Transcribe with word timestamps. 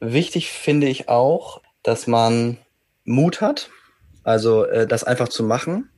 wichtig 0.00 0.50
finde 0.50 0.88
ich 0.88 1.08
auch, 1.08 1.60
dass 1.82 2.06
man 2.06 2.58
Mut 3.04 3.40
hat, 3.40 3.70
also 4.24 4.64
äh, 4.64 4.86
das 4.86 5.04
einfach 5.04 5.28
zu 5.28 5.42
machen 5.42 5.90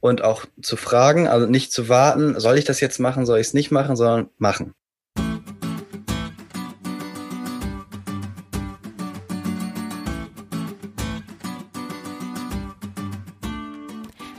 und 0.00 0.22
auch 0.22 0.44
zu 0.60 0.76
fragen, 0.76 1.28
also 1.28 1.46
nicht 1.46 1.72
zu 1.72 1.88
warten, 1.88 2.38
soll 2.38 2.58
ich 2.58 2.64
das 2.64 2.80
jetzt 2.80 2.98
machen, 2.98 3.26
soll 3.26 3.38
ich 3.38 3.48
es 3.48 3.54
nicht 3.54 3.70
machen, 3.70 3.96
sondern 3.96 4.28
machen. 4.38 4.74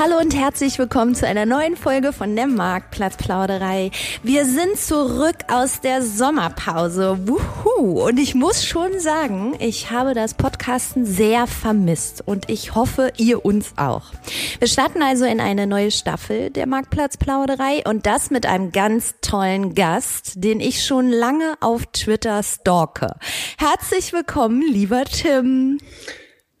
Hallo 0.00 0.16
und 0.20 0.32
herzlich 0.32 0.78
willkommen 0.78 1.16
zu 1.16 1.26
einer 1.26 1.44
neuen 1.44 1.74
Folge 1.74 2.12
von 2.12 2.36
der 2.36 2.46
Marktplatzplauderei. 2.46 3.90
Wir 4.22 4.44
sind 4.44 4.78
zurück 4.78 5.34
aus 5.48 5.80
der 5.80 6.02
Sommerpause. 6.02 7.18
Wuhu! 7.26 8.06
Und 8.06 8.16
ich 8.20 8.36
muss 8.36 8.64
schon 8.64 9.00
sagen, 9.00 9.56
ich 9.58 9.90
habe 9.90 10.14
das 10.14 10.34
Podcasten 10.34 11.04
sehr 11.04 11.48
vermisst 11.48 12.22
und 12.24 12.48
ich 12.48 12.76
hoffe, 12.76 13.10
ihr 13.16 13.44
uns 13.44 13.72
auch. 13.76 14.12
Wir 14.60 14.68
starten 14.68 15.02
also 15.02 15.24
in 15.24 15.40
eine 15.40 15.66
neue 15.66 15.90
Staffel 15.90 16.50
der 16.50 16.68
Marktplatzplauderei 16.68 17.82
und 17.84 18.06
das 18.06 18.30
mit 18.30 18.46
einem 18.46 18.70
ganz 18.70 19.16
tollen 19.20 19.74
Gast, 19.74 20.44
den 20.44 20.60
ich 20.60 20.84
schon 20.84 21.10
lange 21.10 21.54
auf 21.58 21.86
Twitter 21.86 22.44
stalke. 22.44 23.16
Herzlich 23.58 24.12
willkommen, 24.12 24.62
lieber 24.62 25.04
Tim. 25.06 25.80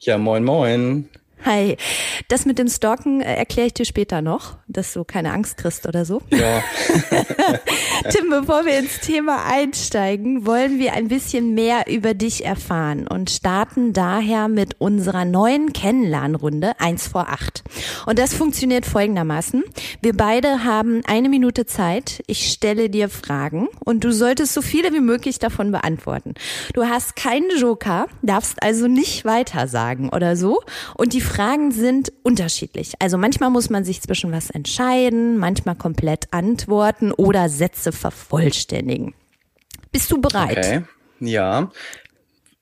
Ja, 0.00 0.18
moin, 0.18 0.42
moin. 0.42 1.08
Hi. 1.44 1.76
Das 2.26 2.44
mit 2.46 2.58
dem 2.58 2.68
Stalken 2.68 3.20
äh, 3.20 3.36
erkläre 3.36 3.68
ich 3.68 3.74
dir 3.74 3.84
später 3.84 4.22
noch, 4.22 4.56
dass 4.66 4.92
du 4.92 5.04
keine 5.04 5.32
Angst 5.32 5.56
kriegst 5.56 5.86
oder 5.86 6.04
so. 6.04 6.20
Ja. 6.30 6.62
Tim, 8.10 8.30
bevor 8.30 8.64
wir 8.64 8.78
ins 8.78 9.00
Thema 9.00 9.44
einsteigen, 9.46 10.46
wollen 10.46 10.78
wir 10.78 10.94
ein 10.94 11.08
bisschen 11.08 11.54
mehr 11.54 11.84
über 11.88 12.14
dich 12.14 12.44
erfahren 12.44 13.06
und 13.06 13.30
starten 13.30 13.92
daher 13.92 14.48
mit 14.48 14.80
unserer 14.80 15.24
neuen 15.24 15.72
Kennenlernrunde 15.72 16.72
1 16.80 17.06
vor 17.06 17.28
8. 17.28 17.62
Und 18.06 18.18
das 18.18 18.34
funktioniert 18.34 18.84
folgendermaßen. 18.84 19.62
Wir 20.02 20.16
beide 20.16 20.64
haben 20.64 21.02
eine 21.06 21.28
Minute 21.28 21.66
Zeit. 21.66 22.22
Ich 22.26 22.50
stelle 22.50 22.90
dir 22.90 23.08
Fragen 23.08 23.68
und 23.84 24.02
du 24.04 24.12
solltest 24.12 24.54
so 24.54 24.62
viele 24.62 24.92
wie 24.92 25.00
möglich 25.00 25.38
davon 25.38 25.70
beantworten. 25.70 26.34
Du 26.74 26.84
hast 26.84 27.16
keinen 27.16 27.50
Joker, 27.56 28.06
darfst 28.22 28.62
also 28.62 28.88
nicht 28.88 29.24
weitersagen 29.24 30.08
oder 30.08 30.36
so. 30.36 30.60
Und 30.94 31.12
die 31.12 31.20
Fragen 31.28 31.70
sind 31.72 32.12
unterschiedlich. 32.22 32.94
Also 32.98 33.18
manchmal 33.18 33.50
muss 33.50 33.70
man 33.70 33.84
sich 33.84 34.00
zwischen 34.00 34.32
was 34.32 34.50
entscheiden, 34.50 35.38
manchmal 35.38 35.76
komplett 35.76 36.32
antworten 36.32 37.12
oder 37.12 37.48
Sätze 37.48 37.92
vervollständigen. 37.92 39.14
Bist 39.92 40.10
du 40.10 40.20
bereit? 40.20 40.58
Okay. 40.58 40.82
Ja. 41.20 41.70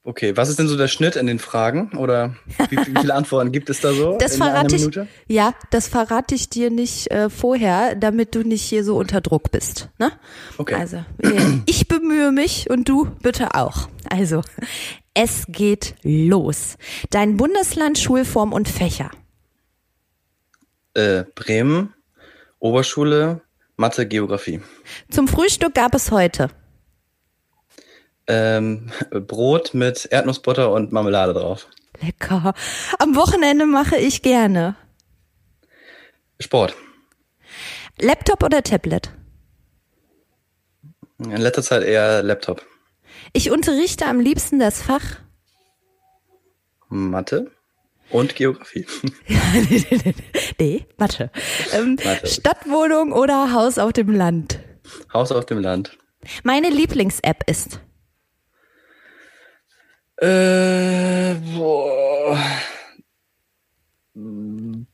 Okay, 0.05 0.37
was 0.37 0.48
ist 0.48 0.61
denn 0.61 0.69
so 0.69 0.77
der 0.77 0.87
Schnitt 0.87 1.17
in 1.17 1.27
den 1.27 1.41
Fragen 1.41 1.91
oder 1.97 2.37
wie, 2.70 2.77
wie 2.77 3.00
viele 3.00 3.12
Antworten 3.14 3.50
gibt 3.50 3.69
es 3.70 3.81
da 3.81 3.92
so? 3.92 4.17
Das 4.19 4.37
verrate 4.37 4.77
ich. 4.77 4.89
Ja, 5.27 5.53
das 5.71 5.88
verrate 5.88 6.37
ich 6.37 6.48
dir 6.48 6.71
nicht 6.71 7.10
äh, 7.10 7.28
vorher, 7.28 7.97
damit 7.97 8.37
du 8.37 8.43
nicht 8.43 8.62
hier 8.62 8.84
so 8.84 8.97
unter 8.97 9.21
Druck 9.21 9.50
bist. 9.50 9.88
Ne? 9.98 10.12
Okay. 10.59 10.77
Also 10.77 10.98
äh, 11.22 11.60
ich 11.66 11.88
bemühe 11.88 12.31
mich 12.31 12.71
und 12.71 12.88
du 12.88 13.09
bitte 13.21 13.54
auch. 13.54 13.88
Also 14.09 14.43
es 15.16 15.47
geht 15.49 15.94
los. 16.03 16.77
Dein 17.10 17.38
Bundesland, 17.38 17.99
Schulform 17.99 18.53
und 18.53 18.69
Fächer. 18.69 19.10
Äh, 20.93 21.25
Bremen, 21.34 21.94
Oberschule, 22.59 23.41
Mathe, 23.77 24.06
Geografie. 24.06 24.60
Zum 25.10 25.27
Frühstück 25.27 25.75
gab 25.75 25.94
es 25.94 26.10
heute. 26.10 26.50
Ähm, 28.27 28.91
Brot 29.10 29.72
mit 29.72 30.06
Erdnussbutter 30.10 30.71
und 30.71 30.93
Marmelade 30.93 31.33
drauf. 31.33 31.66
Lecker. 32.03 32.53
Am 32.98 33.16
Wochenende 33.16 33.65
mache 33.65 33.97
ich 33.97 34.21
gerne. 34.21 34.77
Sport. 36.38 36.77
Laptop 37.98 38.43
oder 38.43 38.62
Tablet? 38.62 39.10
In 41.19 41.37
letzter 41.38 41.62
Zeit 41.62 41.84
eher 41.84 42.22
Laptop. 42.22 42.62
Ich 43.32 43.50
unterrichte 43.50 44.06
am 44.06 44.20
liebsten 44.20 44.59
das 44.59 44.82
Fach 44.82 45.03
Mathe 46.88 47.50
und 48.10 48.37
Geografie. 48.37 48.87
nee, 50.60 50.87
Mathe. 50.97 51.31
Ähm, 51.72 51.97
Mathe. 52.04 52.26
Stadtwohnung 52.26 53.12
oder 53.12 53.53
Haus 53.53 53.78
auf 53.78 53.92
dem 53.92 54.10
Land? 54.15 54.60
Haus 55.12 55.32
auf 55.32 55.47
dem 55.47 55.59
Land. 55.59 55.98
Meine 56.44 56.70
Lieblings-App 56.70 57.48
ist 57.48 57.81
Äh, 60.19 61.34
boah. 61.56 62.38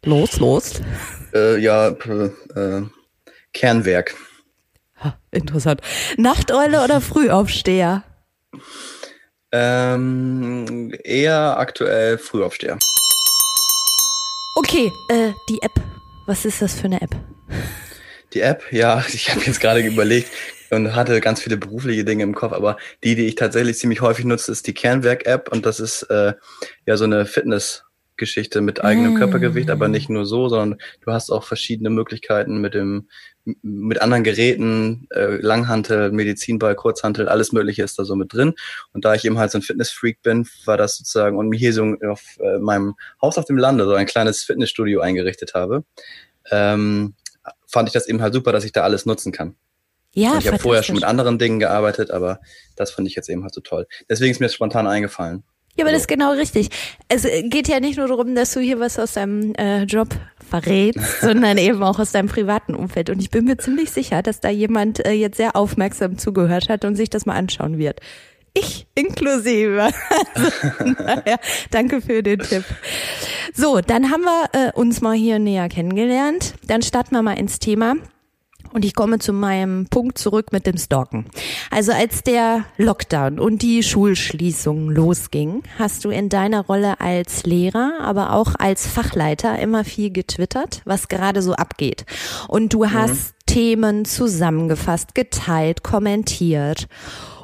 Los, 0.05 0.39
los. 0.41 0.81
Äh, 1.33 1.59
ja, 1.59 1.93
p- 1.93 2.33
äh, 2.57 2.83
Kernwerk. 3.53 4.17
Ha, 4.99 5.17
interessant. 5.31 5.81
Nachteule 6.17 6.83
oder 6.83 7.01
Frühaufsteher? 7.01 8.03
Ähm, 9.53 10.95
eher 11.05 11.59
aktuell 11.59 12.19
Frühaufsteher. 12.19 12.79
Okay, 14.57 14.93
äh, 15.09 15.33
die 15.49 15.61
App. 15.63 15.81
Was 16.27 16.45
ist 16.45 16.63
das 16.63 16.75
für 16.75 16.85
eine 16.85 17.01
App? 17.03 17.15
Die 18.33 18.41
App, 18.41 18.63
ja, 18.71 19.05
ich 19.13 19.31
habe 19.31 19.43
jetzt 19.43 19.61
gerade 19.61 19.81
überlegt 19.81 20.31
und 20.71 20.95
hatte 20.95 21.21
ganz 21.21 21.43
viele 21.43 21.59
berufliche 21.59 22.05
Dinge 22.05 22.23
im 22.23 22.35
Kopf, 22.35 22.53
aber 22.53 22.79
die, 23.05 23.15
die 23.15 23.27
ich 23.27 23.35
tatsächlich 23.35 23.79
ziemlich 23.79 24.01
häufig 24.01 24.25
nutze, 24.25 24.51
ist 24.53 24.67
die 24.67 24.75
Kernwerk-App 24.75 25.51
und 25.53 25.67
das 25.67 25.81
ist 25.81 26.05
äh, 26.05 26.33
ja 26.87 26.97
so 26.97 27.05
eine 27.05 27.27
Fitness-Geschichte 28.23 28.61
mit 28.61 28.85
eigenem 28.85 29.15
Mm. 29.15 29.19
Körpergewicht, 29.19 29.71
aber 29.71 29.89
nicht 29.89 30.09
nur 30.09 30.27
so, 30.27 30.49
sondern 30.49 30.79
du 31.05 31.13
hast 31.13 31.31
auch 31.31 31.45
verschiedene 31.45 31.91
Möglichkeiten 31.91 32.61
mit 32.61 32.75
dem 32.75 33.09
mit 33.45 34.01
anderen 34.01 34.23
Geräten, 34.23 35.09
äh, 35.11 35.39
Langhantel, 35.41 36.13
Medizinball, 36.13 36.77
Kurzhantel, 36.77 37.29
alles 37.29 37.51
Mögliche 37.51 37.83
ist 37.83 37.99
da 37.99 38.05
so 38.05 38.15
mit 38.15 38.33
drin. 38.33 38.55
Und 38.93 39.05
da 39.05 39.15
ich 39.15 39.25
eben 39.25 39.37
halt 39.37 39.51
so 39.51 39.59
ein 39.59 39.63
Fitnessfreak 39.63 40.23
bin, 40.23 40.47
war 40.65 40.77
das 40.77 40.97
sozusagen 40.97 41.37
und 41.37 41.49
mir 41.49 41.59
hier 41.59 41.73
so 41.73 41.97
auf 42.09 42.23
äh, 42.39 42.59
meinem 42.59 42.95
Haus 43.21 43.39
auf 43.39 43.45
dem 43.45 43.57
Lande 43.57 43.85
so 43.85 43.95
ein 43.95 44.07
kleines 44.07 44.45
Fitnessstudio 44.45 45.01
eingerichtet 45.01 45.55
habe. 45.55 45.83
Ähm, 46.53 47.15
fand 47.67 47.89
ich 47.89 47.93
das 47.93 48.07
eben 48.07 48.23
halt 48.23 48.33
super, 48.33 48.53
dass 48.53 48.63
ich 48.63 48.71
da 48.71 48.83
alles 48.83 49.07
nutzen 49.07 49.33
kann. 49.33 49.57
Ja, 50.15 50.35
und 50.35 50.39
ich 50.39 50.47
habe 50.47 50.59
vorher 50.59 50.85
schon 50.85 50.95
mit 50.95 51.05
anderen 51.05 51.39
Dingen 51.41 51.59
gearbeitet, 51.59 52.13
aber 52.13 52.39
das 52.77 52.93
fand 52.93 53.09
ich 53.09 53.17
jetzt 53.17 53.29
eben 53.29 53.43
halt 53.43 53.55
so 53.55 53.61
toll. 53.61 53.89
Deswegen 54.09 54.31
ist 54.31 54.39
mir 54.39 54.47
das 54.47 54.55
spontan 54.55 54.87
eingefallen. 54.87 55.43
Ja, 55.77 55.85
aber 55.85 55.93
das 55.93 56.03
ist 56.03 56.09
genau 56.09 56.33
richtig. 56.33 56.69
Es 57.09 57.25
äh, 57.25 57.43
geht 57.43 57.67
ja 57.67 57.81
nicht 57.81 57.97
nur 57.97 58.07
darum, 58.07 58.35
dass 58.35 58.53
du 58.53 58.61
hier 58.61 58.79
was 58.79 58.99
aus 58.99 59.15
deinem 59.15 59.55
äh, 59.55 59.85
Job 59.85 60.09
verrätst, 60.49 61.01
sondern 61.23 61.57
eben 61.57 61.83
auch 61.83 61.99
aus 61.99 62.13
deinem 62.13 62.29
privaten 62.29 62.75
Umfeld. 62.75 63.09
Und 63.09 63.21
ich 63.21 63.31
bin 63.31 63.47
mir 63.47 63.57
ziemlich 63.57 63.91
sicher, 63.91 64.23
dass 64.23 64.41
da 64.41 64.51
jemand 64.51 65.05
äh, 65.07 65.13
jetzt 65.13 65.39
sehr 65.39 65.57
aufmerksam 65.57 66.19
zugehört 66.19 66.69
hat 66.69 66.85
und 66.85 66.97
sich 66.97 67.09
das 67.09 67.25
mal 67.25 67.37
anschauen 67.37 67.79
wird. 67.79 68.01
Ich 68.55 68.87
inklusive. 68.95 69.89
Also, 70.35 71.03
naja, 71.03 71.37
danke 71.71 72.01
für 72.03 72.23
den 72.23 72.41
Tipp. 72.41 72.65
So, 73.55 73.81
dann 73.81 74.11
haben 74.11 74.23
wir 74.23 74.49
äh, 74.53 74.73
uns 74.73 75.01
mal 75.01 75.15
hier 75.15 75.39
näher 75.39 75.69
kennengelernt. 75.69 76.55
Dann 76.67 76.83
starten 76.83 77.15
wir 77.15 77.23
mal 77.23 77.39
ins 77.39 77.59
Thema. 77.59 77.95
Und 78.73 78.85
ich 78.85 78.95
komme 78.95 79.19
zu 79.19 79.33
meinem 79.33 79.87
Punkt 79.87 80.19
zurück 80.19 80.53
mit 80.53 80.67
dem 80.67 80.79
Stalken. 80.79 81.27
Also 81.71 81.93
als 81.93 82.23
der 82.23 82.65
Lockdown 82.77 83.39
und 83.39 83.63
die 83.63 83.83
Schulschließung 83.83 84.91
losging, 84.91 85.63
hast 85.79 86.05
du 86.05 86.11
in 86.11 86.29
deiner 86.29 86.65
Rolle 86.67 87.01
als 87.01 87.45
Lehrer, 87.45 87.99
aber 88.01 88.33
auch 88.33 88.55
als 88.59 88.87
Fachleiter 88.87 89.59
immer 89.59 89.85
viel 89.85 90.11
getwittert, 90.11 90.83
was 90.85 91.09
gerade 91.09 91.43
so 91.43 91.53
abgeht. 91.55 92.05
Und 92.49 92.73
du 92.73 92.91
hast 92.91 93.35
Themen 93.47 94.05
zusammengefasst, 94.05 95.15
geteilt, 95.15 95.83
kommentiert. 95.83 96.89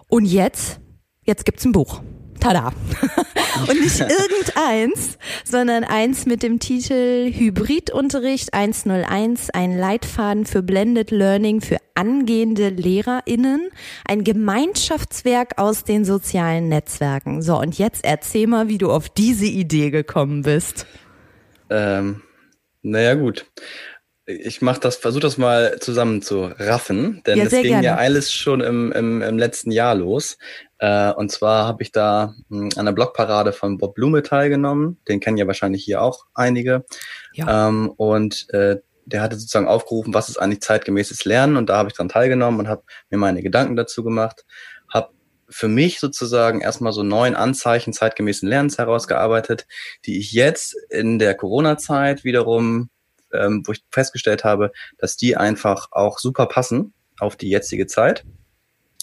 Und 0.08 0.25
jetzt, 0.25 0.80
jetzt 1.25 1.44
gibt's 1.44 1.64
ein 1.64 1.72
Buch. 1.72 2.00
Tada! 2.40 2.73
Und 3.69 3.81
nicht 3.81 4.00
irgendeins, 4.00 5.19
sondern 5.44 5.85
eins 5.85 6.26
mit 6.26 6.43
dem 6.43 6.58
Titel 6.58 7.32
Hybridunterricht 7.32 8.55
101, 8.55 9.50
ein 9.50 9.76
Leitfaden 9.76 10.46
für 10.46 10.62
Blended 10.62 11.11
Learning 11.11 11.61
für 11.61 11.79
angehende 11.94 12.69
LehrerInnen, 12.69 13.70
ein 14.06 14.23
Gemeinschaftswerk 14.23 15.58
aus 15.58 15.85
den 15.85 16.05
sozialen 16.05 16.69
Netzwerken. 16.69 17.43
So, 17.43 17.58
und 17.58 17.79
jetzt 17.79 18.05
erzähl 18.05 18.46
mal, 18.46 18.69
wie 18.69 18.79
du 18.79 18.90
auf 18.90 19.08
diese 19.08 19.46
Idee 19.46 19.90
gekommen 19.90 20.43
bist. 20.43 20.87
Ähm, 21.70 22.23
naja, 22.82 23.14
gut 23.14 23.46
ich 24.28 24.60
mach 24.60 24.76
das, 24.76 24.96
versuche 24.96 25.22
das 25.22 25.38
mal 25.38 25.78
zusammen 25.80 26.20
zu 26.20 26.44
raffen, 26.58 27.22
denn 27.26 27.38
ja, 27.38 27.44
das 27.44 27.54
ging 27.54 27.62
gerne. 27.62 27.84
ja 27.84 27.96
alles 27.96 28.30
schon 28.30 28.60
im, 28.60 28.92
im, 28.92 29.22
im 29.22 29.38
letzten 29.38 29.70
Jahr 29.70 29.94
los. 29.94 30.36
Äh, 30.78 31.12
und 31.12 31.32
zwar 31.32 31.66
habe 31.66 31.82
ich 31.82 31.92
da 31.92 32.34
mh, 32.50 32.60
hm, 32.60 32.70
an 32.76 32.84
der 32.84 32.92
Blockparade 32.92 33.52
von 33.54 33.78
Bob 33.78 33.94
Blume 33.94 34.22
teilgenommen. 34.22 34.98
Den 35.08 35.20
kennen 35.20 35.38
ja 35.38 35.46
wahrscheinlich 35.46 35.82
hier 35.82 36.02
auch 36.02 36.26
einige. 36.34 36.84
Ja. 37.32 37.69
Ähm, 37.69 37.90
und 37.96 38.50
äh, 38.50 38.76
der 39.06 39.22
hatte 39.22 39.36
sozusagen 39.36 39.66
aufgerufen, 39.66 40.12
was 40.12 40.28
ist 40.28 40.36
eigentlich 40.36 40.60
zeitgemäßes 40.60 41.25
Lernen. 41.25 41.56
Und 41.56 41.70
da 41.70 41.78
habe 41.78 41.88
ich 41.88 41.94
dran 41.94 42.10
teilgenommen 42.10 42.60
und 42.60 42.69
habe 42.69 42.82
mir 43.08 43.16
meine 43.16 43.42
Gedanken 43.42 43.76
dazu 43.76 44.04
gemacht. 44.04 44.44
Habe 44.92 45.08
für 45.48 45.69
mich 45.69 46.00
sozusagen 46.00 46.60
erstmal 46.60 46.92
so 46.92 47.02
neun 47.02 47.34
Anzeichen 47.34 47.94
zeitgemäßen 47.94 48.46
Lernens 48.46 48.76
herausgearbeitet, 48.76 49.66
die 50.04 50.19
ich 50.19 50.32
jetzt 50.32 50.76
in 50.90 51.19
der 51.19 51.34
Corona-Zeit 51.34 52.25
wiederum 52.25 52.90
ähm, 53.32 53.62
wo 53.66 53.72
ich 53.72 53.84
festgestellt 53.90 54.44
habe, 54.44 54.72
dass 54.98 55.16
die 55.16 55.36
einfach 55.36 55.88
auch 55.90 56.19
super 56.19 56.46
passen 56.46 56.92
auf 57.19 57.36
die 57.36 57.48
jetzige 57.48 57.86
Zeit 57.86 58.25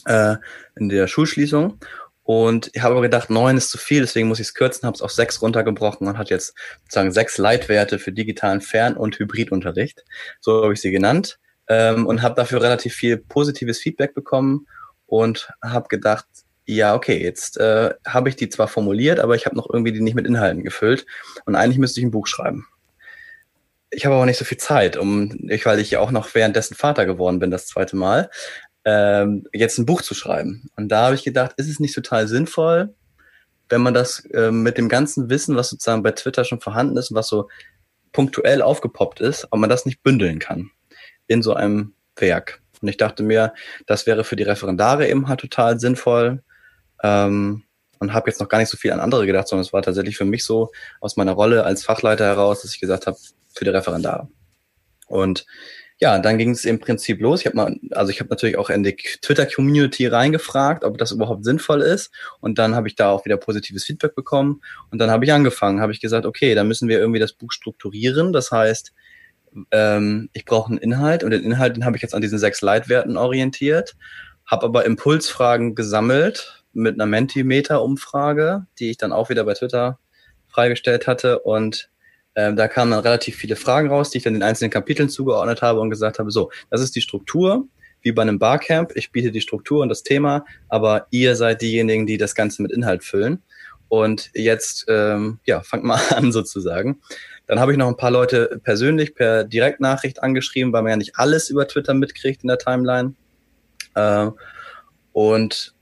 äh, 0.06 0.36
in 0.76 0.90
der 0.90 1.08
Schulschließung. 1.08 1.80
Und 2.24 2.72
ich 2.74 2.82
habe 2.82 2.94
aber 2.94 3.04
gedacht, 3.04 3.30
neun 3.30 3.56
ist 3.56 3.70
zu 3.70 3.78
viel, 3.78 4.02
deswegen 4.02 4.28
muss 4.28 4.40
ich 4.40 4.48
es 4.48 4.54
kürzen, 4.56 4.88
habe 4.88 4.96
es 4.96 5.02
auf 5.04 5.12
sechs 5.12 5.44
runtergebrochen 5.44 6.08
und 6.08 6.18
hat 6.18 6.32
jetzt 6.32 6.56
sozusagen 6.84 7.12
sechs 7.12 7.38
Leitwerte 7.38 8.00
für 8.00 8.12
digitalen 8.12 8.62
Fern- 8.62 8.98
und 8.98 9.20
Hybridunterricht. 9.20 10.04
So 10.42 10.64
habe 10.64 10.74
ich 10.74 10.82
sie 10.82 10.90
genannt 10.90 11.38
ähm, 11.68 12.08
und 12.08 12.24
habe 12.24 12.34
dafür 12.34 12.64
relativ 12.64 12.96
viel 12.96 13.18
positives 13.18 13.80
Feedback 13.80 14.16
bekommen 14.16 14.66
und 15.06 15.50
habe 15.64 15.88
gedacht, 15.88 16.26
ja, 16.66 16.96
okay, 16.96 17.22
jetzt 17.22 17.58
äh, 17.58 17.94
habe 18.08 18.30
ich 18.30 18.36
die 18.36 18.50
zwar 18.50 18.68
formuliert, 18.68 19.20
aber 19.20 19.36
ich 19.36 19.46
habe 19.46 19.56
noch 19.56 19.70
irgendwie 19.72 19.92
die 19.92 20.02
nicht 20.02 20.16
mit 20.16 20.26
Inhalten 20.26 20.64
gefüllt 20.64 21.06
und 21.46 21.56
eigentlich 21.56 21.78
müsste 21.78 22.00
ich 22.00 22.06
ein 22.06 22.12
Buch 22.12 22.26
schreiben. 22.26 22.66
Ich 23.96 24.06
habe 24.06 24.16
aber 24.16 24.26
nicht 24.26 24.38
so 24.38 24.44
viel 24.44 24.58
Zeit, 24.58 24.98
um, 24.98 25.32
ich, 25.50 25.66
weil 25.66 25.80
ich 25.80 25.92
ja 25.92 26.02
auch 26.02 26.12
noch 26.12 26.36
währenddessen 26.36 26.76
Vater 26.76 27.06
geworden 27.06 27.40
bin, 27.40 27.50
das 27.50 27.68
zweite 27.68 27.96
Mal, 27.96 28.30
ähm, 28.84 29.48
jetzt 29.54 29.78
ein 29.78 29.86
Buch 29.86 30.02
zu 30.02 30.14
schreiben. 30.14 30.70
Und 30.76 30.90
da 30.90 31.06
habe 31.06 31.16
ich 31.16 31.24
gedacht, 31.24 31.54
ist 31.56 31.70
es 31.70 31.80
nicht 31.80 31.96
total 31.96 32.28
sinnvoll, 32.28 32.94
wenn 33.70 33.82
man 33.82 33.94
das 33.94 34.26
äh, 34.26 34.52
mit 34.52 34.78
dem 34.78 34.90
ganzen 34.90 35.30
Wissen, 35.30 35.56
was 35.56 35.70
sozusagen 35.70 36.04
bei 36.04 36.12
Twitter 36.12 36.44
schon 36.44 36.60
vorhanden 36.60 36.98
ist, 36.98 37.14
was 37.14 37.30
so 37.30 37.50
punktuell 38.12 38.62
aufgepoppt 38.62 39.22
ist, 39.22 39.48
ob 39.52 39.60
man 39.60 39.70
das 39.70 39.86
nicht 39.86 40.04
bündeln 40.04 40.40
kann 40.40 40.72
in 41.28 41.42
so 41.42 41.54
einem 41.54 41.94
Werk. 42.18 42.62
Und 42.82 42.90
ich 42.90 42.98
dachte 42.98 43.24
mir, 43.24 43.54
das 43.88 44.06
wäre 44.06 44.24
für 44.24 44.36
die 44.36 44.44
Referendare 44.44 45.08
eben 45.08 45.30
halt 45.30 45.40
total 45.40 45.80
sinnvoll. 45.80 46.44
Ähm, 47.02 47.64
und 48.06 48.14
habe 48.14 48.30
jetzt 48.30 48.40
noch 48.40 48.50
gar 48.50 48.60
nicht 48.60 48.70
so 48.70 48.78
viel 48.78 48.92
an 48.92 49.00
andere 49.00 49.26
gedacht, 49.26 49.48
sondern 49.48 49.66
es 49.66 49.74
war 49.74 49.82
tatsächlich 49.82 50.18
für 50.18 50.26
mich 50.26 50.44
so 50.44 50.72
aus 51.02 51.18
meiner 51.18 51.34
Rolle 51.34 51.64
als 51.64 51.84
Fachleiter 51.84 52.26
heraus, 52.26 52.62
dass 52.62 52.74
ich 52.74 52.80
gesagt 52.80 53.08
habe, 53.08 53.18
für 53.54 53.66
die 53.66 53.72
Referendare. 53.72 54.28
Und 55.08 55.46
ja, 55.98 56.20
dann 56.20 56.38
ging 56.38 56.52
es 56.52 56.66
im 56.66 56.80
Prinzip 56.80 57.22
los. 57.22 57.40
Ich 57.40 57.46
habe 57.46 57.56
mal, 57.56 57.80
also 57.92 58.12
ich 58.12 58.20
habe 58.20 58.30
natürlich 58.30 58.58
auch 58.58 58.70
in 58.70 58.84
die 58.84 58.96
Twitter-Community 58.96 60.08
reingefragt, 60.08 60.84
ob 60.84 60.98
das 60.98 61.14
überhaupt 61.14 61.46
sinnvoll 61.46 61.82
ist. 61.82 62.12
Und 62.42 62.60
dann 62.60 62.76
habe 62.76 62.90
ich 62.90 62.96
da 62.96 63.10
auch 63.12 63.24
wieder 63.24 63.38
positives 63.38 63.86
Feedback 63.86 64.14
bekommen. 64.14 64.62
Und 64.92 65.00
dann 65.00 65.10
habe 65.10 65.24
ich 65.24 65.32
angefangen, 65.32 65.80
habe 65.80 65.94
ich 65.94 66.02
gesagt, 66.02 66.26
okay, 66.26 66.54
dann 66.54 66.68
müssen 66.68 66.90
wir 66.90 67.00
irgendwie 67.00 67.22
das 67.22 67.34
Buch 67.34 67.52
strukturieren. 67.52 68.34
Das 68.34 68.52
heißt, 68.52 68.92
ähm, 69.72 70.30
ich 70.34 70.44
brauche 70.44 70.70
einen 70.70 70.80
Inhalt 70.80 71.24
und 71.24 71.32
den 71.32 71.44
Inhalt, 71.44 71.78
den 71.78 71.86
habe 71.86 71.96
ich 71.96 72.02
jetzt 72.02 72.14
an 72.14 72.22
diesen 72.22 72.40
sechs 72.40 72.62
Leitwerten 72.62 73.16
orientiert, 73.16 73.96
habe 74.46 74.66
aber 74.66 74.86
Impulsfragen 74.86 75.76
gesammelt 75.76 76.65
mit 76.76 76.96
einer 76.96 77.06
Mentimeter-Umfrage, 77.06 78.68
die 78.80 78.92
ich 78.92 78.98
dann 78.98 79.12
auch 79.12 79.30
wieder 79.30 79.44
bei 79.44 79.54
Twitter 79.54 80.00
freigestellt 80.48 81.08
hatte 81.08 81.40
und 81.40 81.90
ähm, 82.36 82.56
da 82.56 82.68
kamen 82.68 82.92
dann 82.92 83.00
relativ 83.00 83.38
viele 83.38 83.56
Fragen 83.56 83.90
raus, 83.90 84.10
die 84.10 84.18
ich 84.18 84.24
dann 84.24 84.34
den 84.34 84.44
einzelnen 84.44 84.72
Kapiteln 84.72 85.10
zugeordnet 85.10 85.62
habe 85.62 85.80
und 85.80 85.90
gesagt 85.90 86.20
habe, 86.20 86.32
so, 86.32 86.52
das 86.70 86.82
ist 86.82 86.96
die 86.96 87.02
Struktur, 87.02 87.68
wie 88.02 88.12
bei 88.12 88.22
einem 88.22 88.40
Barcamp. 88.40 88.92
Ich 88.96 89.12
biete 89.12 89.32
die 89.32 89.42
Struktur 89.42 89.82
und 89.82 89.90
das 89.90 90.04
Thema, 90.04 90.46
aber 90.68 91.08
ihr 91.12 91.36
seid 91.36 91.62
diejenigen, 91.62 92.06
die 92.06 92.18
das 92.18 92.36
Ganze 92.36 92.62
mit 92.62 92.72
Inhalt 92.72 93.04
füllen. 93.04 93.42
Und 93.88 94.32
jetzt, 94.34 94.86
ähm, 94.90 95.40
ja, 95.46 95.62
fangt 95.62 95.86
mal 95.86 96.02
an 96.16 96.32
sozusagen. 96.32 97.02
Dann 97.48 97.60
habe 97.60 97.72
ich 97.72 97.78
noch 97.78 97.88
ein 97.88 97.98
paar 97.98 98.12
Leute 98.12 98.60
persönlich 98.64 99.16
per 99.16 99.44
Direktnachricht 99.44 100.22
angeschrieben, 100.22 100.74
weil 100.74 100.82
man 100.82 100.92
ja 100.92 100.98
nicht 100.98 101.18
alles 101.18 101.50
über 101.50 101.68
Twitter 101.68 101.94
mitkriegt 101.94 102.44
in 102.44 102.48
der 102.48 102.58
Timeline. 102.58 103.14
Äh, 103.94 104.30
und 105.14 105.75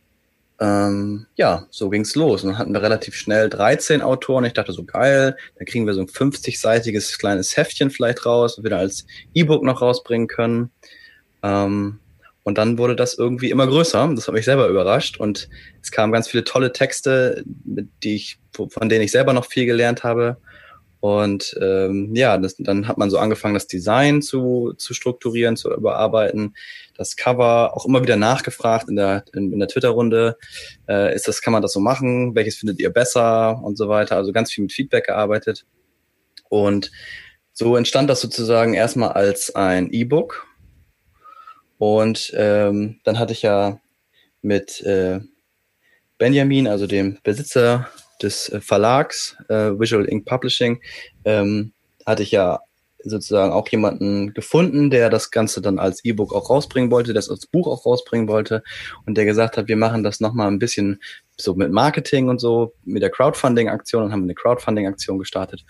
ähm, 0.64 1.26
ja, 1.36 1.68
so 1.72 1.90
ging's 1.90 2.16
los. 2.16 2.44
Und 2.44 2.52
dann 2.52 2.58
hatten 2.58 2.74
wir 2.74 2.82
relativ 2.82 3.16
schnell 3.16 3.50
13 3.50 4.02
Autoren. 4.02 4.46
Ich 4.46 4.54
dachte 4.54 4.72
so, 4.72 4.86
geil, 4.86 5.36
dann 5.58 5.66
kriegen 5.66 5.86
wir 5.86 5.94
so 5.94 6.00
ein 6.00 6.08
50-seitiges 6.08 7.20
kleines 7.20 7.58
Heftchen 7.58 7.92
vielleicht 7.92 8.26
raus, 8.26 8.62
dann 8.64 8.72
als 8.72 9.06
E-Book 9.34 9.64
noch 9.64 9.82
rausbringen 9.82 10.30
können. 10.30 10.72
Ähm, 11.44 12.00
und 12.44 12.58
dann 12.58 12.78
wurde 12.78 12.96
das 12.96 13.18
irgendwie 13.18 13.50
immer 13.50 13.68
größer. 13.68 14.10
Das 14.16 14.28
hat 14.28 14.34
mich 14.34 14.46
selber 14.46 14.70
überrascht. 14.70 15.20
Und 15.20 15.50
es 15.82 15.92
kamen 15.92 16.14
ganz 16.14 16.30
viele 16.30 16.46
tolle 16.46 16.72
Texte, 16.72 17.44
die 17.46 18.16
ich, 18.16 18.40
von 18.54 18.88
denen 18.88 19.04
ich 19.04 19.12
selber 19.12 19.34
noch 19.34 19.46
viel 19.46 19.66
gelernt 19.66 20.06
habe. 20.06 20.38
Und 21.04 21.54
ähm, 21.60 22.16
ja, 22.16 22.38
das, 22.38 22.56
dann 22.58 22.88
hat 22.88 22.98
man 22.98 23.10
so 23.10 23.18
angefangen, 23.18 23.56
das 23.56 23.68
Design 23.68 24.22
zu, 24.22 24.72
zu 24.78 24.94
strukturieren, 24.94 25.58
zu 25.58 25.70
überarbeiten. 25.70 26.56
Das 26.96 27.18
Cover 27.18 27.76
auch 27.76 27.86
immer 27.86 28.02
wieder 28.02 28.16
nachgefragt 28.16 28.88
in 28.88 28.96
der, 28.96 29.26
in, 29.34 29.52
in 29.52 29.60
der 29.60 29.68
Twitter-Runde. 29.68 30.38
Äh, 30.88 31.14
ist 31.14 31.28
das, 31.28 31.42
kann 31.42 31.52
man 31.52 31.62
das 31.62 31.74
so 31.74 31.82
machen? 31.82 32.36
Welches 32.36 32.56
findet 32.56 32.80
ihr 32.80 32.90
besser? 32.90 33.62
Und 33.62 33.78
so 33.78 33.90
weiter. 33.90 34.16
Also 34.16 34.32
ganz 34.32 34.54
viel 34.54 34.62
mit 34.62 34.72
Feedback 34.72 35.08
gearbeitet. 35.08 35.66
Und 36.48 36.90
so 37.52 37.76
entstand 37.76 38.10
das 38.10 38.22
sozusagen 38.22 38.74
erstmal 38.74 39.10
als 39.10 39.54
ein 39.54 39.92
E-Book. 39.92 40.48
Und 41.80 42.32
ähm, 42.34 43.02
dann 43.04 43.20
hatte 43.20 43.34
ich 43.34 43.42
ja 43.42 43.82
mit 44.42 44.80
äh, 44.84 45.20
Benjamin, 46.18 46.66
also 46.66 46.88
dem 46.88 47.18
Besitzer 47.24 47.90
des 48.22 48.50
äh, 48.50 48.62
Verlags 48.62 49.36
äh, 49.50 49.72
Visual 49.80 50.08
Ink 50.10 50.26
Publishing 50.26 50.82
ähm, 51.26 51.74
hatte 52.06 52.24
ich 52.24 52.32
ja 52.32 52.60
sozusagen 53.04 53.52
auch 53.52 53.68
jemanden 53.68 54.34
gefunden, 54.34 54.90
der 54.90 55.10
das 55.10 55.30
Ganze 55.32 55.62
dann 55.62 55.80
als 55.80 56.06
E-Book 56.06 56.34
auch 56.34 56.50
rausbringen 56.50 56.90
wollte, 56.90 57.14
das 57.14 57.30
als 57.30 57.46
Buch 57.46 57.68
auch 57.68 57.86
rausbringen 57.86 58.28
wollte 58.28 58.64
und 59.06 59.18
der 59.18 59.26
gesagt 59.26 59.58
hat, 59.58 59.68
wir 59.68 59.76
machen 59.76 60.04
das 60.04 60.20
nochmal 60.20 60.48
ein 60.48 60.60
bisschen 60.60 61.02
so 61.38 61.54
mit 61.56 61.72
Marketing 61.72 62.30
und 62.30 62.40
so, 62.40 62.74
mit 62.86 63.02
der 63.02 63.10
Crowdfunding-Aktion 63.10 64.04
und 64.04 64.12
haben 64.12 64.24
eine 64.24 64.36
Crowdfunding-Aktion 64.36 65.20
gestartet. 65.20 65.66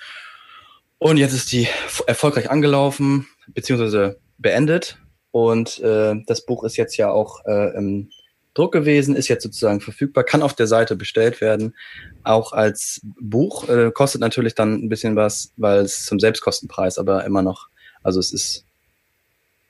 Und 1.00 1.18
jetzt 1.18 1.34
ist 1.34 1.51
die 1.51 1.68
erfolgreich 2.08 2.50
angelaufen, 2.50 3.27
beziehungsweise 3.48 4.20
beendet. 4.38 4.98
Und 5.32 5.79
äh, 5.79 6.15
das 6.27 6.46
Buch 6.46 6.63
ist 6.63 6.77
jetzt 6.77 6.96
ja 6.98 7.12
auch 7.12 7.44
äh, 7.46 7.75
im 7.75 8.10
Druck 8.53 8.72
gewesen, 8.72 9.15
ist 9.15 9.27
jetzt 9.27 9.43
sozusagen 9.43 9.81
verfügbar, 9.81 10.24
kann 10.24 10.43
auf 10.43 10.53
der 10.53 10.67
Seite 10.67 10.95
bestellt 10.95 11.41
werden, 11.41 11.75
auch 12.24 12.53
als 12.53 13.01
Buch, 13.19 13.67
äh, 13.67 13.91
kostet 13.91 14.22
natürlich 14.22 14.55
dann 14.55 14.75
ein 14.75 14.89
bisschen 14.89 15.15
was, 15.15 15.51
weil 15.57 15.79
es 15.81 16.05
zum 16.05 16.19
Selbstkostenpreis, 16.19 16.98
aber 16.98 17.25
immer 17.25 17.41
noch, 17.41 17.67
also 18.03 18.19
es 18.19 18.31
ist, 18.31 18.65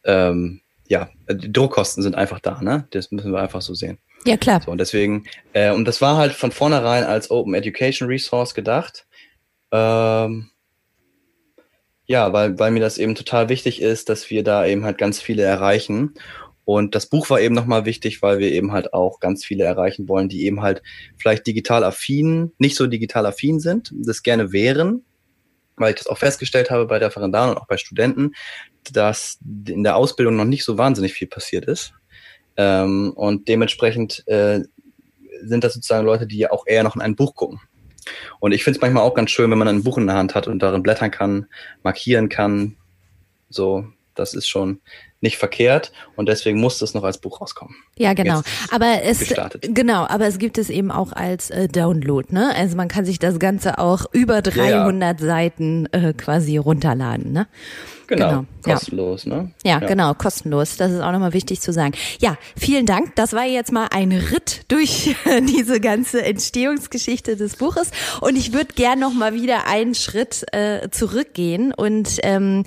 ähm, 0.03 0.61
ja, 0.87 1.09
die 1.31 1.51
Druckkosten 1.51 2.03
sind 2.03 2.15
einfach 2.15 2.39
da, 2.39 2.61
ne? 2.61 2.87
Das 2.91 3.11
müssen 3.11 3.31
wir 3.31 3.41
einfach 3.41 3.61
so 3.61 3.73
sehen. 3.73 3.97
Ja, 4.25 4.37
klar. 4.37 4.61
So, 4.63 4.71
und 4.71 4.77
deswegen, 4.77 5.25
äh, 5.53 5.71
und 5.71 5.85
das 5.85 6.01
war 6.01 6.17
halt 6.17 6.33
von 6.33 6.51
vornherein 6.51 7.03
als 7.03 7.31
Open 7.31 7.53
Education 7.53 8.07
Resource 8.07 8.53
gedacht. 8.53 9.05
Ähm, 9.71 10.49
ja, 12.05 12.33
weil, 12.33 12.59
weil 12.59 12.71
mir 12.71 12.79
das 12.79 12.97
eben 12.97 13.15
total 13.15 13.49
wichtig 13.49 13.81
ist, 13.81 14.09
dass 14.09 14.29
wir 14.29 14.43
da 14.43 14.65
eben 14.65 14.83
halt 14.83 14.97
ganz 14.97 15.21
viele 15.21 15.43
erreichen. 15.43 16.13
Und 16.65 16.95
das 16.95 17.07
Buch 17.07 17.29
war 17.29 17.41
eben 17.41 17.55
nochmal 17.55 17.85
wichtig, 17.85 18.21
weil 18.21 18.39
wir 18.39 18.51
eben 18.51 18.71
halt 18.71 18.93
auch 18.93 19.19
ganz 19.19 19.43
viele 19.43 19.65
erreichen 19.65 20.07
wollen, 20.07 20.29
die 20.29 20.45
eben 20.45 20.61
halt 20.61 20.81
vielleicht 21.17 21.45
digital 21.45 21.83
affin, 21.83 22.53
nicht 22.57 22.77
so 22.77 22.87
digital 22.87 23.25
affin 23.25 23.59
sind, 23.59 23.91
das 23.93 24.23
gerne 24.23 24.53
wären, 24.53 25.03
weil 25.75 25.93
ich 25.93 25.99
das 25.99 26.07
auch 26.07 26.17
festgestellt 26.17 26.71
habe 26.71 26.85
bei 26.85 26.97
Referendaren 26.97 27.51
und 27.51 27.57
auch 27.57 27.67
bei 27.67 27.77
Studenten, 27.77 28.33
dass 28.91 29.39
in 29.67 29.83
der 29.83 29.97
Ausbildung 29.97 30.35
noch 30.35 30.45
nicht 30.45 30.63
so 30.63 30.77
wahnsinnig 30.77 31.13
viel 31.13 31.27
passiert 31.27 31.65
ist. 31.65 31.93
Ähm, 32.55 33.11
und 33.15 33.47
dementsprechend 33.47 34.25
äh, 34.27 34.61
sind 35.41 35.63
das 35.63 35.73
sozusagen 35.73 36.05
Leute, 36.05 36.27
die 36.27 36.37
ja 36.37 36.51
auch 36.51 36.65
eher 36.67 36.83
noch 36.83 36.95
in 36.95 37.01
ein 37.01 37.15
Buch 37.15 37.35
gucken. 37.35 37.59
Und 38.39 38.51
ich 38.51 38.63
finde 38.63 38.77
es 38.77 38.81
manchmal 38.81 39.03
auch 39.03 39.13
ganz 39.13 39.31
schön, 39.31 39.49
wenn 39.51 39.57
man 39.57 39.67
ein 39.67 39.83
Buch 39.83 39.97
in 39.97 40.07
der 40.07 40.15
Hand 40.15 40.35
hat 40.35 40.47
und 40.47 40.59
darin 40.59 40.83
blättern 40.83 41.11
kann, 41.11 41.47
markieren 41.83 42.29
kann. 42.29 42.77
So, 43.49 43.87
das 44.15 44.33
ist 44.33 44.47
schon 44.47 44.81
nicht 45.23 45.37
verkehrt 45.37 45.91
und 46.15 46.27
deswegen 46.27 46.59
musste 46.59 46.85
es 46.85 46.93
noch 46.93 47.03
als 47.03 47.17
Buch 47.17 47.41
rauskommen. 47.41 47.75
Ja, 47.97 48.13
genau. 48.13 48.41
Aber 48.71 49.01
es 49.03 49.19
gestartet. 49.19 49.73
genau, 49.73 50.05
aber 50.07 50.27
es 50.27 50.37
gibt 50.37 50.57
es 50.57 50.69
eben 50.69 50.91
auch 50.91 51.13
als 51.13 51.49
äh, 51.49 51.67
Download, 51.67 52.27
ne? 52.31 52.53
Also 52.55 52.75
man 52.75 52.89
kann 52.89 53.05
sich 53.05 53.19
das 53.19 53.39
Ganze 53.39 53.79
auch 53.79 54.05
über 54.11 54.41
300 54.41 55.19
ja. 55.19 55.25
Seiten 55.25 55.87
äh, 55.93 56.13
quasi 56.13 56.57
runterladen, 56.57 57.31
ne? 57.31 57.47
Genau, 58.07 58.29
genau. 58.29 58.45
kostenlos, 58.63 59.23
ja. 59.23 59.35
ne? 59.35 59.51
Ja, 59.63 59.79
ja, 59.79 59.87
genau, 59.87 60.13
kostenlos. 60.13 60.75
Das 60.75 60.91
ist 60.91 61.01
auch 61.01 61.11
nochmal 61.11 61.33
wichtig 61.33 61.61
zu 61.61 61.71
sagen. 61.71 61.93
Ja, 62.19 62.37
vielen 62.57 62.85
Dank. 62.85 63.15
Das 63.15 63.33
war 63.33 63.45
jetzt 63.45 63.71
mal 63.71 63.87
ein 63.91 64.11
Ritt 64.11 64.65
durch 64.67 65.15
diese 65.55 65.79
ganze 65.79 66.23
Entstehungsgeschichte 66.23 67.37
des 67.37 67.55
Buches. 67.55 67.91
Und 68.19 68.35
ich 68.35 68.53
würde 68.53 68.73
gern 68.75 68.99
nochmal 68.99 69.33
wieder 69.33 69.67
einen 69.67 69.95
Schritt 69.95 70.45
äh, 70.51 70.89
zurückgehen 70.89 71.73
und 71.73 72.19
ähm, 72.23 72.65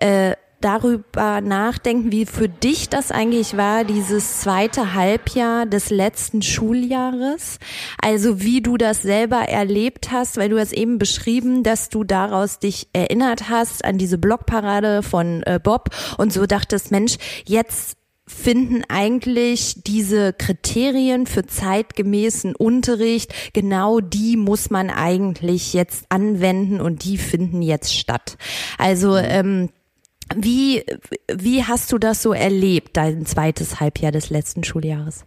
äh, 0.00 0.34
darüber 0.60 1.40
nachdenken, 1.40 2.12
wie 2.12 2.26
für 2.26 2.48
dich 2.48 2.88
das 2.88 3.10
eigentlich 3.10 3.56
war, 3.56 3.84
dieses 3.84 4.40
zweite 4.40 4.94
Halbjahr 4.94 5.66
des 5.66 5.90
letzten 5.90 6.42
Schuljahres. 6.42 7.58
Also 8.00 8.40
wie 8.40 8.60
du 8.60 8.76
das 8.76 9.02
selber 9.02 9.48
erlebt 9.48 10.10
hast, 10.10 10.36
weil 10.36 10.48
du 10.48 10.58
hast 10.58 10.72
eben 10.72 10.98
beschrieben, 10.98 11.62
dass 11.62 11.88
du 11.88 12.04
daraus 12.04 12.58
dich 12.58 12.88
erinnert 12.92 13.48
hast 13.48 13.84
an 13.84 13.98
diese 13.98 14.18
Blogparade 14.18 15.02
von 15.02 15.42
äh, 15.44 15.58
Bob 15.62 15.90
und 16.18 16.32
so 16.32 16.46
dachtest, 16.46 16.90
Mensch, 16.90 17.16
jetzt 17.46 17.96
finden 18.30 18.84
eigentlich 18.88 19.82
diese 19.84 20.32
Kriterien 20.32 21.26
für 21.26 21.44
zeitgemäßen 21.46 22.54
Unterricht, 22.54 23.34
genau 23.52 24.00
die 24.00 24.36
muss 24.36 24.70
man 24.70 24.88
eigentlich 24.88 25.72
jetzt 25.74 26.06
anwenden 26.10 26.80
und 26.80 27.04
die 27.04 27.18
finden 27.18 27.60
jetzt 27.60 27.94
statt. 27.94 28.38
Also 28.78 29.12
mhm. 29.12 29.24
ähm, 29.24 29.68
wie, 30.36 30.84
wie 31.32 31.64
hast 31.64 31.92
du 31.92 31.98
das 31.98 32.22
so 32.22 32.32
erlebt, 32.32 32.96
dein 32.96 33.26
zweites 33.26 33.80
Halbjahr 33.80 34.12
des 34.12 34.30
letzten 34.30 34.64
Schuljahres? 34.64 35.24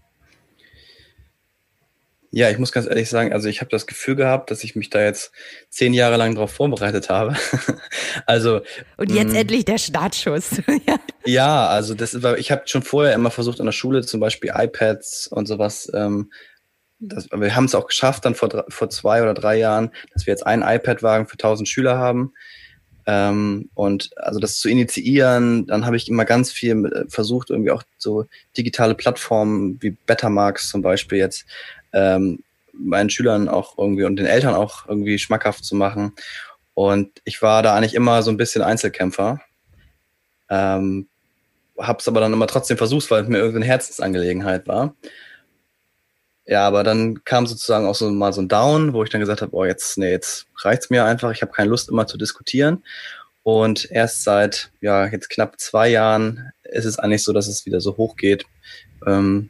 Ja, 2.35 2.49
ich 2.49 2.57
muss 2.57 2.71
ganz 2.71 2.87
ehrlich 2.87 3.11
sagen, 3.11 3.31
also 3.31 3.47
ich 3.47 3.61
habe 3.61 3.69
das 3.69 3.85
Gefühl 3.85 4.15
gehabt, 4.15 4.49
dass 4.49 4.63
ich 4.63 4.75
mich 4.75 4.89
da 4.89 5.03
jetzt 5.03 5.31
zehn 5.69 5.93
Jahre 5.93 6.17
lang 6.17 6.33
darauf 6.33 6.51
vorbereitet 6.51 7.11
habe. 7.11 7.35
also 8.25 8.61
und 8.97 9.11
jetzt 9.11 9.33
mm, 9.33 9.35
endlich 9.35 9.65
der 9.65 9.77
Startschuss. 9.77 10.57
ja. 10.87 10.95
ja, 11.25 11.67
also 11.67 11.93
das 11.93 12.23
war, 12.23 12.39
ich 12.39 12.51
habe 12.51 12.63
schon 12.65 12.81
vorher 12.81 13.13
immer 13.13 13.29
versucht 13.29 13.59
an 13.59 13.67
der 13.67 13.71
Schule 13.71 14.01
zum 14.01 14.19
Beispiel 14.19 14.51
iPads 14.51 15.27
und 15.27 15.45
sowas. 15.45 15.91
Ähm, 15.93 16.31
das, 16.97 17.29
wir 17.31 17.55
haben 17.55 17.65
es 17.65 17.75
auch 17.75 17.85
geschafft 17.85 18.25
dann 18.25 18.33
vor, 18.33 18.65
vor 18.67 18.89
zwei 18.89 19.21
oder 19.21 19.35
drei 19.35 19.57
Jahren, 19.57 19.91
dass 20.13 20.25
wir 20.25 20.31
jetzt 20.31 20.47
einen 20.47 20.63
iPad-Wagen 20.63 21.27
für 21.27 21.33
1000 21.33 21.69
Schüler 21.69 21.99
haben. 21.99 22.33
Ähm, 23.05 23.69
und 23.73 24.11
also 24.17 24.39
das 24.39 24.59
zu 24.59 24.69
initiieren, 24.69 25.67
dann 25.67 25.85
habe 25.85 25.97
ich 25.97 26.07
immer 26.07 26.25
ganz 26.25 26.51
viel 26.51 26.85
äh, 26.85 27.05
versucht, 27.09 27.49
irgendwie 27.49 27.71
auch 27.71 27.83
so 27.97 28.25
digitale 28.57 28.95
Plattformen 28.95 29.77
wie 29.81 29.91
Bettermarks 29.91 30.69
zum 30.69 30.81
Beispiel 30.81 31.17
jetzt 31.17 31.45
ähm, 31.91 32.39
meinen 32.73 33.09
Schülern 33.09 33.49
auch 33.49 33.77
irgendwie 33.77 34.03
und 34.03 34.15
den 34.15 34.25
Eltern 34.25 34.55
auch 34.55 34.87
irgendwie 34.87 35.19
schmackhaft 35.19 35.65
zu 35.65 35.75
machen. 35.75 36.13
Und 36.73 37.09
ich 37.23 37.41
war 37.41 37.61
da 37.61 37.75
eigentlich 37.75 37.93
immer 37.93 38.23
so 38.23 38.31
ein 38.31 38.37
bisschen 38.37 38.63
Einzelkämpfer. 38.63 39.41
Ähm, 40.49 41.07
hab's 41.77 42.07
aber 42.07 42.19
dann 42.19 42.33
immer 42.33 42.47
trotzdem 42.47 42.77
versucht, 42.77 43.09
weil 43.11 43.23
es 43.23 43.29
mir 43.29 43.37
irgendwie 43.37 43.57
eine 43.57 43.65
Herzensangelegenheit 43.65 44.67
war. 44.67 44.95
Ja, 46.45 46.67
aber 46.67 46.83
dann 46.83 47.23
kam 47.23 47.47
sozusagen 47.47 47.85
auch 47.85 47.95
so 47.95 48.09
mal 48.11 48.33
so 48.33 48.41
ein 48.41 48.49
Down, 48.49 48.93
wo 48.93 49.03
ich 49.03 49.09
dann 49.09 49.21
gesagt 49.21 49.41
habe, 49.41 49.55
oh, 49.55 49.63
jetzt, 49.63 49.97
nee, 49.97 50.11
jetzt 50.11 50.47
reicht's 50.57 50.89
mir 50.89 51.05
einfach, 51.05 51.31
ich 51.31 51.41
habe 51.41 51.53
keine 51.53 51.69
Lust 51.69 51.89
immer 51.89 52.05
zu 52.05 52.17
diskutieren. 52.17 52.83
Und 53.43 53.89
erst 53.91 54.23
seit 54.23 54.71
ja 54.81 55.05
jetzt 55.05 55.29
knapp 55.29 55.59
zwei 55.59 55.89
Jahren 55.89 56.51
ist 56.63 56.85
es 56.85 56.99
eigentlich 56.99 57.23
so, 57.23 57.33
dass 57.33 57.47
es 57.47 57.65
wieder 57.65 57.81
so 57.81 57.97
hoch 57.97 58.15
geht. 58.15 58.45
Ähm, 59.05 59.49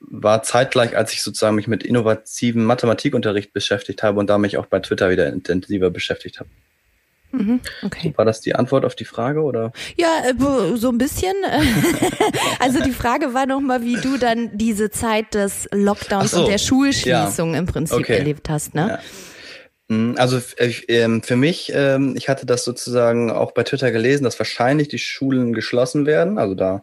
war 0.00 0.42
zeitgleich, 0.42 0.96
als 0.96 1.12
ich 1.12 1.22
sozusagen 1.22 1.56
mich 1.56 1.68
mit 1.68 1.82
innovativen 1.82 2.64
Mathematikunterricht 2.64 3.52
beschäftigt 3.52 4.02
habe 4.02 4.20
und 4.20 4.28
da 4.28 4.36
mich 4.36 4.58
auch 4.58 4.66
bei 4.66 4.80
Twitter 4.80 5.10
wieder 5.10 5.28
intensiver 5.28 5.90
beschäftigt 5.90 6.40
habe. 6.40 6.50
Mhm, 7.32 7.60
okay. 7.82 8.12
War 8.16 8.24
das 8.24 8.40
die 8.40 8.54
Antwort 8.54 8.84
auf 8.84 8.94
die 8.94 9.06
Frage 9.06 9.40
oder? 9.40 9.72
Ja, 9.96 10.22
äh, 10.24 10.76
so 10.76 10.90
ein 10.90 10.98
bisschen. 10.98 11.34
also 12.60 12.82
die 12.82 12.92
Frage 12.92 13.32
war 13.32 13.46
nochmal, 13.46 13.82
wie 13.82 13.96
du 13.96 14.18
dann 14.18 14.50
diese 14.56 14.90
Zeit 14.90 15.34
des 15.34 15.68
Lockdowns 15.72 16.32
so, 16.32 16.40
und 16.40 16.48
der 16.48 16.58
Schulschließung 16.58 17.52
ja. 17.52 17.58
im 17.58 17.66
Prinzip 17.66 17.98
okay. 17.98 18.18
erlebt 18.18 18.50
hast, 18.50 18.74
ne? 18.74 18.88
Ja. 18.88 18.98
Mhm, 19.88 20.14
also 20.18 20.40
ähm, 20.88 21.22
für 21.22 21.36
mich, 21.36 21.72
ähm, 21.74 22.14
ich 22.16 22.28
hatte 22.28 22.46
das 22.46 22.64
sozusagen 22.64 23.30
auch 23.30 23.52
bei 23.52 23.62
Twitter 23.62 23.90
gelesen, 23.92 24.24
dass 24.24 24.38
wahrscheinlich 24.38 24.88
die 24.88 24.98
Schulen 24.98 25.54
geschlossen 25.54 26.06
werden. 26.06 26.38
Also 26.38 26.54
da 26.54 26.82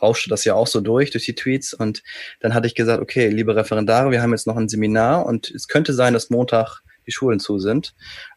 rauschte 0.00 0.30
das 0.30 0.44
ja 0.44 0.54
auch 0.54 0.66
so 0.66 0.80
durch, 0.80 1.10
durch 1.10 1.24
die 1.24 1.34
Tweets. 1.34 1.74
Und 1.74 2.02
dann 2.40 2.54
hatte 2.54 2.66
ich 2.66 2.74
gesagt, 2.74 3.02
okay, 3.02 3.28
liebe 3.28 3.56
Referendare, 3.56 4.10
wir 4.10 4.22
haben 4.22 4.32
jetzt 4.32 4.46
noch 4.46 4.56
ein 4.56 4.68
Seminar 4.68 5.26
und 5.26 5.50
es 5.50 5.68
könnte 5.68 5.92
sein, 5.92 6.12
dass 6.12 6.30
Montag 6.30 6.82
die 7.08 7.12
Schulen 7.12 7.40
zu 7.40 7.58
sind. 7.58 7.94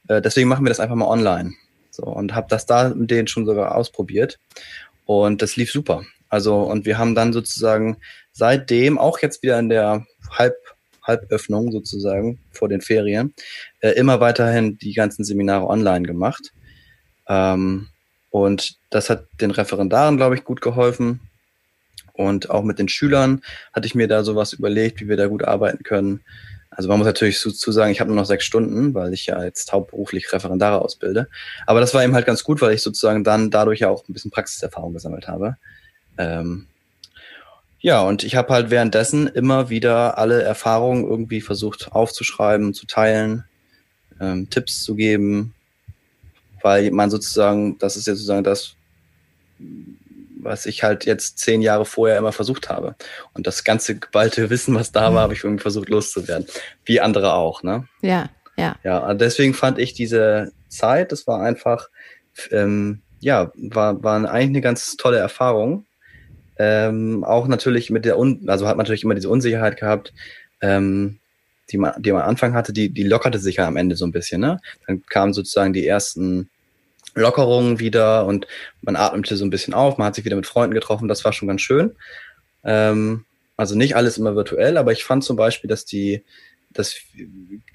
Äh, 0.07 0.21
deswegen 0.21 0.49
machen 0.49 0.65
wir 0.65 0.69
das 0.69 0.79
einfach 0.79 0.95
mal 0.95 1.07
online. 1.07 1.53
So, 1.91 2.03
und 2.03 2.33
habe 2.33 2.47
das 2.49 2.65
da 2.65 2.89
mit 2.89 3.11
denen 3.11 3.27
schon 3.27 3.45
sogar 3.45 3.75
ausprobiert. 3.75 4.39
Und 5.05 5.41
das 5.41 5.57
lief 5.57 5.71
super. 5.71 6.03
Also, 6.29 6.61
und 6.61 6.85
wir 6.85 6.97
haben 6.97 7.13
dann 7.13 7.33
sozusagen 7.33 7.97
seitdem, 8.31 8.97
auch 8.97 9.19
jetzt 9.19 9.43
wieder 9.43 9.59
in 9.59 9.69
der 9.69 10.05
Halb, 10.31 10.55
Halböffnung 11.03 11.71
sozusagen 11.71 12.39
vor 12.51 12.69
den 12.69 12.81
Ferien, 12.81 13.33
äh, 13.81 13.89
immer 13.91 14.19
weiterhin 14.19 14.77
die 14.77 14.93
ganzen 14.93 15.25
Seminare 15.25 15.67
online 15.67 16.07
gemacht. 16.07 16.53
Ähm, 17.27 17.87
und 18.29 18.77
das 18.89 19.09
hat 19.09 19.25
den 19.41 19.51
Referendaren, 19.51 20.15
glaube 20.15 20.35
ich, 20.35 20.45
gut 20.45 20.61
geholfen. 20.61 21.19
Und 22.13 22.49
auch 22.49 22.63
mit 22.63 22.79
den 22.79 22.87
Schülern 22.87 23.41
hatte 23.73 23.87
ich 23.87 23.95
mir 23.95 24.07
da 24.07 24.23
sowas 24.23 24.53
überlegt, 24.53 25.01
wie 25.01 25.09
wir 25.09 25.17
da 25.17 25.27
gut 25.27 25.43
arbeiten 25.43 25.83
können. 25.83 26.21
Also 26.73 26.87
man 26.87 26.97
muss 26.97 27.05
natürlich 27.05 27.37
zu, 27.37 27.71
sagen, 27.71 27.91
ich 27.91 27.99
habe 27.99 28.09
nur 28.09 28.19
noch 28.19 28.25
sechs 28.25 28.45
Stunden, 28.45 28.93
weil 28.93 29.13
ich 29.13 29.25
ja 29.25 29.43
jetzt 29.43 29.73
hauptberuflich 29.73 30.31
Referendare 30.31 30.81
ausbilde. 30.81 31.27
Aber 31.67 31.81
das 31.81 31.93
war 31.93 32.01
eben 32.01 32.15
halt 32.15 32.25
ganz 32.25 32.45
gut, 32.45 32.61
weil 32.61 32.73
ich 32.73 32.81
sozusagen 32.81 33.25
dann 33.25 33.51
dadurch 33.51 33.81
ja 33.81 33.89
auch 33.89 34.07
ein 34.07 34.13
bisschen 34.13 34.31
Praxiserfahrung 34.31 34.93
gesammelt 34.93 35.27
habe. 35.27 35.57
Ähm, 36.17 36.67
ja, 37.81 38.01
und 38.01 38.23
ich 38.23 38.35
habe 38.35 38.53
halt 38.53 38.69
währenddessen 38.69 39.27
immer 39.27 39.69
wieder 39.69 40.17
alle 40.17 40.43
Erfahrungen 40.43 41.03
irgendwie 41.03 41.41
versucht 41.41 41.91
aufzuschreiben, 41.91 42.73
zu 42.73 42.85
teilen, 42.85 43.43
ähm, 44.21 44.49
Tipps 44.49 44.81
zu 44.81 44.95
geben, 44.95 45.53
weil 46.61 46.91
man 46.91 47.09
sozusagen, 47.09 47.77
das 47.79 47.97
ist 47.97 48.07
ja 48.07 48.13
sozusagen 48.13 48.45
das, 48.45 48.75
was 50.43 50.65
ich 50.65 50.83
halt 50.83 51.05
jetzt 51.05 51.39
zehn 51.39 51.61
Jahre 51.61 51.85
vorher 51.85 52.17
immer 52.17 52.31
versucht 52.31 52.69
habe. 52.69 52.95
Und 53.33 53.47
das 53.47 53.63
ganze 53.63 53.97
geballte 53.97 54.49
Wissen, 54.49 54.75
was 54.75 54.91
da 54.91 55.13
war, 55.13 55.23
habe 55.23 55.33
ich 55.33 55.43
irgendwie 55.43 55.61
versucht 55.61 55.89
loszuwerden. 55.89 56.45
Wie 56.85 57.01
andere 57.01 57.33
auch, 57.33 57.63
ne? 57.63 57.87
Ja, 58.01 58.29
ja. 58.57 58.75
Ja, 58.83 59.13
deswegen 59.13 59.53
fand 59.53 59.79
ich 59.79 59.93
diese 59.93 60.51
Zeit, 60.67 61.11
das 61.11 61.27
war 61.27 61.41
einfach, 61.41 61.89
ähm, 62.51 63.01
ja, 63.19 63.51
war, 63.55 64.03
war 64.03 64.17
eigentlich 64.29 64.49
eine 64.49 64.61
ganz 64.61 64.97
tolle 64.97 65.17
Erfahrung. 65.17 65.85
Ähm, 66.57 67.23
auch 67.23 67.47
natürlich 67.47 67.89
mit 67.89 68.05
der, 68.05 68.19
Un 68.19 68.43
also 68.47 68.67
hat 68.67 68.77
man 68.77 68.83
natürlich 68.83 69.03
immer 69.03 69.15
diese 69.15 69.29
Unsicherheit 69.29 69.77
gehabt, 69.77 70.13
ähm, 70.61 71.19
die 71.71 71.77
man, 71.77 71.93
die 71.99 72.11
man 72.11 72.21
am 72.21 72.29
Anfang 72.29 72.53
hatte, 72.53 72.71
die, 72.71 72.89
die 72.89 73.03
lockerte 73.03 73.39
sich 73.39 73.55
ja 73.55 73.67
am 73.67 73.77
Ende 73.77 73.95
so 73.95 74.05
ein 74.05 74.11
bisschen, 74.11 74.41
ne? 74.41 74.59
Dann 74.85 75.03
kamen 75.07 75.33
sozusagen 75.33 75.73
die 75.73 75.87
ersten 75.87 76.50
Lockerungen 77.13 77.79
wieder 77.79 78.25
und 78.25 78.47
man 78.81 78.95
atmete 78.95 79.35
so 79.35 79.45
ein 79.45 79.49
bisschen 79.49 79.73
auf, 79.73 79.97
man 79.97 80.07
hat 80.07 80.15
sich 80.15 80.25
wieder 80.25 80.35
mit 80.35 80.47
Freunden 80.47 80.73
getroffen, 80.73 81.07
das 81.07 81.25
war 81.25 81.33
schon 81.33 81.47
ganz 81.47 81.61
schön. 81.61 81.95
Ähm, 82.63 83.25
also 83.57 83.75
nicht 83.75 83.95
alles 83.95 84.17
immer 84.17 84.35
virtuell, 84.35 84.77
aber 84.77 84.91
ich 84.91 85.03
fand 85.03 85.23
zum 85.23 85.35
Beispiel, 85.35 85.67
dass 85.67 85.85
die, 85.85 86.23
das, 86.71 86.95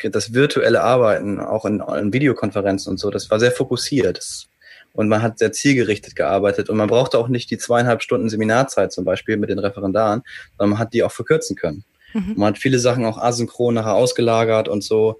das 0.02 0.32
virtuelle 0.32 0.82
Arbeiten, 0.82 1.38
auch 1.40 1.64
in, 1.64 1.80
in 1.80 2.12
Videokonferenzen 2.12 2.90
und 2.90 2.98
so, 2.98 3.10
das 3.10 3.30
war 3.30 3.38
sehr 3.38 3.52
fokussiert. 3.52 4.18
Das, 4.18 4.48
und 4.94 5.08
man 5.08 5.22
hat 5.22 5.38
sehr 5.38 5.52
zielgerichtet 5.52 6.16
gearbeitet 6.16 6.70
und 6.70 6.78
man 6.78 6.88
brauchte 6.88 7.18
auch 7.18 7.28
nicht 7.28 7.50
die 7.50 7.58
zweieinhalb 7.58 8.02
Stunden 8.02 8.30
Seminarzeit 8.30 8.92
zum 8.92 9.04
Beispiel 9.04 9.36
mit 9.36 9.50
den 9.50 9.58
Referendaren, 9.58 10.22
sondern 10.56 10.70
man 10.70 10.78
hat 10.78 10.94
die 10.94 11.02
auch 11.02 11.12
verkürzen 11.12 11.54
können. 11.54 11.84
Mhm. 12.14 12.34
Man 12.36 12.48
hat 12.48 12.58
viele 12.58 12.78
Sachen 12.78 13.04
auch 13.04 13.18
asynchron 13.18 13.74
nachher 13.74 13.94
ausgelagert 13.94 14.68
und 14.68 14.82
so. 14.82 15.18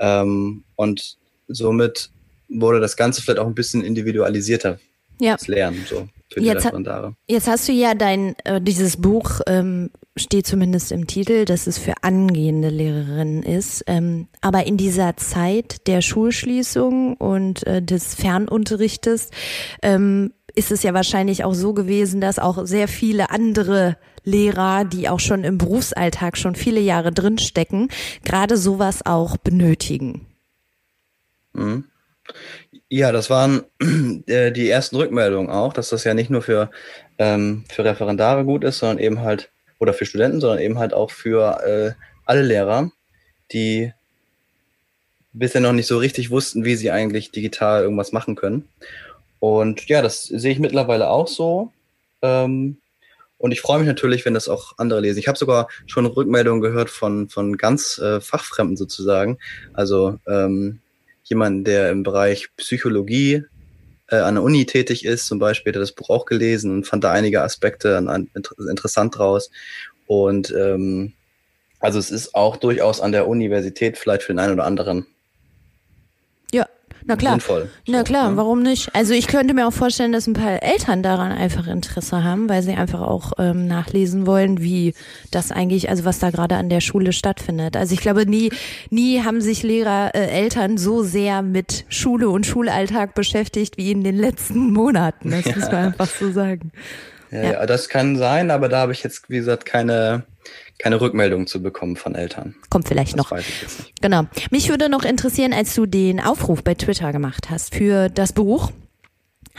Ähm, 0.00 0.64
und 0.76 1.18
somit 1.46 2.10
wurde 2.48 2.80
das 2.80 2.96
Ganze 2.96 3.22
vielleicht 3.22 3.38
auch 3.38 3.46
ein 3.46 3.54
bisschen 3.54 3.82
individualisierter. 3.82 4.78
Ja. 5.20 5.32
Das 5.32 5.48
Lernen, 5.48 5.84
so. 5.88 6.08
Für 6.30 6.40
jetzt, 6.40 6.66
ha 6.66 7.14
jetzt 7.26 7.48
hast 7.48 7.68
du 7.68 7.72
ja 7.72 7.94
dein, 7.94 8.36
äh, 8.44 8.60
dieses 8.60 8.98
Buch, 8.98 9.40
ähm, 9.46 9.90
steht 10.14 10.46
zumindest 10.46 10.92
im 10.92 11.06
Titel, 11.06 11.46
dass 11.46 11.66
es 11.66 11.78
für 11.78 11.94
angehende 12.02 12.68
Lehrerinnen 12.68 13.42
ist. 13.42 13.82
Ähm, 13.86 14.28
aber 14.42 14.66
in 14.66 14.76
dieser 14.76 15.16
Zeit 15.16 15.86
der 15.86 16.02
Schulschließung 16.02 17.14
und 17.16 17.66
äh, 17.66 17.82
des 17.82 18.14
Fernunterrichtes 18.14 19.30
ähm, 19.82 20.32
ist 20.54 20.70
es 20.70 20.82
ja 20.82 20.92
wahrscheinlich 20.92 21.44
auch 21.44 21.54
so 21.54 21.72
gewesen, 21.72 22.20
dass 22.20 22.38
auch 22.38 22.66
sehr 22.66 22.88
viele 22.88 23.30
andere 23.30 23.96
Lehrer, 24.24 24.84
die 24.84 25.08
auch 25.08 25.20
schon 25.20 25.44
im 25.44 25.56
Berufsalltag 25.56 26.36
schon 26.36 26.54
viele 26.54 26.80
Jahre 26.80 27.12
drinstecken, 27.12 27.88
gerade 28.24 28.58
sowas 28.58 29.06
auch 29.06 29.38
benötigen. 29.38 30.26
Mhm. 31.54 31.84
Ja, 32.88 33.12
das 33.12 33.30
waren 33.30 33.64
äh, 34.26 34.52
die 34.52 34.68
ersten 34.68 34.96
Rückmeldungen 34.96 35.50
auch, 35.50 35.72
dass 35.72 35.90
das 35.90 36.04
ja 36.04 36.14
nicht 36.14 36.30
nur 36.30 36.42
für, 36.42 36.70
ähm, 37.18 37.64
für 37.68 37.84
Referendare 37.84 38.44
gut 38.44 38.64
ist, 38.64 38.78
sondern 38.78 38.98
eben 38.98 39.20
halt, 39.20 39.50
oder 39.78 39.92
für 39.92 40.06
Studenten, 40.06 40.40
sondern 40.40 40.60
eben 40.60 40.78
halt 40.78 40.92
auch 40.94 41.10
für 41.10 41.60
äh, 41.64 41.92
alle 42.24 42.42
Lehrer, 42.42 42.90
die 43.52 43.92
bisher 45.32 45.60
noch 45.60 45.72
nicht 45.72 45.86
so 45.86 45.98
richtig 45.98 46.30
wussten, 46.30 46.64
wie 46.64 46.76
sie 46.76 46.90
eigentlich 46.90 47.30
digital 47.30 47.82
irgendwas 47.82 48.12
machen 48.12 48.34
können. 48.34 48.68
Und 49.40 49.86
ja, 49.88 50.02
das 50.02 50.24
sehe 50.24 50.52
ich 50.52 50.58
mittlerweile 50.58 51.08
auch 51.10 51.28
so. 51.28 51.72
Ähm, 52.22 52.78
und 53.38 53.52
ich 53.52 53.60
freue 53.60 53.78
mich 53.78 53.86
natürlich, 53.86 54.24
wenn 54.24 54.34
das 54.34 54.48
auch 54.48 54.74
andere 54.78 55.00
lesen. 55.00 55.20
Ich 55.20 55.28
habe 55.28 55.38
sogar 55.38 55.68
schon 55.86 56.06
Rückmeldungen 56.06 56.60
gehört 56.60 56.90
von, 56.90 57.28
von 57.28 57.56
ganz 57.56 57.98
äh, 57.98 58.20
Fachfremden 58.20 58.76
sozusagen. 58.76 59.38
Also 59.74 60.18
ähm, 60.26 60.80
jemand, 61.28 61.66
der 61.66 61.90
im 61.90 62.02
Bereich 62.02 62.48
Psychologie 62.56 63.44
äh, 64.08 64.16
an 64.16 64.34
der 64.34 64.44
Uni 64.44 64.66
tätig 64.66 65.04
ist, 65.04 65.26
zum 65.26 65.38
Beispiel, 65.38 65.72
der 65.72 65.80
das 65.80 65.92
Buch 65.92 66.10
auch 66.10 66.26
gelesen 66.26 66.72
und 66.72 66.86
fand 66.86 67.04
da 67.04 67.12
einige 67.12 67.42
Aspekte 67.42 67.96
an, 67.96 68.08
an, 68.08 68.30
interessant 68.70 69.18
draus. 69.18 69.50
Und 70.06 70.50
ähm, 70.50 71.12
also 71.80 71.98
es 71.98 72.10
ist 72.10 72.34
auch 72.34 72.56
durchaus 72.56 73.00
an 73.00 73.12
der 73.12 73.28
Universität 73.28 73.98
vielleicht 73.98 74.22
für 74.22 74.32
den 74.32 74.40
einen 74.40 74.54
oder 74.54 74.64
anderen 74.64 75.06
na 77.08 77.16
klar. 77.16 77.32
Sinnvoll. 77.32 77.70
Na 77.86 78.02
klar, 78.02 78.36
warum 78.36 78.62
nicht? 78.62 78.94
Also 78.94 79.14
ich 79.14 79.26
könnte 79.26 79.54
mir 79.54 79.66
auch 79.66 79.72
vorstellen, 79.72 80.12
dass 80.12 80.26
ein 80.26 80.34
paar 80.34 80.62
Eltern 80.62 81.02
daran 81.02 81.32
einfach 81.32 81.66
Interesse 81.66 82.22
haben, 82.22 82.50
weil 82.50 82.62
sie 82.62 82.74
einfach 82.74 83.00
auch 83.00 83.32
ähm, 83.38 83.66
nachlesen 83.66 84.26
wollen, 84.26 84.62
wie 84.62 84.94
das 85.30 85.50
eigentlich, 85.50 85.88
also 85.88 86.04
was 86.04 86.18
da 86.18 86.30
gerade 86.30 86.56
an 86.56 86.68
der 86.68 86.82
Schule 86.82 87.12
stattfindet. 87.12 87.78
Also 87.78 87.94
ich 87.94 88.00
glaube, 88.00 88.26
nie, 88.26 88.50
nie 88.90 89.22
haben 89.22 89.40
sich 89.40 89.62
Lehrer, 89.62 90.14
äh, 90.14 90.26
Eltern 90.26 90.76
so 90.76 91.02
sehr 91.02 91.40
mit 91.40 91.86
Schule 91.88 92.28
und 92.28 92.44
Schulalltag 92.44 93.14
beschäftigt 93.14 93.78
wie 93.78 93.90
in 93.90 94.04
den 94.04 94.16
letzten 94.16 94.70
Monaten. 94.70 95.30
Das 95.30 95.44
ja. 95.46 95.56
muss 95.56 95.72
man 95.72 95.84
einfach 95.86 96.08
so 96.08 96.30
sagen. 96.30 96.72
Ja, 97.30 97.42
ja. 97.42 97.52
ja, 97.52 97.66
das 97.66 97.88
kann 97.88 98.16
sein, 98.16 98.50
aber 98.50 98.68
da 98.68 98.80
habe 98.80 98.92
ich 98.92 99.02
jetzt, 99.02 99.30
wie 99.30 99.36
gesagt, 99.36 99.64
keine 99.64 100.24
keine 100.78 101.00
Rückmeldung 101.00 101.46
zu 101.46 101.62
bekommen 101.62 101.96
von 101.96 102.14
Eltern. 102.14 102.54
Kommt 102.70 102.88
vielleicht 102.88 103.18
das 103.18 103.30
noch. 103.30 103.38
Genau. 104.00 104.24
Mich 104.50 104.68
würde 104.68 104.88
noch 104.88 105.04
interessieren, 105.04 105.52
als 105.52 105.74
du 105.74 105.86
den 105.86 106.20
Aufruf 106.20 106.62
bei 106.62 106.74
Twitter 106.74 107.12
gemacht 107.12 107.50
hast 107.50 107.74
für 107.74 108.08
das 108.08 108.32
Buch. 108.32 108.70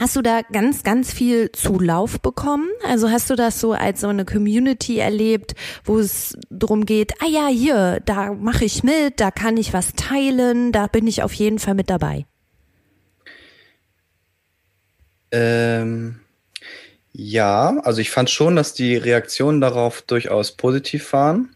Hast 0.00 0.16
du 0.16 0.22
da 0.22 0.40
ganz, 0.40 0.82
ganz 0.82 1.12
viel 1.12 1.52
Zulauf 1.52 2.20
bekommen? 2.22 2.70
Also 2.88 3.10
hast 3.10 3.28
du 3.28 3.34
das 3.36 3.60
so 3.60 3.72
als 3.72 4.00
so 4.00 4.08
eine 4.08 4.24
Community 4.24 4.96
erlebt, 4.96 5.54
wo 5.84 5.98
es 5.98 6.38
darum 6.48 6.86
geht, 6.86 7.12
ah 7.20 7.28
ja, 7.28 7.48
hier, 7.48 8.00
da 8.06 8.32
mache 8.32 8.64
ich 8.64 8.82
mit, 8.82 9.20
da 9.20 9.30
kann 9.30 9.58
ich 9.58 9.74
was 9.74 9.92
teilen, 9.92 10.72
da 10.72 10.86
bin 10.86 11.06
ich 11.06 11.22
auf 11.22 11.34
jeden 11.34 11.58
Fall 11.58 11.74
mit 11.74 11.90
dabei? 11.90 12.24
Ähm, 15.32 16.20
ja, 17.22 17.78
also 17.84 18.00
ich 18.00 18.10
fand 18.10 18.30
schon, 18.30 18.56
dass 18.56 18.72
die 18.72 18.96
Reaktionen 18.96 19.60
darauf 19.60 20.00
durchaus 20.00 20.52
positiv 20.52 21.12
waren. 21.12 21.54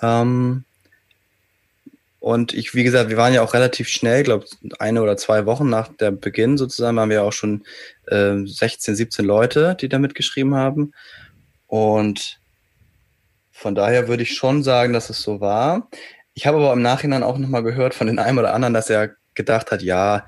Ähm, 0.00 0.64
und 2.18 2.54
ich, 2.54 2.74
wie 2.74 2.82
gesagt, 2.82 3.10
wir 3.10 3.18
waren 3.18 3.34
ja 3.34 3.42
auch 3.42 3.52
relativ 3.52 3.88
schnell, 3.88 4.22
glaube 4.22 4.46
eine 4.78 5.02
oder 5.02 5.18
zwei 5.18 5.44
Wochen 5.44 5.68
nach 5.68 5.88
der 5.88 6.12
Beginn 6.12 6.56
sozusagen, 6.56 6.96
waren 6.96 7.10
wir 7.10 7.24
auch 7.24 7.34
schon 7.34 7.64
äh, 8.06 8.36
16, 8.46 8.96
17 8.96 9.26
Leute, 9.26 9.76
die 9.78 9.90
da 9.90 9.98
mitgeschrieben 9.98 10.54
haben. 10.54 10.94
Und 11.66 12.40
von 13.52 13.74
daher 13.74 14.08
würde 14.08 14.22
ich 14.22 14.34
schon 14.34 14.62
sagen, 14.62 14.94
dass 14.94 15.10
es 15.10 15.20
so 15.20 15.42
war. 15.42 15.90
Ich 16.32 16.46
habe 16.46 16.56
aber 16.56 16.72
im 16.72 16.80
Nachhinein 16.80 17.22
auch 17.22 17.36
nochmal 17.36 17.62
gehört 17.62 17.92
von 17.92 18.06
den 18.06 18.18
einen 18.18 18.38
oder 18.38 18.54
anderen, 18.54 18.72
dass 18.72 18.88
er 18.88 19.14
gedacht 19.34 19.70
hat, 19.72 19.82
ja, 19.82 20.24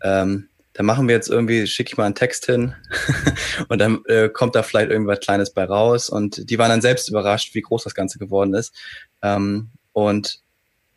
ähm, 0.00 0.48
da 0.74 0.82
machen 0.82 1.06
wir 1.06 1.14
jetzt 1.14 1.28
irgendwie, 1.28 1.66
schicke 1.66 1.90
ich 1.90 1.96
mal 1.96 2.06
einen 2.06 2.14
Text 2.14 2.46
hin 2.46 2.74
und 3.68 3.78
dann 3.78 4.02
äh, 4.06 4.28
kommt 4.28 4.54
da 4.54 4.62
vielleicht 4.62 4.90
irgendwas 4.90 5.20
Kleines 5.20 5.50
bei 5.52 5.64
raus. 5.64 6.08
Und 6.08 6.48
die 6.50 6.58
waren 6.58 6.70
dann 6.70 6.80
selbst 6.80 7.08
überrascht, 7.08 7.54
wie 7.54 7.60
groß 7.60 7.84
das 7.84 7.94
Ganze 7.94 8.18
geworden 8.18 8.54
ist. 8.54 8.74
Ähm, 9.22 9.70
und 9.92 10.40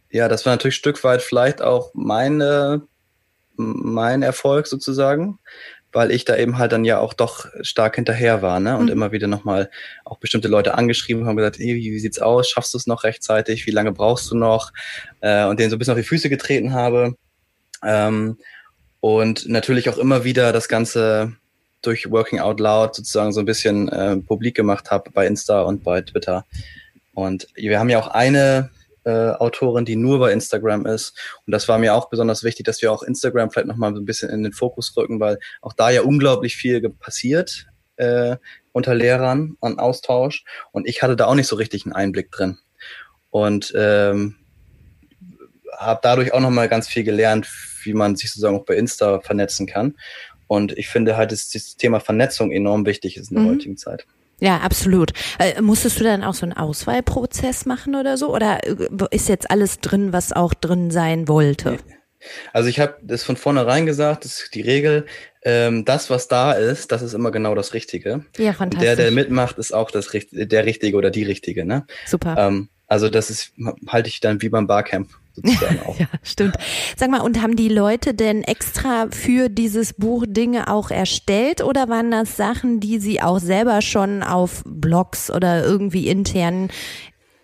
ja, 0.09 0.29
das 0.29 0.45
war 0.45 0.53
natürlich 0.53 0.75
ein 0.75 0.79
Stück 0.79 1.03
weit 1.03 1.21
vielleicht 1.21 1.61
auch 1.61 1.91
meine, 1.93 2.83
mein 3.57 4.21
Erfolg 4.21 4.67
sozusagen, 4.67 5.39
weil 5.91 6.11
ich 6.11 6.23
da 6.23 6.37
eben 6.37 6.57
halt 6.57 6.71
dann 6.71 6.85
ja 6.85 6.99
auch 6.99 7.13
doch 7.13 7.47
stark 7.61 7.95
hinterher 7.95 8.41
war, 8.41 8.61
ne? 8.61 8.77
Und 8.77 8.85
mhm. 8.85 8.91
immer 8.91 9.11
wieder 9.11 9.27
nochmal 9.27 9.69
auch 10.05 10.19
bestimmte 10.19 10.47
Leute 10.47 10.75
angeschrieben 10.75 11.25
haben, 11.25 11.35
gesagt, 11.35 11.57
hey, 11.57 11.75
wie 11.75 11.99
sieht's 11.99 12.19
aus? 12.19 12.49
Schaffst 12.49 12.73
du 12.73 12.77
es 12.77 12.87
noch 12.87 13.03
rechtzeitig? 13.03 13.65
Wie 13.65 13.71
lange 13.71 13.91
brauchst 13.91 14.31
du 14.31 14.35
noch? 14.35 14.71
Äh, 15.19 15.45
und 15.45 15.59
denen 15.59 15.69
so 15.69 15.75
ein 15.75 15.79
bisschen 15.79 15.93
auf 15.93 15.99
die 15.99 16.07
Füße 16.07 16.29
getreten 16.29 16.71
habe. 16.71 17.15
Ähm, 17.83 18.37
und 19.05 19.47
natürlich 19.47 19.87
auch 19.87 19.99
immer 19.99 20.23
wieder 20.23 20.51
das 20.51 20.67
Ganze 20.67 21.35
durch 21.83 22.09
Working 22.09 22.39
Out 22.39 22.59
Loud 22.59 22.95
sozusagen 22.95 23.33
so 23.33 23.39
ein 23.39 23.45
bisschen 23.45 23.87
äh, 23.87 24.17
publik 24.17 24.55
gemacht 24.55 24.89
habe 24.89 25.11
bei 25.11 25.27
Insta 25.27 25.61
und 25.61 25.83
bei 25.83 26.01
Twitter. 26.01 26.43
Und 27.13 27.47
wir 27.53 27.77
haben 27.77 27.89
ja 27.89 27.99
auch 27.99 28.07
eine 28.07 28.71
äh, 29.03 29.29
Autorin, 29.33 29.85
die 29.85 29.95
nur 29.95 30.17
bei 30.17 30.31
Instagram 30.31 30.87
ist. 30.87 31.15
Und 31.45 31.51
das 31.51 31.67
war 31.67 31.77
mir 31.77 31.93
auch 31.93 32.09
besonders 32.09 32.43
wichtig, 32.43 32.65
dass 32.65 32.81
wir 32.81 32.91
auch 32.91 33.03
Instagram 33.03 33.51
vielleicht 33.51 33.67
nochmal 33.67 33.93
so 33.93 34.01
ein 34.01 34.05
bisschen 34.05 34.31
in 34.31 34.41
den 34.41 34.53
Fokus 34.53 34.97
rücken, 34.97 35.19
weil 35.19 35.37
auch 35.61 35.73
da 35.73 35.91
ja 35.91 36.01
unglaublich 36.01 36.55
viel 36.55 36.81
passiert 36.89 37.67
äh, 37.97 38.37
unter 38.71 38.95
Lehrern 38.95 39.55
an 39.61 39.77
Austausch. 39.77 40.45
Und 40.71 40.87
ich 40.87 41.03
hatte 41.03 41.15
da 41.15 41.27
auch 41.27 41.35
nicht 41.35 41.47
so 41.47 41.57
richtig 41.57 41.85
einen 41.85 41.93
Einblick 41.93 42.31
drin. 42.31 42.57
Und 43.29 43.71
ähm, 43.77 44.37
habe 45.77 45.99
dadurch 46.01 46.33
auch 46.33 46.39
nochmal 46.39 46.69
ganz 46.69 46.87
viel 46.87 47.03
gelernt, 47.03 47.47
wie 47.85 47.93
man 47.93 48.15
sich 48.15 48.29
sozusagen 48.31 48.57
auch 48.57 48.65
bei 48.65 48.75
Insta 48.75 49.19
vernetzen 49.21 49.67
kann. 49.67 49.95
Und 50.47 50.77
ich 50.77 50.87
finde 50.87 51.17
halt, 51.17 51.31
dass 51.31 51.49
das 51.49 51.75
Thema 51.75 51.99
Vernetzung 51.99 52.51
enorm 52.51 52.85
wichtig 52.85 53.17
ist 53.17 53.31
in 53.31 53.37
der 53.37 53.45
mhm. 53.45 53.49
heutigen 53.51 53.77
Zeit. 53.77 54.05
Ja, 54.39 54.57
absolut. 54.57 55.13
Äh, 55.39 55.61
musstest 55.61 55.99
du 55.99 56.03
dann 56.03 56.23
auch 56.23 56.33
so 56.33 56.45
einen 56.45 56.53
Auswahlprozess 56.53 57.65
machen 57.65 57.95
oder 57.95 58.17
so? 58.17 58.33
Oder 58.33 58.67
äh, 58.67 58.75
ist 59.11 59.29
jetzt 59.29 59.49
alles 59.49 59.79
drin, 59.79 60.11
was 60.13 60.33
auch 60.33 60.53
drin 60.53 60.91
sein 60.91 61.27
wollte? 61.27 61.79
Also 62.53 62.69
ich 62.69 62.79
habe 62.79 62.95
das 63.01 63.23
von 63.23 63.37
vornherein 63.37 63.85
gesagt, 63.85 64.25
das 64.25 64.39
ist 64.39 64.55
die 64.55 64.61
Regel, 64.61 65.05
ähm, 65.43 65.85
das, 65.85 66.09
was 66.09 66.27
da 66.27 66.53
ist, 66.53 66.91
das 66.91 67.01
ist 67.01 67.13
immer 67.13 67.31
genau 67.31 67.53
das 67.55 67.73
Richtige. 67.73 68.25
Ja, 68.37 68.53
fantastisch. 68.53 68.87
Der, 68.87 68.95
der 68.95 69.11
mitmacht, 69.11 69.57
ist 69.57 69.73
auch 69.73 69.91
das, 69.91 70.09
der 70.31 70.65
Richtige 70.65 70.97
oder 70.97 71.11
die 71.11 71.23
Richtige. 71.23 71.65
Ne? 71.65 71.85
Super. 72.05 72.35
Ähm, 72.37 72.69
also 72.87 73.09
das 73.09 73.29
ist, 73.29 73.53
halte 73.87 74.09
ich 74.09 74.19
dann 74.19 74.41
wie 74.41 74.49
beim 74.49 74.67
Barcamp 74.67 75.09
sozusagen 75.33 75.79
auch. 75.85 75.99
ja, 75.99 76.07
stimmt. 76.23 76.55
Sag 76.95 77.09
mal, 77.09 77.21
und 77.21 77.41
haben 77.41 77.55
die 77.55 77.69
Leute 77.69 78.13
denn 78.13 78.43
extra 78.43 79.07
für 79.11 79.49
dieses 79.49 79.93
Buch 79.93 80.25
Dinge 80.27 80.69
auch 80.69 80.91
erstellt 80.91 81.63
oder 81.63 81.89
waren 81.89 82.11
das 82.11 82.37
Sachen, 82.37 82.79
die 82.79 82.99
sie 82.99 83.21
auch 83.21 83.39
selber 83.39 83.81
schon 83.81 84.23
auf 84.23 84.63
Blogs 84.65 85.31
oder 85.31 85.65
irgendwie 85.65 86.07
intern 86.07 86.69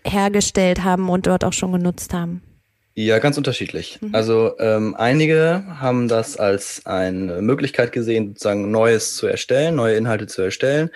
hergestellt 0.06 0.84
haben 0.84 1.10
und 1.10 1.28
dort 1.28 1.44
auch 1.44 1.54
schon 1.54 1.72
genutzt 1.72 2.14
haben? 2.14 2.42
Ja, 2.94 3.20
ganz 3.20 3.38
unterschiedlich. 3.38 4.00
Mhm. 4.02 4.14
Also 4.14 4.58
ähm, 4.60 4.96
einige 4.98 5.64
haben 5.80 6.08
das 6.08 6.38
als 6.38 6.86
eine 6.86 7.42
Möglichkeit 7.42 7.92
gesehen, 7.92 8.30
sozusagen 8.30 8.70
Neues 8.70 9.16
zu 9.16 9.28
erstellen, 9.28 9.76
neue 9.76 9.96
Inhalte 9.96 10.28
zu 10.28 10.42
erstellen, 10.42 10.90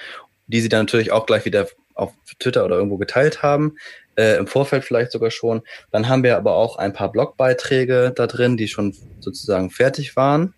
die 0.47 0.61
sie 0.61 0.69
dann 0.69 0.81
natürlich 0.81 1.11
auch 1.11 1.25
gleich 1.25 1.45
wieder 1.45 1.67
auf 1.93 2.11
Twitter 2.39 2.65
oder 2.65 2.75
irgendwo 2.75 2.97
geteilt 2.97 3.41
haben 3.41 3.75
äh, 4.15 4.37
im 4.37 4.47
Vorfeld 4.47 4.83
vielleicht 4.83 5.11
sogar 5.11 5.31
schon. 5.31 5.61
Dann 5.91 6.07
haben 6.07 6.23
wir 6.23 6.37
aber 6.37 6.55
auch 6.55 6.77
ein 6.77 6.93
paar 6.93 7.11
Blogbeiträge 7.11 8.13
da 8.15 8.27
drin, 8.27 8.57
die 8.57 8.67
schon 8.67 8.95
sozusagen 9.19 9.69
fertig 9.69 10.15
waren, 10.15 10.53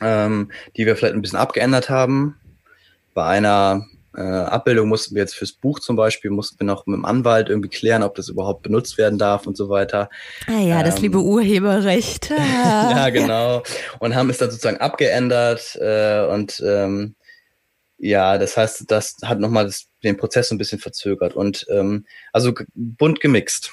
ähm, 0.00 0.50
die 0.76 0.86
wir 0.86 0.96
vielleicht 0.96 1.14
ein 1.14 1.22
bisschen 1.22 1.38
abgeändert 1.38 1.90
haben. 1.90 2.36
Bei 3.14 3.24
einer 3.24 3.86
äh, 4.16 4.22
Abbildung 4.22 4.88
mussten 4.88 5.14
wir 5.14 5.22
jetzt 5.22 5.34
fürs 5.34 5.52
Buch 5.52 5.78
zum 5.78 5.96
Beispiel, 5.96 6.30
mussten 6.30 6.58
wir 6.58 6.66
noch 6.66 6.86
mit 6.86 6.96
dem 6.96 7.04
Anwalt 7.04 7.50
irgendwie 7.50 7.68
klären, 7.68 8.02
ob 8.02 8.14
das 8.14 8.28
überhaupt 8.28 8.62
benutzt 8.62 8.96
werden 8.96 9.18
darf 9.18 9.46
und 9.46 9.56
so 9.56 9.68
weiter. 9.68 10.08
Ah 10.46 10.60
ja, 10.60 10.82
das 10.82 10.96
ähm, 10.96 11.02
liebe 11.02 11.18
Urheberrecht. 11.20 12.30
ja, 12.64 13.10
genau. 13.10 13.62
Und 13.98 14.14
haben 14.14 14.30
es 14.30 14.38
dann 14.38 14.50
sozusagen 14.50 14.78
abgeändert 14.78 15.76
äh, 15.76 16.24
und 16.26 16.62
ähm, 16.64 17.14
ja, 17.98 18.38
das 18.38 18.56
heißt, 18.56 18.84
das 18.88 19.16
hat 19.24 19.40
nochmal 19.40 19.70
den 20.02 20.16
Prozess 20.16 20.50
ein 20.50 20.58
bisschen 20.58 20.78
verzögert 20.78 21.34
und 21.34 21.66
ähm, 21.70 22.06
also 22.32 22.52
bunt 22.74 23.20
gemixt. 23.20 23.72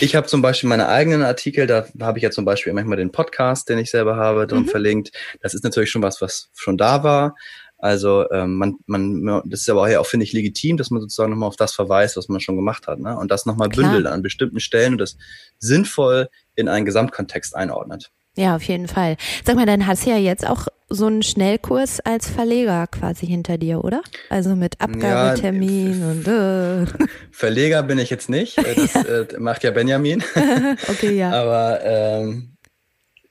Ich 0.00 0.16
habe 0.16 0.26
zum 0.26 0.40
Beispiel 0.40 0.70
meine 0.70 0.88
eigenen 0.88 1.22
Artikel, 1.22 1.66
da 1.66 1.86
habe 2.00 2.18
ich 2.18 2.22
ja 2.22 2.30
zum 2.30 2.46
Beispiel 2.46 2.72
manchmal 2.72 2.96
den 2.96 3.12
Podcast, 3.12 3.68
den 3.68 3.78
ich 3.78 3.90
selber 3.90 4.16
habe, 4.16 4.46
drin 4.46 4.62
mhm. 4.62 4.68
verlinkt. 4.68 5.12
Das 5.42 5.52
ist 5.52 5.64
natürlich 5.64 5.90
schon 5.90 6.02
was, 6.02 6.22
was 6.22 6.48
schon 6.54 6.78
da 6.78 7.02
war. 7.02 7.34
Also 7.78 8.30
ähm, 8.30 8.56
man, 8.56 8.76
man, 8.86 9.42
das 9.44 9.60
ist 9.60 9.68
aber 9.68 9.82
auch, 9.82 9.88
ja 9.88 10.00
auch 10.00 10.06
finde 10.06 10.24
ich, 10.24 10.32
legitim, 10.32 10.78
dass 10.78 10.90
man 10.90 11.02
sozusagen 11.02 11.30
nochmal 11.30 11.48
auf 11.48 11.56
das 11.56 11.74
verweist, 11.74 12.16
was 12.16 12.28
man 12.28 12.40
schon 12.40 12.56
gemacht 12.56 12.86
hat, 12.86 13.00
ne? 13.00 13.18
Und 13.18 13.30
das 13.30 13.44
nochmal 13.44 13.68
bündelt 13.68 14.06
an 14.06 14.22
bestimmten 14.22 14.60
Stellen 14.60 14.94
und 14.94 14.98
das 14.98 15.18
sinnvoll 15.58 16.30
in 16.54 16.68
einen 16.68 16.86
Gesamtkontext 16.86 17.54
einordnet. 17.54 18.10
Ja, 18.36 18.54
auf 18.56 18.62
jeden 18.64 18.86
Fall. 18.86 19.16
Sag 19.44 19.56
mal, 19.56 19.66
dann 19.66 19.86
hast 19.86 20.06
du 20.06 20.10
ja 20.10 20.18
jetzt 20.18 20.46
auch 20.46 20.66
so 20.88 21.06
einen 21.06 21.22
Schnellkurs 21.22 22.00
als 22.00 22.28
Verleger 22.28 22.86
quasi 22.86 23.26
hinter 23.26 23.58
dir, 23.58 23.82
oder? 23.82 24.02
Also 24.28 24.54
mit 24.54 24.80
Abgabetermin 24.80 26.00
ja, 26.00 26.10
und 26.10 26.28
äh. 26.28 27.06
Verleger 27.32 27.82
bin 27.82 27.98
ich 27.98 28.10
jetzt 28.10 28.28
nicht. 28.28 28.58
Das 28.58 28.94
ja. 28.94 29.02
äh, 29.02 29.26
macht 29.38 29.64
ja 29.64 29.70
Benjamin. 29.70 30.22
okay, 30.88 31.16
ja. 31.16 31.32
Aber 31.32 31.80
ähm, 31.82 32.56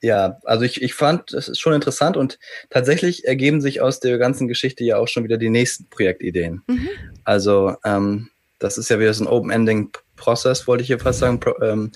Ja, 0.02 0.38
also 0.44 0.64
ich, 0.64 0.82
ich 0.82 0.94
fand, 0.94 1.32
das 1.32 1.48
ist 1.48 1.60
schon 1.60 1.72
interessant 1.72 2.16
und 2.16 2.38
tatsächlich 2.68 3.24
ergeben 3.26 3.60
sich 3.60 3.80
aus 3.80 4.00
der 4.00 4.18
ganzen 4.18 4.48
Geschichte 4.48 4.84
ja 4.84 4.98
auch 4.98 5.08
schon 5.08 5.24
wieder 5.24 5.38
die 5.38 5.50
nächsten 5.50 5.86
Projektideen. 5.88 6.62
Mhm. 6.66 6.88
Also 7.24 7.76
ähm, 7.84 8.28
das 8.58 8.76
ist 8.76 8.90
ja 8.90 8.98
wieder 8.98 9.14
so 9.14 9.24
ein 9.24 9.28
Open-Ending-Prozess, 9.28 10.66
wollte 10.66 10.82
ich 10.82 10.88
hier 10.88 10.98
fast 10.98 11.20
sagen, 11.20 11.40
pro, 11.40 11.52
ähm, 11.62 11.92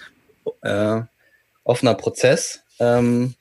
äh, 0.63 1.01
offener 1.65 1.95
Prozess. 1.95 2.61
Ähm, 2.81 3.35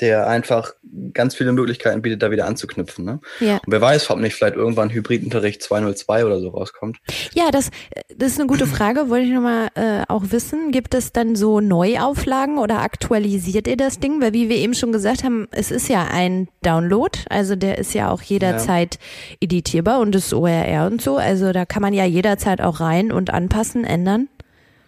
der 0.00 0.26
einfach 0.26 0.72
ganz 1.12 1.36
viele 1.36 1.52
Möglichkeiten 1.52 2.02
bietet, 2.02 2.22
da 2.22 2.30
wieder 2.30 2.46
anzuknüpfen. 2.46 3.04
Ne? 3.04 3.20
Ja. 3.38 3.54
Und 3.54 3.68
wer 3.68 3.80
weiß, 3.80 4.10
ob 4.10 4.18
nicht 4.18 4.34
vielleicht 4.34 4.56
irgendwann 4.56 4.90
Hybridunterricht 4.90 5.62
202 5.62 6.24
oder 6.24 6.40
so 6.40 6.48
rauskommt. 6.48 6.98
Ja, 7.32 7.50
das, 7.52 7.70
das 8.16 8.32
ist 8.32 8.40
eine 8.40 8.48
gute 8.48 8.66
Frage. 8.66 9.08
Wollte 9.08 9.26
ich 9.26 9.32
nochmal 9.32 9.68
äh, 9.76 10.02
auch 10.08 10.24
wissen, 10.30 10.72
gibt 10.72 10.94
es 10.94 11.12
dann 11.12 11.36
so 11.36 11.60
Neuauflagen 11.60 12.58
oder 12.58 12.80
aktualisiert 12.80 13.68
ihr 13.68 13.76
das 13.76 14.00
Ding? 14.00 14.20
Weil 14.20 14.32
wie 14.32 14.48
wir 14.48 14.56
eben 14.56 14.74
schon 14.74 14.90
gesagt 14.90 15.22
haben, 15.22 15.46
es 15.52 15.70
ist 15.70 15.88
ja 15.88 16.08
ein 16.10 16.48
Download, 16.62 17.16
also 17.30 17.54
der 17.54 17.78
ist 17.78 17.94
ja 17.94 18.10
auch 18.10 18.22
jederzeit 18.22 18.96
ja. 18.96 19.36
editierbar 19.42 20.00
und 20.00 20.12
das 20.12 20.32
ORR 20.32 20.88
und 20.90 21.02
so. 21.02 21.18
Also 21.18 21.52
da 21.52 21.64
kann 21.64 21.82
man 21.82 21.94
ja 21.94 22.04
jederzeit 22.04 22.60
auch 22.60 22.80
rein 22.80 23.12
und 23.12 23.30
anpassen, 23.30 23.84
ändern. 23.84 24.28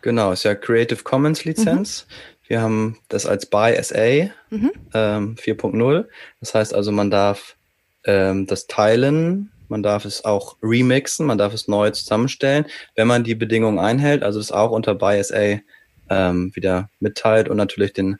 Genau, 0.03 0.33
ist 0.33 0.45
ja 0.45 0.55
Creative 0.55 1.03
Commons 1.03 1.45
Lizenz. 1.45 2.07
Mhm. 2.09 2.36
Wir 2.49 2.61
haben 2.61 2.99
das 3.09 3.27
als 3.27 3.47
BY 3.47 3.83
SA 3.83 4.31
mhm. 4.51 4.73
ähm, 4.95 5.35
4.0. 5.37 6.07
Das 6.41 6.55
heißt 6.55 6.75
also, 6.75 6.93
man 6.93 7.11
darf 7.11 7.57
ähm, 8.05 8.47
das 8.47 8.67
teilen, 8.67 9.51
man 9.69 9.83
darf 9.83 10.05
es 10.05 10.25
auch 10.25 10.57
remixen, 10.63 11.27
man 11.27 11.39
darf 11.39 11.53
es 11.53 11.69
neu 11.69 11.91
zusammenstellen, 11.91 12.67
wenn 12.95 13.09
man 13.09 13.25
die 13.25 13.35
Bedingungen 13.35 13.79
einhält, 13.79 14.23
also 14.23 14.39
das 14.39 14.53
auch 14.53 14.71
unter 14.71 14.95
BY 14.95 15.23
SA 15.25 15.61
ähm, 16.09 16.53
wieder 16.55 16.89
mitteilt 17.01 17.49
und 17.49 17.57
natürlich 17.57 17.93
den, 17.93 18.19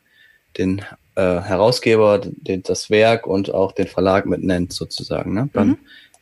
den 0.57 0.79
äh, 1.15 1.39
Herausgeber, 1.41 2.21
den, 2.23 2.63
das 2.63 2.89
Werk 2.89 3.27
und 3.27 3.53
auch 3.53 3.71
den 3.71 3.87
Verlag 3.87 4.25
mitnennt 4.25 4.73
sozusagen. 4.73 5.33
Ne? 5.33 5.49
Dann 5.53 5.67
mhm. 5.69 5.77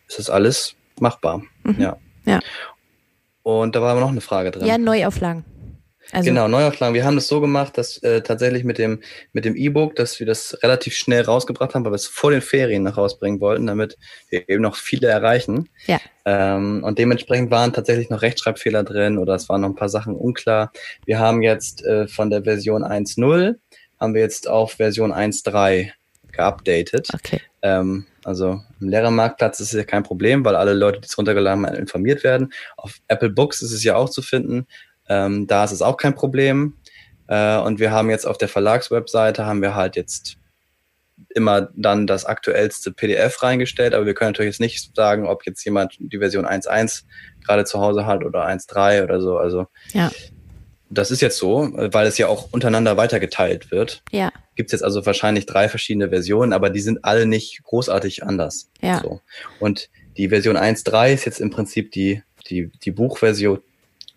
ist 0.07 0.19
das 0.19 0.29
alles 0.29 0.75
machbar. 0.99 1.41
Mhm. 1.63 1.81
Ja. 1.81 1.97
ja. 2.25 2.39
Und 3.41 3.75
da 3.75 3.81
war 3.81 3.91
aber 3.91 4.01
noch 4.01 4.09
eine 4.09 4.21
Frage 4.21 4.51
drin. 4.51 4.65
Ja, 4.65 4.77
Neuauflagen. 4.77 5.43
Also 6.11 6.27
genau, 6.27 6.47
Neuauflagen. 6.47 6.93
Wir 6.93 7.03
haben 7.03 7.15
das 7.15 7.27
so 7.27 7.41
gemacht, 7.41 7.77
dass 7.77 7.97
äh, 8.03 8.21
tatsächlich 8.21 8.63
mit 8.63 8.77
dem 8.77 9.01
mit 9.33 9.45
dem 9.45 9.55
E-Book, 9.55 9.95
dass 9.95 10.19
wir 10.19 10.27
das 10.27 10.57
relativ 10.61 10.95
schnell 10.95 11.23
rausgebracht 11.23 11.73
haben, 11.73 11.83
weil 11.83 11.91
wir 11.91 11.97
es 11.97 12.07
vor 12.07 12.31
den 12.31 12.41
Ferien 12.41 12.83
noch 12.83 12.97
rausbringen 12.97 13.41
wollten, 13.41 13.67
damit 13.67 13.97
wir 14.29 14.47
eben 14.47 14.61
noch 14.61 14.75
viele 14.75 15.07
erreichen. 15.07 15.69
Ja. 15.87 15.99
Ähm, 16.25 16.83
und 16.83 16.99
dementsprechend 16.99 17.51
waren 17.51 17.73
tatsächlich 17.73 18.09
noch 18.09 18.21
Rechtschreibfehler 18.21 18.83
drin 18.83 19.17
oder 19.17 19.35
es 19.35 19.49
waren 19.49 19.61
noch 19.61 19.69
ein 19.69 19.75
paar 19.75 19.89
Sachen 19.89 20.15
unklar. 20.15 20.71
Wir 21.05 21.19
haben 21.19 21.41
jetzt 21.41 21.83
äh, 21.83 22.07
von 22.07 22.29
der 22.29 22.43
Version 22.43 22.83
1.0 22.83 23.55
haben 23.99 24.13
wir 24.13 24.21
jetzt 24.21 24.47
auf 24.47 24.73
Version 24.73 25.13
1.3 25.13 25.91
geupdatet. 26.31 27.07
Okay. 27.13 27.41
Ähm, 27.61 28.05
also 28.23 28.61
im 28.79 28.89
Lehrermarktplatz 28.89 29.59
ist 29.59 29.73
es 29.73 29.77
ja 29.77 29.83
kein 29.83 30.03
Problem, 30.03 30.43
weil 30.43 30.55
alle 30.55 30.73
Leute, 30.73 30.99
die 30.99 31.07
es 31.07 31.17
runtergeladen 31.17 31.65
haben, 31.65 31.75
informiert 31.75 32.23
werden. 32.23 32.51
Auf 32.77 32.99
Apple 33.07 33.29
Books 33.29 33.61
ist 33.61 33.71
es 33.71 33.83
ja 33.83 33.95
auch 33.95 34.09
zu 34.09 34.21
finden. 34.21 34.67
Ähm, 35.09 35.47
da 35.47 35.63
ist 35.63 35.71
es 35.71 35.81
auch 35.81 35.97
kein 35.97 36.15
Problem. 36.15 36.75
Äh, 37.27 37.57
und 37.57 37.79
wir 37.79 37.91
haben 37.91 38.09
jetzt 38.09 38.25
auf 38.25 38.37
der 38.37 38.47
Verlagswebseite 38.47 39.45
haben 39.45 39.61
wir 39.61 39.75
halt 39.75 39.95
jetzt 39.95 40.37
immer 41.29 41.69
dann 41.75 42.07
das 42.07 42.25
aktuellste 42.25 42.91
PDF 42.91 43.41
reingestellt, 43.41 43.93
aber 43.93 44.05
wir 44.05 44.13
können 44.13 44.31
natürlich 44.31 44.53
jetzt 44.53 44.59
nicht 44.59 44.95
sagen, 44.95 45.27
ob 45.27 45.45
jetzt 45.45 45.63
jemand 45.63 45.95
die 45.99 46.17
Version 46.17 46.45
1.1 46.45 47.03
gerade 47.45 47.65
zu 47.65 47.79
Hause 47.79 48.05
hat 48.05 48.23
oder 48.23 48.45
1.3 48.45 49.03
oder 49.03 49.21
so. 49.21 49.37
Also 49.37 49.67
ja. 49.93 50.11
das 50.89 51.11
ist 51.11 51.21
jetzt 51.21 51.37
so, 51.37 51.71
weil 51.73 52.07
es 52.07 52.17
ja 52.17 52.27
auch 52.27 52.51
untereinander 52.51 52.97
weitergeteilt 52.97 53.71
wird. 53.71 54.03
Ja. 54.11 54.31
Gibt 54.55 54.69
es 54.69 54.73
jetzt 54.73 54.83
also 54.83 55.05
wahrscheinlich 55.05 55.45
drei 55.45 55.69
verschiedene 55.69 56.09
Versionen, 56.09 56.53
aber 56.53 56.69
die 56.69 56.81
sind 56.81 57.03
alle 57.03 57.25
nicht 57.25 57.63
großartig 57.63 58.23
anders. 58.23 58.69
Ja. 58.81 59.01
So. 59.01 59.21
Und 59.59 59.89
die 60.17 60.29
Version 60.29 60.57
1.3 60.57 61.13
ist 61.13 61.25
jetzt 61.25 61.39
im 61.39 61.49
Prinzip 61.49 61.91
die, 61.91 62.23
die, 62.49 62.71
die 62.83 62.91
Buchversion 62.91 63.61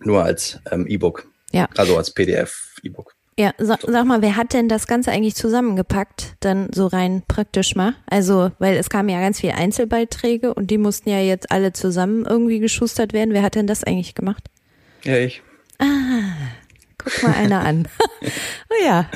nur 0.00 0.24
als 0.24 0.60
ähm, 0.70 0.86
E-Book. 0.86 1.26
Ja. 1.52 1.68
Also 1.76 1.96
als 1.96 2.10
PDF-E-Book. 2.12 3.14
Ja, 3.38 3.52
so, 3.56 3.76
sag 3.86 4.04
mal, 4.04 4.20
wer 4.20 4.34
hat 4.34 4.52
denn 4.52 4.68
das 4.68 4.88
Ganze 4.88 5.12
eigentlich 5.12 5.36
zusammengepackt, 5.36 6.34
dann 6.40 6.70
so 6.74 6.88
rein 6.88 7.22
praktisch 7.28 7.76
mal? 7.76 7.94
Also, 8.10 8.50
weil 8.58 8.76
es 8.76 8.90
kamen 8.90 9.08
ja 9.10 9.20
ganz 9.20 9.38
viele 9.38 9.54
Einzelbeiträge 9.54 10.54
und 10.54 10.72
die 10.72 10.78
mussten 10.78 11.08
ja 11.08 11.20
jetzt 11.20 11.52
alle 11.52 11.72
zusammen 11.72 12.26
irgendwie 12.26 12.58
geschustert 12.58 13.12
werden. 13.12 13.32
Wer 13.32 13.42
hat 13.42 13.54
denn 13.54 13.68
das 13.68 13.84
eigentlich 13.84 14.16
gemacht? 14.16 14.42
Ja, 15.04 15.18
ich. 15.18 15.40
Ah, 15.78 15.86
guck 16.98 17.22
mal 17.22 17.34
einer 17.34 17.60
an. 17.60 17.86
oh 18.22 18.84
ja. 18.84 19.08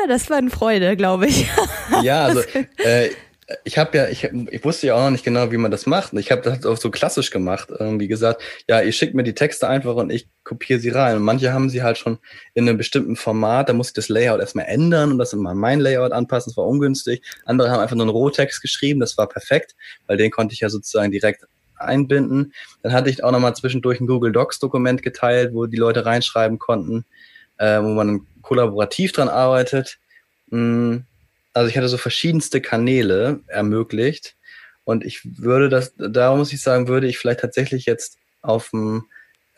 ja, 0.00 0.06
das 0.08 0.28
war 0.28 0.38
eine 0.38 0.50
Freude, 0.50 0.96
glaube 0.96 1.28
ich. 1.28 1.46
ja, 2.02 2.24
also 2.24 2.40
äh, 2.78 3.10
ich 3.64 3.78
habe 3.78 3.96
ja, 3.96 4.08
ich, 4.08 4.24
ich 4.24 4.62
wusste 4.64 4.88
ja 4.88 4.94
auch 4.94 5.04
noch 5.04 5.10
nicht 5.10 5.24
genau, 5.24 5.50
wie 5.50 5.56
man 5.56 5.70
das 5.70 5.86
macht. 5.86 6.12
Ich 6.12 6.30
habe 6.30 6.42
das 6.42 6.66
auch 6.66 6.76
so 6.76 6.90
klassisch 6.90 7.30
gemacht. 7.30 7.70
Irgendwie 7.70 8.06
gesagt, 8.06 8.42
ja, 8.68 8.82
ihr 8.82 8.92
schickt 8.92 9.14
mir 9.14 9.22
die 9.22 9.34
Texte 9.34 9.66
einfach 9.66 9.94
und 9.94 10.10
ich 10.10 10.28
kopiere 10.44 10.80
sie 10.80 10.90
rein. 10.90 11.16
Und 11.16 11.22
manche 11.22 11.52
haben 11.52 11.70
sie 11.70 11.82
halt 11.82 11.96
schon 11.96 12.18
in 12.52 12.68
einem 12.68 12.76
bestimmten 12.76 13.16
Format, 13.16 13.70
da 13.70 13.72
muss 13.72 13.88
ich 13.88 13.94
das 13.94 14.10
Layout 14.10 14.40
erstmal 14.40 14.66
ändern 14.66 15.12
und 15.12 15.18
das 15.18 15.32
immer 15.32 15.54
mein 15.54 15.80
Layout 15.80 16.12
anpassen, 16.12 16.50
das 16.50 16.58
war 16.58 16.66
ungünstig. 16.66 17.22
Andere 17.46 17.70
haben 17.70 17.80
einfach 17.80 17.96
nur 17.96 18.04
einen 18.04 18.10
Rohtext 18.10 18.60
geschrieben, 18.60 19.00
das 19.00 19.16
war 19.16 19.28
perfekt, 19.28 19.74
weil 20.06 20.18
den 20.18 20.30
konnte 20.30 20.52
ich 20.52 20.60
ja 20.60 20.68
sozusagen 20.68 21.10
direkt 21.10 21.46
einbinden. 21.76 22.52
Dann 22.82 22.92
hatte 22.92 23.08
ich 23.08 23.24
auch 23.24 23.32
nochmal 23.32 23.56
zwischendurch 23.56 23.98
ein 24.00 24.06
Google 24.06 24.32
Docs 24.32 24.58
Dokument 24.58 25.02
geteilt, 25.02 25.54
wo 25.54 25.64
die 25.64 25.76
Leute 25.78 26.04
reinschreiben 26.04 26.58
konnten, 26.58 27.06
äh, 27.56 27.80
wo 27.80 27.88
man 27.88 28.26
kollaborativ 28.42 29.12
dran 29.12 29.30
arbeitet. 29.30 29.98
Mm 30.50 30.98
also 31.58 31.70
ich 31.70 31.76
hatte 31.76 31.88
so 31.88 31.98
verschiedenste 31.98 32.60
Kanäle 32.60 33.40
ermöglicht. 33.46 34.36
Und 34.84 35.04
ich 35.04 35.20
würde 35.38 35.68
das, 35.68 35.92
da 35.96 36.34
muss 36.34 36.52
ich 36.52 36.62
sagen, 36.62 36.88
würde 36.88 37.08
ich 37.08 37.18
vielleicht 37.18 37.40
tatsächlich 37.40 37.84
jetzt 37.84 38.16
auf 38.40 38.70
dem, 38.70 39.04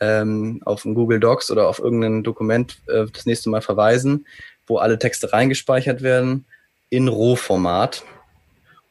ähm, 0.00 0.60
auf 0.64 0.82
dem 0.82 0.94
Google 0.94 1.20
Docs 1.20 1.50
oder 1.50 1.68
auf 1.68 1.78
irgendein 1.78 2.24
Dokument 2.24 2.78
äh, 2.88 3.06
das 3.12 3.26
nächste 3.26 3.50
Mal 3.50 3.60
verweisen, 3.60 4.26
wo 4.66 4.78
alle 4.78 4.98
Texte 4.98 5.32
reingespeichert 5.32 6.02
werden, 6.02 6.46
in 6.88 7.06
Rohformat, 7.06 8.02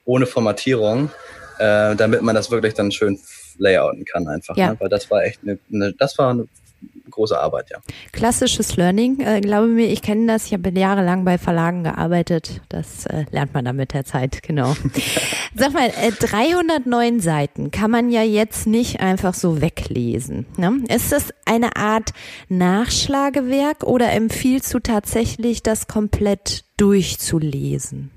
ohne 0.05 0.25
Formatierung, 0.25 1.11
äh, 1.57 1.95
damit 1.95 2.21
man 2.21 2.35
das 2.35 2.51
wirklich 2.51 2.73
dann 2.73 2.91
schön 2.91 3.19
layouten 3.57 4.05
kann 4.05 4.27
einfach. 4.27 4.55
Ja. 4.55 4.71
Ne? 4.71 4.79
Weil 4.79 4.89
das 4.89 5.11
war 5.11 5.23
echt 5.23 5.41
eine, 5.43 5.59
eine 5.73 5.93
das 5.93 6.17
war 6.17 6.29
eine 6.29 6.47
große 7.09 7.37
Arbeit, 7.37 7.69
ja. 7.69 7.79
Klassisches 8.11 8.77
Learning, 8.77 9.19
äh, 9.19 9.41
glaube 9.41 9.67
mir, 9.67 9.87
ich 9.87 10.01
kenne 10.01 10.27
das, 10.27 10.45
ich 10.45 10.53
habe 10.53 10.69
jahrelang 10.69 11.25
bei 11.25 11.37
Verlagen 11.37 11.83
gearbeitet, 11.83 12.61
das 12.69 13.05
äh, 13.07 13.25
lernt 13.31 13.53
man 13.53 13.65
dann 13.65 13.75
mit 13.75 13.93
der 13.93 14.05
Zeit, 14.05 14.41
genau. 14.47 14.75
Sag 15.55 15.73
mal, 15.73 15.89
äh, 15.89 16.11
309 16.11 17.19
Seiten 17.19 17.71
kann 17.71 17.91
man 17.91 18.09
ja 18.09 18.23
jetzt 18.23 18.67
nicht 18.67 19.01
einfach 19.01 19.33
so 19.33 19.61
weglesen. 19.61 20.45
Ne? 20.57 20.83
Ist 20.87 21.11
das 21.11 21.33
eine 21.45 21.75
Art 21.75 22.11
Nachschlagewerk 22.47 23.83
oder 23.83 24.11
empfiehlst 24.11 24.73
du 24.73 24.79
tatsächlich, 24.79 25.63
das 25.63 25.87
komplett 25.87 26.63
durchzulesen? 26.77 28.11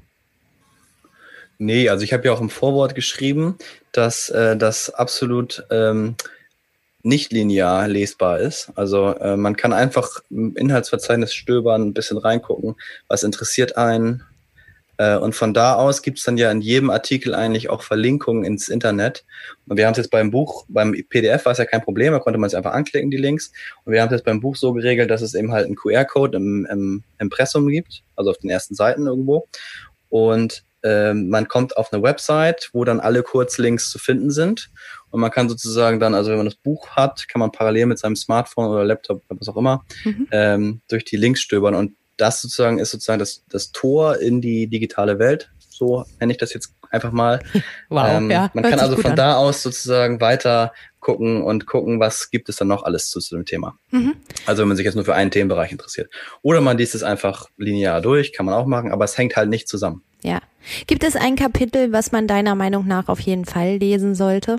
Nee, 1.59 1.89
also 1.89 2.05
ich 2.05 2.13
habe 2.13 2.25
ja 2.25 2.33
auch 2.33 2.41
im 2.41 2.51
Vorwort 2.51 2.95
geschrieben, 2.95 3.57
dass 3.93 4.31
äh, 4.31 4.57
das 4.57 4.91
absolut 4.91 5.65
ähm, 5.71 6.17
nicht 7.03 7.33
linear 7.33 7.89
lesbar 7.89 8.41
ist. 8.41 8.71
Also 8.75 9.15
äh, 9.17 9.37
man 9.37 9.57
kann 9.57 9.73
einfach 9.73 10.23
im 10.31 10.57
Inhaltsverzeichnis 10.57 11.35
stöbern, 11.35 11.83
ein 11.83 11.95
bisschen 11.95 12.19
reingucken, 12.19 12.77
was 13.09 13.23
interessiert 13.23 13.77
einen. 13.77 14.23
Äh, 14.99 15.17
und 15.17 15.35
von 15.35 15.53
da 15.53 15.75
aus 15.75 16.03
gibt's 16.03 16.23
dann 16.23 16.37
ja 16.37 16.51
in 16.51 16.61
jedem 16.61 16.91
Artikel 16.91 17.35
eigentlich 17.35 17.71
auch 17.71 17.83
Verlinkungen 17.83 18.45
ins 18.45 18.69
Internet. 18.69 19.25
Und 19.67 19.77
wir 19.77 19.87
haben 19.87 19.93
es 19.93 19.99
jetzt 19.99 20.11
beim 20.11 20.31
Buch, 20.31 20.65
beim 20.69 20.93
PDF 21.09 21.45
war 21.45 21.53
es 21.53 21.59
ja 21.59 21.65
kein 21.65 21.83
Problem, 21.83 22.13
da 22.13 22.21
konnte 22.21 22.39
man 22.39 22.47
es 22.47 22.55
einfach 22.55 22.73
anklicken, 22.73 23.11
die 23.11 23.17
Links. 23.17 23.53
Und 23.85 23.93
wir 23.93 24.01
haben 24.01 24.09
es 24.09 24.19
jetzt 24.19 24.25
beim 24.25 24.41
Buch 24.41 24.57
so 24.57 24.73
geregelt, 24.73 25.11
dass 25.11 25.23
es 25.23 25.35
eben 25.35 25.53
halt 25.53 25.67
einen 25.67 25.77
QR-Code 25.77 26.37
im, 26.37 26.67
im 26.71 27.03
Impressum 27.19 27.69
gibt, 27.69 28.03
also 28.15 28.31
auf 28.31 28.39
den 28.39 28.51
ersten 28.51 28.75
Seiten 28.75 29.07
irgendwo. 29.07 29.49
Und 30.09 30.63
ähm, 30.85 31.29
man 31.29 31.49
kommt 31.49 31.77
auf 31.77 31.93
eine 31.93 32.03
Website, 32.03 32.71
wo 32.73 32.85
dann 32.85 33.01
alle 33.01 33.23
Kurzlinks 33.23 33.91
zu 33.91 33.99
finden 33.99 34.31
sind. 34.31 34.71
Und 35.13 35.21
man 35.21 35.31
kann 35.31 35.49
sozusagen 35.49 36.01
dann, 36.01 36.15
also 36.15 36.31
wenn 36.31 36.39
man 36.39 36.47
das 36.47 36.57
Buch 36.57 36.89
hat, 36.89 37.29
kann 37.29 37.39
man 37.39 37.53
parallel 37.53 37.87
mit 37.87 37.99
seinem 37.99 38.17
Smartphone 38.17 38.69
oder 38.69 38.85
Laptop, 38.85 39.23
was 39.29 39.49
auch 39.49 39.57
immer, 39.57 39.85
mhm. 40.05 40.27
ähm, 40.33 40.81
durch 40.89 41.05
die 41.05 41.17
Links 41.17 41.41
stöbern. 41.41 41.75
Und 41.75 41.93
das 42.17 42.43
sozusagen 42.43 42.79
ist 42.79 42.91
sozusagen 42.91 43.19
das, 43.19 43.45
das 43.49 43.73
Tor 43.73 44.19
in 44.19 44.41
die 44.41 44.67
digitale 44.67 45.19
Welt. 45.19 45.51
So 45.69 46.05
nenne 46.19 46.33
ich 46.33 46.39
das 46.39 46.53
jetzt 46.55 46.75
einfach 46.91 47.13
mal. 47.13 47.41
Wow, 47.89 48.07
ähm, 48.09 48.31
ja, 48.31 48.51
man 48.55 48.65
kann 48.65 48.81
also 48.81 48.97
von 48.97 49.11
an. 49.11 49.17
da 49.17 49.37
aus 49.37 49.63
sozusagen 49.63 50.23
weiter 50.23 50.73
gucken 51.01 51.43
und 51.43 51.67
gucken, 51.67 52.01
was 52.01 52.31
gibt 52.31 52.49
es 52.49 52.57
dann 52.57 52.69
noch 52.69 52.85
alles 52.85 53.11
zu, 53.11 53.21
zu 53.21 53.37
dem 53.37 53.45
Thema. 53.45 53.77
Mhm. 53.91 54.15
Also 54.47 54.63
wenn 54.63 54.69
man 54.69 54.79
sich 54.79 54.87
jetzt 54.87 54.95
nur 54.95 55.05
für 55.05 55.15
einen 55.15 55.31
Themenbereich 55.31 55.73
interessiert. 55.73 56.11
Oder 56.41 56.63
man 56.63 56.79
liest 56.79 56.95
es 56.95 57.03
einfach 57.03 57.51
linear 57.59 58.01
durch, 58.01 58.33
kann 58.33 58.47
man 58.47 58.55
auch 58.55 58.67
machen, 58.67 58.93
aber 58.93 59.05
es 59.05 59.19
hängt 59.19 59.37
halt 59.37 59.51
nicht 59.51 59.69
zusammen. 59.69 60.03
Ja. 60.23 60.41
Gibt 60.87 61.05
es 61.05 61.17
ein 61.17 61.37
Kapitel, 61.37 61.93
was 61.93 62.13
man 62.13 62.27
deiner 62.27 62.55
Meinung 62.55 62.87
nach 62.87 63.09
auf 63.09 63.21
jeden 63.21 63.45
Fall 63.45 63.77
lesen 63.77 64.15
sollte? 64.15 64.59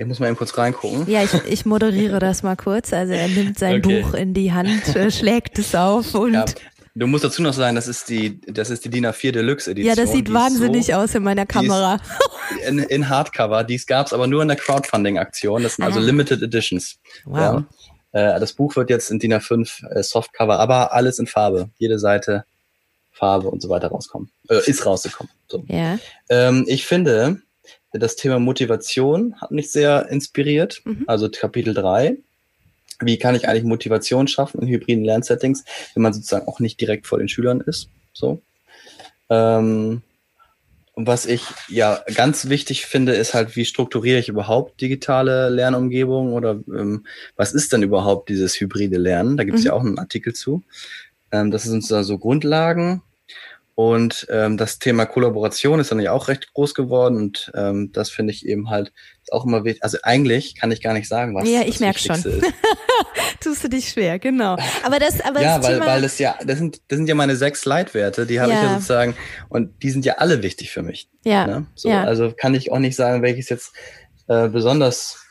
Ich 0.00 0.06
muss 0.06 0.18
mal 0.18 0.28
eben 0.28 0.36
kurz 0.36 0.56
reingucken. 0.56 1.08
Ja, 1.10 1.22
ich, 1.22 1.34
ich 1.46 1.66
moderiere 1.66 2.18
das 2.18 2.42
mal 2.42 2.56
kurz. 2.56 2.92
Also 2.92 3.12
er 3.12 3.28
nimmt 3.28 3.58
sein 3.58 3.84
okay. 3.84 4.02
Buch 4.02 4.14
in 4.14 4.34
die 4.34 4.52
Hand, 4.52 4.96
äh, 4.96 5.10
schlägt 5.10 5.58
es 5.58 5.74
auf 5.74 6.14
und. 6.14 6.34
Ja, 6.34 6.44
Du 6.96 7.06
musst 7.06 7.22
dazu 7.22 7.40
noch 7.40 7.52
sagen, 7.52 7.76
das 7.76 7.86
ist 7.86 8.08
die, 8.08 8.40
das 8.40 8.68
ist 8.68 8.84
die 8.84 8.90
DIN 8.90 9.06
A4 9.06 9.30
Deluxe 9.30 9.70
Edition. 9.70 9.96
Ja, 9.96 10.02
das 10.02 10.10
sieht 10.10 10.32
wahnsinnig 10.32 10.86
so, 10.86 10.94
aus 10.94 11.14
in 11.14 11.22
meiner 11.22 11.46
Kamera. 11.46 11.98
In, 12.66 12.80
in, 12.80 13.08
Hardcover. 13.08 13.62
Dies 13.62 13.86
gab 13.86 14.08
es 14.08 14.12
aber 14.12 14.26
nur 14.26 14.42
in 14.42 14.48
der 14.48 14.56
Crowdfunding-Aktion. 14.56 15.62
Das 15.62 15.76
sind 15.76 15.84
also 15.84 15.98
ah. 15.98 16.00
also 16.00 16.06
Limited 16.06 16.42
Editions. 16.42 16.98
Wow. 17.24 17.62
Ja. 18.12 18.34
Äh, 18.34 18.40
das 18.40 18.54
Buch 18.54 18.74
wird 18.74 18.90
jetzt 18.90 19.08
in 19.12 19.20
DIN 19.20 19.34
A5 19.34 19.86
äh, 19.88 20.02
Softcover, 20.02 20.58
aber 20.58 20.92
alles 20.92 21.20
in 21.20 21.28
Farbe. 21.28 21.70
Jede 21.78 22.00
Seite 22.00 22.44
Farbe 23.12 23.48
und 23.48 23.62
so 23.62 23.68
weiter 23.68 23.88
rauskommen. 23.88 24.32
Äh, 24.48 24.58
ist 24.66 24.84
rausgekommen. 24.84 25.32
So. 25.48 25.62
Ja. 25.68 25.98
Ähm, 26.28 26.64
ich 26.66 26.86
finde, 26.86 27.40
das 27.92 28.16
Thema 28.16 28.38
Motivation 28.38 29.34
hat 29.40 29.50
mich 29.50 29.72
sehr 29.72 30.08
inspiriert. 30.08 30.82
Mhm. 30.84 31.04
Also 31.06 31.28
Kapitel 31.28 31.74
3 31.74 32.16
wie 33.02 33.18
kann 33.18 33.34
ich 33.34 33.48
eigentlich 33.48 33.64
Motivation 33.64 34.28
schaffen 34.28 34.60
in 34.60 34.68
hybriden 34.68 35.04
Lernsettings, 35.04 35.64
wenn 35.94 36.02
man 36.02 36.12
sozusagen 36.12 36.46
auch 36.46 36.60
nicht 36.60 36.80
direkt 36.80 37.06
vor 37.06 37.18
den 37.18 37.28
Schülern 37.28 37.60
ist. 37.60 37.88
So. 38.12 38.42
Ähm, 39.28 40.02
und 40.92 41.06
was 41.06 41.24
ich 41.24 41.42
ja 41.68 42.00
ganz 42.14 42.48
wichtig 42.48 42.84
finde, 42.84 43.14
ist 43.14 43.32
halt, 43.32 43.56
wie 43.56 43.64
strukturiere 43.64 44.18
ich 44.18 44.28
überhaupt 44.28 44.80
digitale 44.80 45.48
Lernumgebungen 45.48 46.34
oder 46.34 46.60
ähm, 46.68 47.06
was 47.36 47.52
ist 47.54 47.72
denn 47.72 47.82
überhaupt 47.82 48.28
dieses 48.28 48.60
hybride 48.60 48.98
Lernen? 48.98 49.36
Da 49.36 49.44
gibt 49.44 49.58
es 49.58 49.64
mhm. 49.64 49.68
ja 49.68 49.72
auch 49.72 49.80
einen 49.80 49.98
Artikel 49.98 50.34
zu. 50.34 50.62
Ähm, 51.32 51.50
das 51.50 51.62
sind 51.62 51.84
so 51.84 52.18
Grundlagen. 52.18 53.02
Und 53.74 54.26
ähm, 54.30 54.56
das 54.56 54.78
Thema 54.78 55.06
Kollaboration 55.06 55.80
ist 55.80 55.90
dann 55.90 56.00
ja 56.00 56.12
auch 56.12 56.28
recht 56.28 56.52
groß 56.52 56.74
geworden 56.74 57.16
und 57.16 57.50
ähm, 57.54 57.90
das 57.92 58.10
finde 58.10 58.32
ich 58.32 58.44
eben 58.46 58.68
halt 58.68 58.92
auch 59.30 59.46
immer 59.46 59.64
wichtig. 59.64 59.82
Also 59.82 59.98
eigentlich 60.02 60.54
kann 60.54 60.70
ich 60.70 60.82
gar 60.82 60.92
nicht 60.92 61.08
sagen, 61.08 61.34
was 61.34 61.48
Ja, 61.48 61.62
ich 61.62 61.80
merke 61.80 61.98
schon. 61.98 62.22
Tust 63.40 63.64
du 63.64 63.68
dich 63.68 63.88
schwer, 63.88 64.18
genau. 64.18 64.56
Aber 64.82 64.98
das, 64.98 65.20
aber 65.20 65.40
ja, 65.40 65.58
das 65.58 65.66
weil, 65.66 65.80
weil 65.80 66.02
das 66.02 66.18
ja, 66.18 66.36
das 66.44 66.58
sind, 66.58 66.82
das 66.88 66.96
sind 66.98 67.08
ja 67.08 67.14
meine 67.14 67.36
sechs 67.36 67.64
Leitwerte, 67.64 68.26
die 68.26 68.40
habe 68.40 68.52
ja. 68.52 68.58
ich 68.58 68.62
ja 68.64 68.74
sozusagen 68.74 69.14
und 69.48 69.82
die 69.82 69.90
sind 69.90 70.04
ja 70.04 70.14
alle 70.14 70.42
wichtig 70.42 70.70
für 70.70 70.82
mich. 70.82 71.08
Ja. 71.24 71.46
Ne? 71.46 71.66
So, 71.74 71.88
ja. 71.88 72.04
Also 72.04 72.32
kann 72.36 72.54
ich 72.54 72.72
auch 72.72 72.78
nicht 72.78 72.96
sagen, 72.96 73.22
welches 73.22 73.48
jetzt 73.48 73.72
äh, 74.28 74.48
besonders 74.48 75.24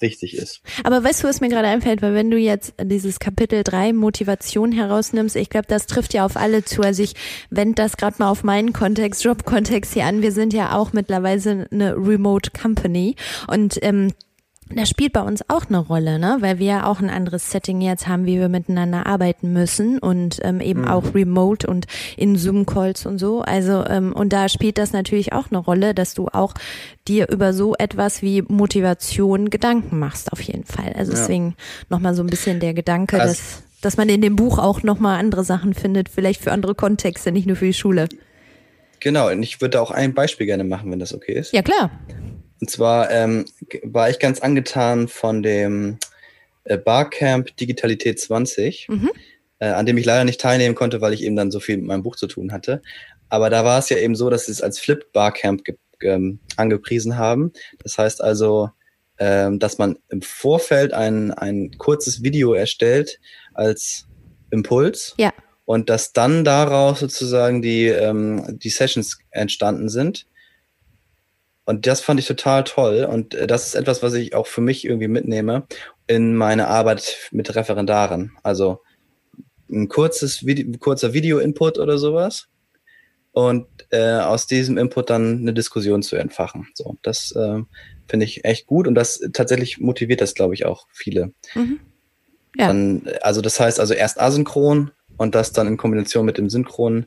wichtig 0.00 0.36
ist. 0.36 0.62
Aber 0.84 1.02
weißt 1.02 1.22
du, 1.22 1.28
was 1.28 1.40
mir 1.40 1.48
gerade 1.48 1.68
einfällt, 1.68 2.02
weil 2.02 2.14
wenn 2.14 2.30
du 2.30 2.36
jetzt 2.36 2.74
dieses 2.82 3.18
Kapitel 3.18 3.62
3 3.62 3.92
Motivation 3.92 4.72
herausnimmst, 4.72 5.36
ich 5.36 5.50
glaube, 5.50 5.66
das 5.68 5.86
trifft 5.86 6.14
ja 6.14 6.24
auf 6.24 6.36
alle 6.36 6.64
zu. 6.64 6.82
Also 6.82 7.02
ich 7.02 7.14
wende 7.50 7.74
das 7.74 7.96
gerade 7.96 8.16
mal 8.18 8.30
auf 8.30 8.44
meinen 8.44 8.72
Kontext, 8.72 9.24
Job-Kontext 9.24 9.94
hier 9.94 10.04
an. 10.04 10.22
Wir 10.22 10.32
sind 10.32 10.52
ja 10.52 10.76
auch 10.76 10.92
mittlerweile 10.92 11.68
eine 11.70 11.96
Remote 11.96 12.50
Company 12.50 13.16
und 13.46 13.78
ähm, 13.82 14.12
das 14.78 14.88
spielt 14.88 15.12
bei 15.12 15.22
uns 15.22 15.42
auch 15.48 15.66
eine 15.68 15.78
Rolle, 15.78 16.18
ne? 16.18 16.36
weil 16.40 16.58
wir 16.58 16.66
ja 16.66 16.86
auch 16.86 17.00
ein 17.00 17.10
anderes 17.10 17.50
Setting 17.50 17.80
jetzt 17.80 18.06
haben, 18.06 18.26
wie 18.26 18.38
wir 18.38 18.48
miteinander 18.48 19.06
arbeiten 19.06 19.52
müssen 19.52 19.98
und 19.98 20.38
ähm, 20.42 20.60
eben 20.60 20.82
mhm. 20.82 20.88
auch 20.88 21.14
remote 21.14 21.66
und 21.66 21.86
in 22.16 22.36
Zoom-Calls 22.36 23.06
und 23.06 23.18
so. 23.18 23.40
Also 23.42 23.84
ähm, 23.86 24.12
und 24.12 24.32
da 24.32 24.48
spielt 24.48 24.78
das 24.78 24.92
natürlich 24.92 25.32
auch 25.32 25.50
eine 25.50 25.58
Rolle, 25.58 25.94
dass 25.94 26.14
du 26.14 26.28
auch 26.28 26.54
dir 27.08 27.28
über 27.28 27.52
so 27.52 27.74
etwas 27.76 28.22
wie 28.22 28.42
Motivation 28.42 29.50
Gedanken 29.50 29.98
machst, 29.98 30.32
auf 30.32 30.40
jeden 30.40 30.64
Fall. 30.64 30.92
Also 30.96 31.12
ja. 31.12 31.18
deswegen 31.18 31.56
nochmal 31.88 32.14
so 32.14 32.22
ein 32.22 32.28
bisschen 32.28 32.60
der 32.60 32.74
Gedanke, 32.74 33.20
also, 33.20 33.32
dass, 33.32 33.62
dass 33.80 33.96
man 33.96 34.08
in 34.08 34.22
dem 34.22 34.36
Buch 34.36 34.58
auch 34.58 34.82
nochmal 34.82 35.18
andere 35.18 35.44
Sachen 35.44 35.74
findet, 35.74 36.08
vielleicht 36.08 36.40
für 36.40 36.52
andere 36.52 36.74
Kontexte, 36.74 37.32
nicht 37.32 37.46
nur 37.46 37.56
für 37.56 37.66
die 37.66 37.74
Schule. 37.74 38.08
Genau, 39.00 39.30
und 39.30 39.42
ich 39.42 39.60
würde 39.60 39.80
auch 39.80 39.90
ein 39.90 40.14
Beispiel 40.14 40.46
gerne 40.46 40.62
machen, 40.62 40.90
wenn 40.92 40.98
das 40.98 41.14
okay 41.14 41.32
ist. 41.32 41.52
Ja, 41.52 41.62
klar. 41.62 41.90
Und 42.60 42.70
zwar 42.70 43.10
ähm, 43.10 43.46
war 43.82 44.10
ich 44.10 44.18
ganz 44.18 44.40
angetan 44.40 45.08
von 45.08 45.42
dem 45.42 45.98
äh, 46.64 46.76
Barcamp 46.76 47.56
Digitalität 47.56 48.20
20, 48.20 48.88
mhm. 48.88 49.10
äh, 49.58 49.68
an 49.68 49.86
dem 49.86 49.96
ich 49.96 50.04
leider 50.04 50.24
nicht 50.24 50.40
teilnehmen 50.40 50.74
konnte, 50.74 51.00
weil 51.00 51.14
ich 51.14 51.22
eben 51.22 51.36
dann 51.36 51.50
so 51.50 51.60
viel 51.60 51.78
mit 51.78 51.86
meinem 51.86 52.02
Buch 52.02 52.16
zu 52.16 52.26
tun 52.26 52.52
hatte. 52.52 52.82
Aber 53.28 53.48
da 53.48 53.64
war 53.64 53.78
es 53.78 53.88
ja 53.88 53.96
eben 53.96 54.14
so, 54.14 54.28
dass 54.28 54.46
sie 54.46 54.52
es 54.52 54.62
als 54.62 54.78
Flip 54.78 55.10
Barcamp 55.12 55.62
ähm, 56.02 56.40
angepriesen 56.56 57.16
haben. 57.16 57.52
Das 57.82 57.96
heißt 57.96 58.22
also, 58.22 58.70
ähm, 59.18 59.58
dass 59.58 59.78
man 59.78 59.98
im 60.08 60.22
Vorfeld 60.22 60.92
ein, 60.92 61.30
ein 61.30 61.72
kurzes 61.78 62.22
Video 62.22 62.54
erstellt 62.54 63.20
als 63.54 64.06
Impuls. 64.50 65.14
Ja. 65.18 65.32
Und 65.64 65.88
dass 65.88 66.12
dann 66.12 66.44
daraus 66.44 66.98
sozusagen 67.00 67.62
die, 67.62 67.86
ähm, 67.86 68.58
die 68.58 68.70
Sessions 68.70 69.18
entstanden 69.30 69.88
sind. 69.88 70.26
Und 71.70 71.86
das 71.86 72.00
fand 72.00 72.18
ich 72.18 72.26
total 72.26 72.64
toll. 72.64 73.06
Und 73.08 73.32
äh, 73.32 73.46
das 73.46 73.68
ist 73.68 73.74
etwas, 73.76 74.02
was 74.02 74.14
ich 74.14 74.34
auch 74.34 74.48
für 74.48 74.60
mich 74.60 74.84
irgendwie 74.84 75.06
mitnehme 75.06 75.68
in 76.08 76.34
meine 76.34 76.66
Arbeit 76.66 77.28
mit 77.30 77.54
Referendaren. 77.54 78.32
Also 78.42 78.80
ein 79.70 79.86
kurzes 79.86 80.44
Video, 80.44 80.76
kurzer 80.80 81.12
Video-Input 81.12 81.78
oder 81.78 81.96
sowas. 81.96 82.48
Und 83.30 83.68
äh, 83.90 84.18
aus 84.18 84.48
diesem 84.48 84.78
Input 84.78 85.10
dann 85.10 85.38
eine 85.38 85.54
Diskussion 85.54 86.02
zu 86.02 86.16
entfachen. 86.16 86.66
So, 86.74 86.96
das 87.02 87.30
äh, 87.36 87.60
finde 88.08 88.26
ich 88.26 88.44
echt 88.44 88.66
gut 88.66 88.88
und 88.88 88.96
das 88.96 89.20
tatsächlich 89.32 89.78
motiviert 89.78 90.20
das, 90.20 90.34
glaube 90.34 90.54
ich, 90.54 90.66
auch 90.66 90.88
viele. 90.92 91.32
Mhm. 91.54 91.78
Ja. 92.56 92.66
Dann, 92.66 93.08
also 93.22 93.42
das 93.42 93.60
heißt 93.60 93.78
also 93.78 93.94
erst 93.94 94.20
asynchron 94.20 94.90
und 95.18 95.36
das 95.36 95.52
dann 95.52 95.68
in 95.68 95.76
Kombination 95.76 96.26
mit 96.26 96.36
dem 96.36 96.50
synchronen 96.50 97.06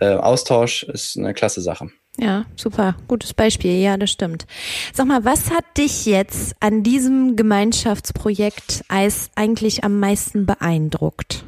äh, 0.00 0.14
Austausch 0.14 0.82
ist 0.82 1.16
eine 1.16 1.32
klasse 1.32 1.60
Sache. 1.60 1.92
Ja, 2.20 2.44
super. 2.54 2.96
Gutes 3.08 3.32
Beispiel. 3.32 3.80
Ja, 3.80 3.96
das 3.96 4.10
stimmt. 4.10 4.46
Sag 4.92 5.06
mal, 5.06 5.24
was 5.24 5.50
hat 5.50 5.64
dich 5.78 6.04
jetzt 6.04 6.54
an 6.60 6.82
diesem 6.82 7.34
Gemeinschaftsprojekt 7.34 8.84
als 8.88 9.30
eigentlich 9.36 9.84
am 9.84 9.98
meisten 9.98 10.44
beeindruckt? 10.44 11.44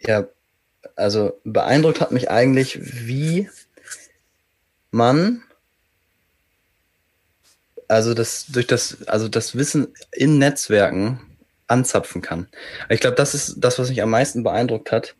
Ja, 0.00 0.26
also 0.96 1.38
beeindruckt 1.44 2.00
hat 2.00 2.10
mich 2.10 2.28
eigentlich, 2.28 2.80
wie 2.82 3.48
man 4.90 5.42
also 7.86 8.14
das 8.14 8.46
durch 8.48 8.66
das 8.66 9.06
also 9.06 9.28
das 9.28 9.54
Wissen 9.54 9.94
in 10.10 10.38
Netzwerken 10.38 11.20
anzapfen 11.68 12.20
kann. 12.20 12.48
Ich 12.88 12.98
glaube, 12.98 13.14
das 13.14 13.34
ist 13.34 13.56
das, 13.58 13.78
was 13.78 13.90
mich 13.90 14.02
am 14.02 14.10
meisten 14.10 14.42
beeindruckt 14.42 14.90
hat. 14.90 15.14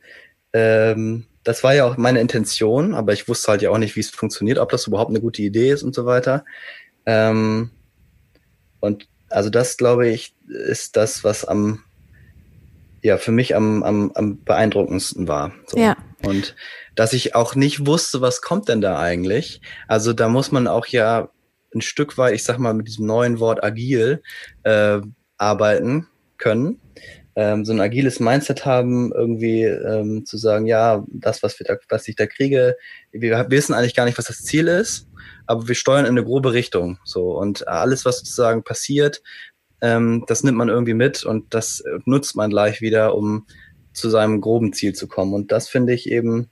Ähm, 0.53 1.27
das 1.45 1.65
war 1.65 1.75
ja 1.75 1.87
auch 1.87 1.97
meine 1.97 2.21
Intention, 2.21 2.95
aber 2.95 3.13
ich 3.13 3.29
wusste 3.29 3.53
halt 3.53 3.63
ja 3.63 3.71
auch 3.71 3.79
nicht, 3.79 3.97
wie 3.97 4.01
es 4.01 4.11
funktioniert, 4.11 4.59
ob 4.59 4.71
das 4.71 4.87
überhaupt 4.87 5.11
eine 5.11 5.21
gute 5.21 5.43
Idee 5.43 5.71
ist 5.71 5.83
und 5.83 5.95
so 5.95 6.05
weiter. 6.05 6.45
Ähm, 7.07 7.71
und 8.81 9.09
also 9.31 9.49
das, 9.49 9.77
glaube 9.77 10.09
ich, 10.09 10.35
ist 10.49 10.97
das, 10.97 11.25
was 11.25 11.45
am, 11.45 11.83
ja, 13.03 13.17
für 13.17 13.33
mich 13.33 13.57
am, 13.57 13.83
am, 13.83 14.13
am 14.15 14.43
beeindruckendsten 14.45 15.29
war. 15.29 15.53
So. 15.67 15.79
Ja. 15.79 15.97
Und 16.23 16.57
dass 16.95 17.13
ich 17.13 17.35
auch 17.35 17.55
nicht 17.55 17.87
wusste, 17.87 18.21
was 18.21 18.43
kommt 18.43 18.69
denn 18.69 18.83
da 18.83 18.99
eigentlich. 18.99 19.63
Also 19.89 20.13
da 20.13 20.29
muss 20.29 20.53
man 20.53 20.67
auch 20.67 20.87
ja 20.87 21.31
ein 21.75 21.81
Stück 21.81 22.19
weit, 22.19 22.35
ich 22.35 22.45
sag 22.45 22.59
mal, 22.59 22.75
mit 22.75 22.89
diesem 22.89 23.07
neuen 23.07 23.39
Wort 23.39 23.65
agil 23.65 24.23
äh, 24.65 25.01
arbeiten 25.39 26.09
können 26.37 26.81
ähm, 27.37 27.65
so 27.65 27.73
ein 27.73 27.81
agiles 27.81 28.21
Mindset 28.21 28.65
haben, 28.67 29.13
irgendwie 29.13 29.63
ähm, 29.63 30.27
zu 30.27 30.37
sagen, 30.37 30.67
ja, 30.67 31.05
das, 31.09 31.43
was, 31.43 31.59
wir 31.59 31.67
da, 31.67 31.77
was 31.89 32.09
ich 32.09 32.17
da 32.17 32.27
kriege, 32.27 32.77
wir 33.13 33.47
wissen 33.51 33.75
eigentlich 33.75 33.95
gar 33.95 34.05
nicht, 34.05 34.19
was 34.19 34.27
das 34.27 34.43
Ziel 34.43 34.69
ist, 34.69 35.09
aber 35.47 35.69
wir 35.69 35.75
steuern 35.75 36.05
in 36.05 36.13
eine 36.13 36.25
grobe 36.25 36.53
Richtung. 36.53 36.99
So 37.05 37.39
und 37.39 37.69
alles, 37.69 38.05
was 38.05 38.19
sozusagen 38.19 38.65
passiert, 38.65 39.23
ähm, 39.81 40.25
das 40.27 40.43
nimmt 40.43 40.59
man 40.59 40.69
irgendwie 40.69 40.95
mit 40.95 41.25
und 41.25 41.55
das 41.55 41.83
nutzt 42.05 42.37
man 42.37 42.51
gleich 42.51 42.81
wieder, 42.81 43.15
um 43.15 43.47
zu 43.93 44.11
seinem 44.11 44.41
groben 44.41 44.73
Ziel 44.73 44.95
zu 44.95 45.09
kommen. 45.09 45.35
Und 45.35 45.53
das 45.53 45.69
finde 45.69 45.93
ich 45.95 46.11
eben 46.11 46.51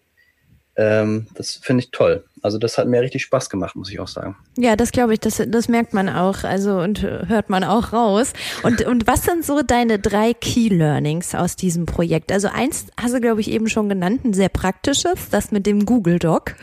ähm, 0.79 1.27
das 1.35 1.57
finde 1.57 1.83
ich 1.83 1.91
toll. 1.91 2.25
Also 2.43 2.59
das 2.59 2.79
hat 2.79 2.89
mir 2.89 3.01
richtig 3.01 3.23
Spaß 3.23 3.51
gemacht, 3.51 3.77
muss 3.77 3.91
ich 3.91 4.01
auch 4.01 4.09
sagen. 4.09 4.37
Ja, 4.57 4.77
das 4.77 4.93
glaube 4.93 5.15
ich, 5.15 5.21
das, 5.21 5.43
das 5.47 5.69
merkt 5.69 5.95
man 5.95 6.09
auch, 6.09 6.45
also 6.45 6.79
und 6.79 7.03
hört 7.03 7.51
man 7.51 7.65
auch 7.65 7.93
raus. 7.93 8.33
Und, 8.63 8.83
und 8.87 9.07
was 9.07 9.25
sind 9.25 9.45
so 9.45 9.63
deine 9.63 9.99
drei 9.99 10.35
Key 10.35 10.69
Learnings 10.69 11.35
aus 11.35 11.57
diesem 11.57 11.87
Projekt? 11.87 12.33
Also 12.33 12.49
eins 12.49 12.87
hast 13.01 13.15
du, 13.15 13.21
glaube 13.21 13.41
ich, 13.41 13.51
eben 13.51 13.69
schon 13.69 13.89
genannt, 13.89 14.25
ein 14.25 14.33
sehr 14.33 14.49
praktisches, 14.49 15.29
das 15.31 15.51
mit 15.51 15.67
dem 15.67 15.87
Google 15.87 16.19
Doc. 16.19 16.55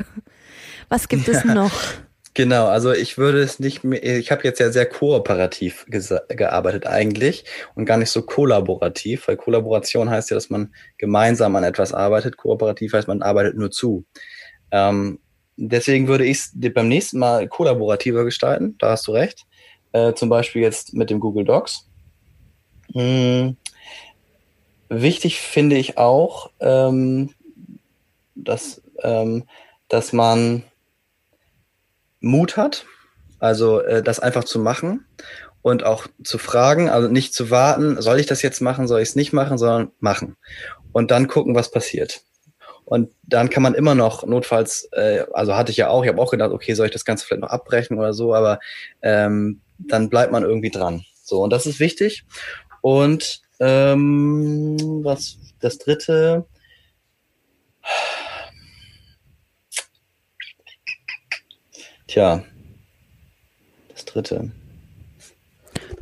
Was 0.89 1.07
gibt 1.07 1.27
es 1.27 1.43
noch? 1.45 1.71
Genau, 2.35 2.67
also 2.67 2.91
ich 2.91 3.17
würde 3.17 3.41
es 3.41 3.59
nicht 3.59 3.85
mehr, 3.85 4.03
ich 4.03 4.29
habe 4.29 4.43
jetzt 4.43 4.59
ja 4.59 4.69
sehr 4.69 4.85
kooperativ 4.85 5.85
gearbeitet 5.87 6.85
eigentlich 6.85 7.45
und 7.75 7.85
gar 7.85 7.97
nicht 7.97 8.09
so 8.09 8.23
kollaborativ, 8.23 9.29
weil 9.29 9.37
Kollaboration 9.37 10.09
heißt 10.09 10.31
ja, 10.31 10.35
dass 10.35 10.49
man 10.49 10.73
gemeinsam 10.97 11.55
an 11.55 11.63
etwas 11.63 11.93
arbeitet, 11.93 12.35
kooperativ 12.35 12.91
heißt, 12.91 13.07
man 13.07 13.21
arbeitet 13.21 13.55
nur 13.55 13.71
zu. 13.71 14.05
Ähm, 14.71 15.19
deswegen 15.57 16.07
würde 16.07 16.25
ich 16.25 16.37
es 16.37 16.51
beim 16.73 16.87
nächsten 16.87 17.19
Mal 17.19 17.47
kollaborativer 17.47 18.23
gestalten, 18.23 18.75
da 18.79 18.91
hast 18.91 19.07
du 19.07 19.11
recht. 19.11 19.45
Äh, 19.91 20.13
zum 20.13 20.29
Beispiel 20.29 20.61
jetzt 20.61 20.93
mit 20.93 21.09
dem 21.09 21.19
Google 21.19 21.45
Docs. 21.45 21.87
Hm. 22.93 23.55
Wichtig 24.89 25.39
finde 25.39 25.77
ich 25.77 25.97
auch, 25.97 26.51
ähm, 26.59 27.33
dass, 28.35 28.81
ähm, 29.01 29.45
dass 29.87 30.13
man 30.13 30.63
Mut 32.19 32.57
hat, 32.57 32.85
also 33.39 33.79
äh, 33.79 34.03
das 34.03 34.19
einfach 34.19 34.43
zu 34.43 34.59
machen 34.59 35.05
und 35.61 35.83
auch 35.83 36.07
zu 36.23 36.37
fragen, 36.37 36.89
also 36.89 37.07
nicht 37.07 37.33
zu 37.33 37.49
warten, 37.49 38.01
soll 38.01 38.19
ich 38.19 38.25
das 38.25 38.41
jetzt 38.41 38.61
machen, 38.61 38.87
soll 38.87 39.01
ich 39.01 39.09
es 39.09 39.15
nicht 39.15 39.33
machen, 39.33 39.57
sondern 39.57 39.91
machen. 39.99 40.35
Und 40.91 41.11
dann 41.11 41.27
gucken, 41.27 41.55
was 41.55 41.71
passiert. 41.71 42.21
Und 42.85 43.11
dann 43.23 43.49
kann 43.49 43.63
man 43.63 43.73
immer 43.73 43.95
noch 43.95 44.25
notfalls, 44.25 44.87
äh, 44.91 45.25
also 45.33 45.55
hatte 45.55 45.71
ich 45.71 45.77
ja 45.77 45.89
auch, 45.89 46.03
ich 46.03 46.09
habe 46.09 46.21
auch 46.21 46.31
gedacht, 46.31 46.51
okay, 46.51 46.73
soll 46.75 46.85
ich 46.85 46.91
das 46.91 47.05
Ganze 47.05 47.25
vielleicht 47.25 47.41
noch 47.41 47.49
abbrechen 47.49 47.97
oder 47.97 48.13
so, 48.13 48.33
aber 48.33 48.59
ähm, 49.01 49.61
dann 49.79 50.09
bleibt 50.09 50.31
man 50.31 50.43
irgendwie 50.43 50.69
dran. 50.69 51.03
So, 51.23 51.41
und 51.41 51.49
das 51.49 51.65
ist 51.65 51.79
wichtig. 51.79 52.23
Und 52.81 53.41
ähm, 53.59 54.77
was 55.03 55.37
das 55.59 55.79
dritte. 55.79 56.45
Tja, 62.07 62.43
das 63.89 64.05
dritte. 64.05 64.51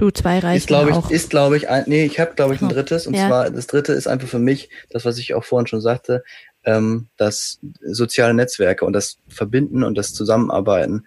Du, 0.04 0.12
zwei 0.12 0.40
reichen 0.40 0.58
ist, 0.58 0.68
glaube 0.68 0.90
ich, 0.90 0.96
auch. 0.98 1.10
Ist, 1.10 1.30
glaube 1.30 1.56
ich, 1.56 1.70
ein, 1.70 1.86
nee, 1.88 2.04
ich 2.04 2.20
habe, 2.20 2.34
glaube 2.36 2.54
ich, 2.54 2.62
ein 2.62 2.68
drittes. 2.68 3.08
Und 3.08 3.14
ja. 3.14 3.30
zwar, 3.30 3.50
das 3.50 3.68
dritte 3.68 3.94
ist 3.94 4.06
einfach 4.06 4.28
für 4.28 4.38
mich, 4.38 4.70
das, 4.90 5.06
was 5.06 5.18
ich 5.18 5.34
auch 5.34 5.46
vorhin 5.46 5.66
schon 5.66 5.80
sagte, 5.80 6.26
ähm, 6.66 7.08
dass 7.16 7.60
soziale 7.86 8.34
Netzwerke 8.34 8.84
und 8.84 8.92
das 8.92 9.20
Verbinden 9.30 9.82
und 9.82 9.98
das 9.98 10.14
Zusammenarbeiten 10.14 11.06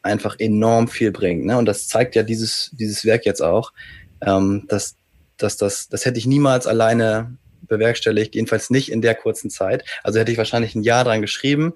einfach 0.00 0.36
enorm 0.38 0.88
viel 0.88 1.12
bringt. 1.12 1.44
Ne? 1.44 1.58
Und 1.58 1.66
das 1.66 1.88
zeigt 1.88 2.14
ja 2.14 2.22
dieses, 2.22 2.70
dieses 2.72 3.04
Werk 3.04 3.26
jetzt 3.26 3.42
auch, 3.42 3.74
ähm, 4.22 4.64
dass, 4.68 4.96
dass 5.36 5.58
das, 5.58 5.90
das 5.90 6.06
hätte 6.06 6.18
ich 6.18 6.24
niemals 6.24 6.66
alleine 6.66 7.36
bewerkstelligt, 7.68 8.34
jedenfalls 8.34 8.70
nicht 8.70 8.90
in 8.90 9.02
der 9.02 9.14
kurzen 9.14 9.50
Zeit. 9.50 9.84
Also 10.02 10.18
hätte 10.18 10.32
ich 10.32 10.38
wahrscheinlich 10.38 10.74
ein 10.74 10.82
Jahr 10.82 11.04
dran 11.04 11.20
geschrieben, 11.20 11.74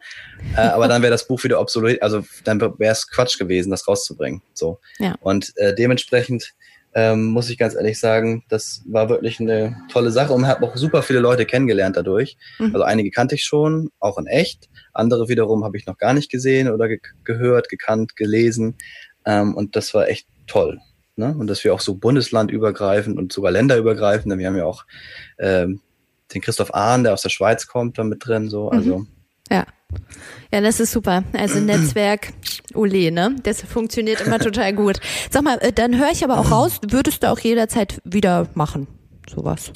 äh, 0.56 0.60
aber 0.60 0.88
dann 0.88 1.02
wäre 1.02 1.10
das 1.10 1.26
Buch 1.26 1.44
wieder 1.44 1.60
obsolet, 1.60 2.00
also 2.00 2.24
dann 2.44 2.62
wäre 2.62 2.92
es 2.92 3.08
Quatsch 3.08 3.38
gewesen, 3.38 3.70
das 3.70 3.86
rauszubringen. 3.86 4.40
So. 4.54 4.80
Ja. 4.98 5.16
Und 5.20 5.52
äh, 5.58 5.74
dementsprechend 5.74 6.54
ähm, 6.94 7.26
muss 7.26 7.48
ich 7.48 7.58
ganz 7.58 7.74
ehrlich 7.74 7.98
sagen, 7.98 8.44
das 8.48 8.82
war 8.86 9.08
wirklich 9.08 9.40
eine 9.40 9.76
tolle 9.90 10.10
Sache 10.10 10.32
und 10.32 10.46
habe 10.46 10.66
auch 10.66 10.76
super 10.76 11.02
viele 11.02 11.20
Leute 11.20 11.46
kennengelernt 11.46 11.96
dadurch. 11.96 12.36
Mhm. 12.58 12.74
Also 12.74 12.82
einige 12.82 13.10
kannte 13.10 13.34
ich 13.34 13.44
schon, 13.44 13.90
auch 13.98 14.18
in 14.18 14.26
echt. 14.26 14.68
Andere 14.92 15.28
wiederum 15.28 15.64
habe 15.64 15.76
ich 15.76 15.86
noch 15.86 15.96
gar 15.96 16.12
nicht 16.12 16.30
gesehen 16.30 16.70
oder 16.70 16.88
ge 16.88 17.00
gehört, 17.24 17.68
gekannt, 17.68 18.16
gelesen. 18.16 18.76
Ähm, 19.24 19.54
und 19.54 19.74
das 19.76 19.94
war 19.94 20.08
echt 20.08 20.26
toll. 20.46 20.78
Ne? 21.16 21.34
Und 21.38 21.46
dass 21.46 21.64
wir 21.64 21.74
auch 21.74 21.80
so 21.80 21.94
bundeslandübergreifend 21.94 23.18
und 23.18 23.32
sogar 23.32 23.52
länderübergreifend, 23.52 24.30
denn 24.30 24.38
wir 24.38 24.46
haben 24.46 24.56
ja 24.56 24.64
auch 24.64 24.84
ähm, 25.38 25.80
den 26.34 26.40
Christoph 26.40 26.74
Ahn, 26.74 27.04
der 27.04 27.12
aus 27.12 27.22
der 27.22 27.28
Schweiz 27.28 27.66
kommt, 27.66 27.98
da 27.98 28.04
mit 28.04 28.26
drin. 28.26 28.48
So. 28.48 28.70
Also 28.70 29.06
Ja. 29.50 29.66
Ja, 30.52 30.60
das 30.60 30.80
ist 30.80 30.92
super. 30.92 31.24
Also 31.32 31.60
Netzwerk, 31.60 32.28
Ole, 32.74 33.10
ne? 33.10 33.36
Das 33.42 33.62
funktioniert 33.62 34.20
immer 34.20 34.38
total 34.38 34.72
gut. 34.72 35.00
Sag 35.30 35.42
mal, 35.42 35.58
äh, 35.60 35.72
dann 35.72 35.98
höre 35.98 36.10
ich 36.10 36.24
aber 36.24 36.38
auch 36.38 36.50
raus, 36.50 36.80
würdest 36.88 37.22
du 37.22 37.30
auch 37.30 37.38
jederzeit 37.38 38.00
wieder 38.04 38.48
machen, 38.54 38.86
sowas? 39.28 39.72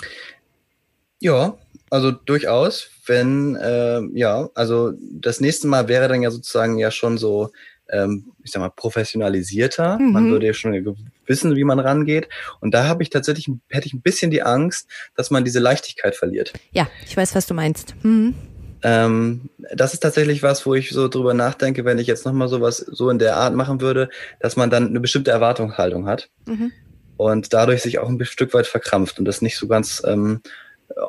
Ja, 1.20 1.56
also 1.90 2.10
durchaus, 2.10 2.88
wenn, 3.06 3.56
äh, 3.56 4.00
ja, 4.14 4.50
also 4.54 4.92
das 5.00 5.40
nächste 5.40 5.66
Mal 5.66 5.88
wäre 5.88 6.08
dann 6.08 6.22
ja 6.22 6.30
sozusagen 6.30 6.78
ja 6.78 6.90
schon 6.90 7.16
so, 7.16 7.50
ähm, 7.88 8.32
ich 8.42 8.50
sag 8.50 8.60
mal, 8.60 8.70
professionalisierter. 8.70 9.98
Mhm. 9.98 10.12
Man 10.12 10.30
würde 10.30 10.46
ja 10.46 10.52
schon 10.52 10.96
wissen, 11.26 11.56
wie 11.56 11.64
man 11.64 11.78
rangeht. 11.78 12.28
Und 12.60 12.74
da 12.74 12.86
habe 12.86 13.02
ich 13.02 13.10
tatsächlich, 13.10 13.48
hätte 13.68 13.86
ich 13.86 13.94
ein 13.94 14.02
bisschen 14.02 14.30
die 14.30 14.42
Angst, 14.42 14.88
dass 15.14 15.30
man 15.30 15.44
diese 15.44 15.60
Leichtigkeit 15.60 16.16
verliert. 16.16 16.52
Ja, 16.72 16.88
ich 17.06 17.16
weiß, 17.16 17.34
was 17.34 17.46
du 17.46 17.54
meinst. 17.54 17.94
Hm. 18.02 18.34
Ähm, 18.88 19.50
das 19.74 19.94
ist 19.94 20.00
tatsächlich 20.00 20.44
was, 20.44 20.64
wo 20.64 20.74
ich 20.74 20.90
so 20.90 21.08
drüber 21.08 21.34
nachdenke, 21.34 21.84
wenn 21.84 21.98
ich 21.98 22.06
jetzt 22.06 22.24
nochmal 22.24 22.46
sowas 22.46 22.76
so 22.76 23.10
in 23.10 23.18
der 23.18 23.36
Art 23.36 23.52
machen 23.52 23.80
würde, 23.80 24.08
dass 24.38 24.54
man 24.54 24.70
dann 24.70 24.86
eine 24.88 25.00
bestimmte 25.00 25.32
Erwartungshaltung 25.32 26.06
hat 26.06 26.28
Mhm. 26.46 26.70
und 27.16 27.52
dadurch 27.52 27.82
sich 27.82 27.98
auch 27.98 28.08
ein 28.08 28.24
Stück 28.24 28.54
weit 28.54 28.68
verkrampft 28.68 29.18
und 29.18 29.24
das 29.24 29.42
nicht 29.42 29.56
so 29.58 29.66
ganz 29.66 30.02
ähm, 30.06 30.40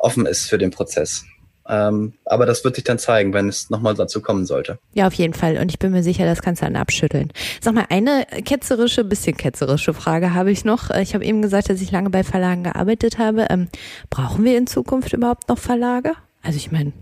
offen 0.02 0.26
ist 0.26 0.50
für 0.50 0.58
den 0.58 0.72
Prozess. 0.72 1.24
Ähm, 1.70 2.14
aber 2.26 2.48
das 2.48 2.64
wird 2.64 2.76
sich 2.76 2.84
dann 2.84 2.98
zeigen, 2.98 3.34
wenn 3.34 3.48
es 3.48 3.70
nochmal 3.70 3.94
dazu 3.94 4.22
kommen 4.22 4.46
sollte. 4.48 4.80
Ja, 4.94 5.06
auf 5.06 5.14
jeden 5.14 5.34
Fall. 5.36 5.58
Und 5.58 5.70
ich 5.70 5.78
bin 5.78 5.92
mir 5.92 6.02
sicher, 6.02 6.26
das 6.26 6.42
kannst 6.42 6.62
du 6.62 6.66
dann 6.66 6.78
abschütteln. 6.78 7.32
Sag 7.62 7.76
mal, 7.76 7.86
eine 7.90 8.26
ketzerische, 8.46 9.04
bisschen 9.04 9.38
ketzerische 9.38 9.94
Frage 9.94 10.34
habe 10.34 10.50
ich 10.50 10.66
noch. 10.66 10.90
Ich 10.92 11.14
habe 11.14 11.26
eben 11.26 11.44
gesagt, 11.44 11.70
dass 11.70 11.82
ich 11.82 11.92
lange 11.92 12.10
bei 12.10 12.24
Verlagen 12.24 12.64
gearbeitet 12.64 13.20
habe. 13.20 13.48
Ähm, 13.52 13.68
brauchen 14.10 14.46
wir 14.46 14.58
in 14.58 14.66
Zukunft 14.66 15.14
überhaupt 15.14 15.50
noch 15.50 15.60
Verlage? 15.60 16.14
Also 16.42 16.56
ich 16.58 16.72
meine, 16.72 16.94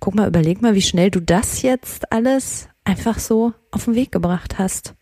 guck 0.00 0.14
mal, 0.14 0.28
überleg 0.28 0.62
mal, 0.62 0.74
wie 0.74 0.82
schnell 0.82 1.10
du 1.10 1.20
das 1.20 1.62
jetzt 1.62 2.12
alles 2.12 2.68
einfach 2.84 3.18
so 3.18 3.52
auf 3.70 3.84
den 3.84 3.94
Weg 3.94 4.12
gebracht 4.12 4.58
hast. 4.58 4.94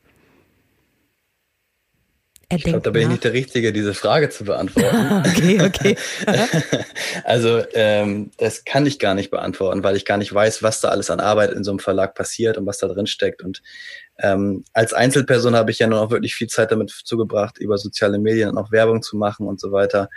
Er 2.53 2.59
Ich 2.59 2.65
glaube, 2.65 2.83
da 2.83 2.91
bin 2.91 3.03
ich 3.03 3.09
nicht 3.09 3.25
der 3.25 3.33
Richtige, 3.33 3.73
diese 3.73 3.95
Frage 3.95 4.29
zu 4.29 4.45
beantworten. 4.45 5.23
Okay, 5.33 5.63
okay. 5.63 5.97
also 7.25 7.63
ähm, 7.73 8.31
das 8.37 8.65
kann 8.65 8.85
ich 8.85 8.99
gar 8.99 9.15
nicht 9.15 9.31
beantworten, 9.31 9.83
weil 9.83 9.97
ich 9.97 10.05
gar 10.05 10.19
nicht 10.19 10.35
weiß, 10.35 10.63
was 10.63 10.83
da 10.83 10.89
alles 10.89 11.09
an 11.09 11.21
Arbeit 11.21 11.53
in 11.53 11.65
so 11.65 11.71
einem 11.71 11.79
Verlag 11.79 12.15
passiert 12.15 12.59
und 12.59 12.67
was 12.67 12.77
da 12.77 12.89
drin 12.89 13.07
steckt. 13.07 13.43
Und 13.43 13.63
ähm, 14.19 14.65
als 14.75 14.93
Einzelperson 14.93 15.57
habe 15.57 15.71
ich 15.71 15.79
ja 15.79 15.87
nur 15.87 16.01
noch 16.01 16.11
wirklich 16.11 16.35
viel 16.35 16.49
Zeit 16.49 16.71
damit 16.71 16.91
zugebracht, 16.91 17.57
über 17.59 17.79
soziale 17.79 18.19
Medien 18.19 18.51
und 18.51 18.59
auch 18.59 18.71
Werbung 18.71 19.01
zu 19.01 19.17
machen 19.17 19.47
und 19.47 19.59
so 19.59 19.73
weiter. 19.73 20.11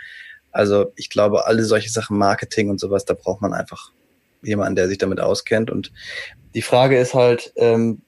Also 0.52 0.92
ich 0.96 1.08
glaube, 1.08 1.46
alle 1.46 1.64
solche 1.64 1.88
Sachen, 1.88 2.18
Marketing 2.18 2.68
und 2.68 2.78
sowas, 2.78 3.06
da 3.06 3.14
braucht 3.14 3.40
man 3.40 3.54
einfach 3.54 3.92
jemanden, 4.42 4.76
der 4.76 4.88
sich 4.88 4.98
damit 4.98 5.20
auskennt. 5.20 5.70
Und 5.70 5.92
die 6.54 6.62
Frage 6.62 6.98
ist 6.98 7.14
halt, 7.14 7.52
ähm, 7.56 8.02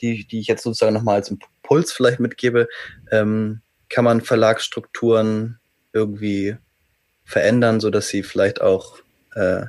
die, 0.00 0.26
die 0.26 0.40
ich 0.40 0.46
jetzt 0.46 0.62
sozusagen 0.62 0.94
nochmal 0.94 1.16
als 1.16 1.30
Impuls 1.30 1.92
vielleicht 1.92 2.20
mitgebe, 2.20 2.68
ähm, 3.10 3.60
kann 3.88 4.04
man 4.04 4.20
Verlagsstrukturen 4.20 5.58
irgendwie 5.92 6.56
verändern, 7.24 7.80
so 7.80 7.90
dass 7.90 8.08
sie 8.08 8.22
vielleicht 8.22 8.60
auch 8.60 8.98
äh, 9.34 9.66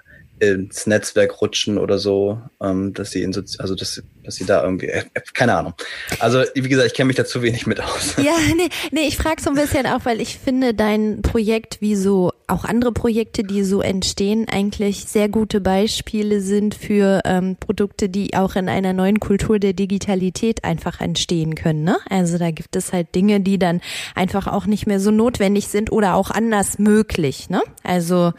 ins 0.51 0.87
Netzwerk 0.87 1.41
rutschen 1.41 1.77
oder 1.77 1.97
so, 1.97 2.41
ähm, 2.61 2.93
dass 2.93 3.11
sie 3.11 3.23
in 3.23 3.33
Sozi 3.33 3.57
also 3.59 3.75
dass, 3.75 4.01
dass 4.23 4.35
sie 4.35 4.45
da 4.45 4.63
irgendwie, 4.63 4.87
äh, 4.87 5.03
keine 5.33 5.55
Ahnung. 5.55 5.73
Also 6.19 6.43
wie 6.55 6.69
gesagt, 6.69 6.87
ich 6.87 6.93
kenne 6.93 7.07
mich 7.07 7.15
da 7.15 7.25
zu 7.25 7.41
wenig 7.41 7.67
mit 7.67 7.81
aus. 7.81 8.15
Ja, 8.17 8.33
nee, 8.55 8.69
nee, 8.91 9.07
ich 9.07 9.17
frage 9.17 9.41
so 9.41 9.49
ein 9.49 9.55
bisschen 9.55 9.85
auch, 9.85 10.05
weil 10.05 10.21
ich 10.21 10.37
finde 10.37 10.73
dein 10.73 11.21
Projekt 11.21 11.81
wie 11.81 11.95
so 11.95 12.31
auch 12.47 12.65
andere 12.65 12.91
Projekte, 12.91 13.43
die 13.43 13.63
so 13.63 13.81
entstehen, 13.81 14.47
eigentlich 14.49 15.05
sehr 15.05 15.29
gute 15.29 15.61
Beispiele 15.61 16.41
sind 16.41 16.75
für 16.75 17.21
ähm, 17.25 17.57
Produkte, 17.59 18.09
die 18.09 18.35
auch 18.35 18.55
in 18.55 18.69
einer 18.69 18.93
neuen 18.93 19.19
Kultur 19.19 19.59
der 19.59 19.73
Digitalität 19.73 20.63
einfach 20.63 21.01
entstehen 21.01 21.55
können. 21.55 21.83
Ne? 21.83 21.97
Also 22.09 22.37
da 22.37 22.51
gibt 22.51 22.75
es 22.75 22.93
halt 22.93 23.15
Dinge, 23.15 23.39
die 23.39 23.57
dann 23.57 23.81
einfach 24.15 24.47
auch 24.47 24.65
nicht 24.65 24.87
mehr 24.87 24.99
so 24.99 25.11
notwendig 25.11 25.67
sind 25.67 25.91
oder 25.91 26.15
auch 26.15 26.29
anders 26.31 26.79
möglich. 26.79 27.49
Ne? 27.49 27.61
Also 27.83 28.33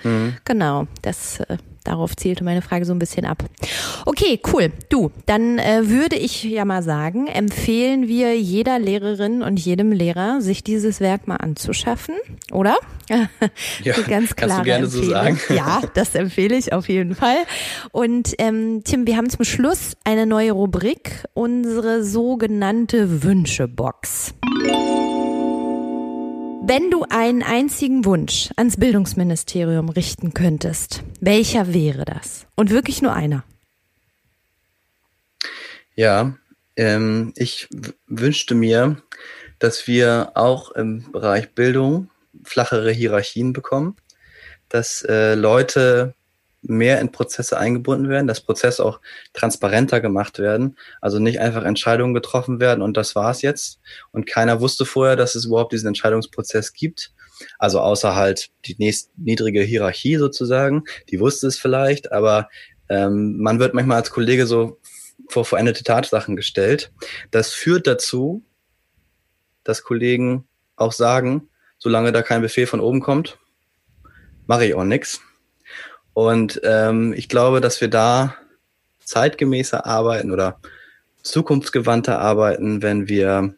genau, 0.44 0.86
das 1.02 1.40
äh, 1.40 1.56
darauf 1.84 2.16
zielte 2.16 2.44
meine 2.44 2.62
Frage 2.62 2.84
so 2.84 2.92
ein 2.92 2.98
bisschen 2.98 3.24
ab. 3.24 3.44
Okay, 4.06 4.40
cool. 4.52 4.72
Du, 4.88 5.10
dann 5.26 5.58
äh, 5.58 5.88
würde 5.88 6.16
ich 6.16 6.42
ja 6.44 6.64
mal 6.64 6.82
sagen, 6.82 7.26
empfehlen 7.26 8.08
wir 8.08 8.38
jeder 8.38 8.78
Lehrerin 8.78 9.42
und 9.42 9.58
jedem 9.60 9.92
Lehrer, 9.92 10.40
sich 10.40 10.64
dieses 10.64 11.00
Werk 11.00 11.28
mal 11.28 11.36
anzuschaffen, 11.36 12.14
oder? 12.50 12.76
Ja, 13.08 13.28
ganz 14.08 14.34
kannst 14.34 14.36
klare 14.36 14.58
du 14.60 14.64
gerne 14.64 14.86
so 14.86 14.98
Empfehlung. 15.00 15.36
sagen. 15.36 15.54
Ja, 15.54 15.82
das 15.94 16.14
empfehle 16.14 16.56
ich 16.56 16.72
auf 16.72 16.88
jeden 16.88 17.14
Fall. 17.14 17.36
Und 17.92 18.34
ähm, 18.38 18.82
Tim, 18.84 19.06
wir 19.06 19.16
haben 19.16 19.28
zum 19.28 19.44
Schluss 19.44 19.92
eine 20.04 20.26
neue 20.26 20.52
Rubrik, 20.52 21.24
unsere 21.34 22.02
sogenannte 22.02 23.22
Wünschebox. 23.22 24.34
Wenn 26.66 26.90
du 26.90 27.04
einen 27.10 27.42
einzigen 27.42 28.06
Wunsch 28.06 28.48
ans 28.56 28.78
Bildungsministerium 28.78 29.90
richten 29.90 30.32
könntest, 30.32 31.02
welcher 31.20 31.74
wäre 31.74 32.06
das? 32.06 32.46
Und 32.54 32.70
wirklich 32.70 33.02
nur 33.02 33.12
einer. 33.12 33.44
Ja, 35.94 36.38
ähm, 36.76 37.34
ich 37.36 37.68
wünschte 38.06 38.54
mir, 38.54 38.96
dass 39.58 39.86
wir 39.86 40.32
auch 40.36 40.70
im 40.70 41.12
Bereich 41.12 41.52
Bildung 41.52 42.08
flachere 42.44 42.92
Hierarchien 42.92 43.52
bekommen, 43.52 43.96
dass 44.70 45.02
äh, 45.02 45.34
Leute 45.34 46.14
mehr 46.66 47.00
in 47.00 47.12
Prozesse 47.12 47.58
eingebunden 47.58 48.08
werden, 48.08 48.26
dass 48.26 48.40
Prozesse 48.40 48.84
auch 48.84 49.00
transparenter 49.32 50.00
gemacht 50.00 50.38
werden, 50.38 50.76
also 51.00 51.18
nicht 51.18 51.40
einfach 51.40 51.64
Entscheidungen 51.64 52.14
getroffen 52.14 52.60
werden 52.60 52.82
und 52.82 52.96
das 52.96 53.14
war's 53.14 53.42
jetzt 53.42 53.80
und 54.12 54.26
keiner 54.26 54.60
wusste 54.60 54.84
vorher, 54.84 55.16
dass 55.16 55.34
es 55.34 55.44
überhaupt 55.44 55.72
diesen 55.72 55.88
Entscheidungsprozess 55.88 56.72
gibt. 56.72 57.12
Also 57.58 57.80
außer 57.80 58.14
halt 58.14 58.50
die 58.64 58.76
nächst 58.78 59.10
niedrige 59.18 59.62
Hierarchie 59.62 60.16
sozusagen, 60.16 60.84
die 61.10 61.20
wusste 61.20 61.48
es 61.48 61.58
vielleicht, 61.58 62.12
aber 62.12 62.48
ähm, 62.88 63.38
man 63.38 63.58
wird 63.58 63.74
manchmal 63.74 63.98
als 63.98 64.10
Kollege 64.10 64.46
so 64.46 64.78
vor 65.28 65.44
veränderte 65.44 65.84
Tatsachen 65.84 66.36
gestellt. 66.36 66.92
Das 67.30 67.52
führt 67.52 67.86
dazu, 67.86 68.44
dass 69.64 69.82
Kollegen 69.82 70.46
auch 70.76 70.92
sagen, 70.92 71.48
solange 71.78 72.12
da 72.12 72.22
kein 72.22 72.42
Befehl 72.42 72.66
von 72.66 72.80
oben 72.80 73.00
kommt, 73.00 73.38
mache 74.46 74.66
ich 74.66 74.74
auch 74.74 74.84
nichts. 74.84 75.20
Und 76.14 76.60
ähm, 76.64 77.12
ich 77.12 77.28
glaube, 77.28 77.60
dass 77.60 77.80
wir 77.80 77.88
da 77.88 78.36
zeitgemäßer 79.04 79.84
arbeiten 79.84 80.30
oder 80.30 80.60
zukunftsgewandter 81.22 82.18
arbeiten, 82.18 82.82
wenn 82.82 83.08
wir 83.08 83.54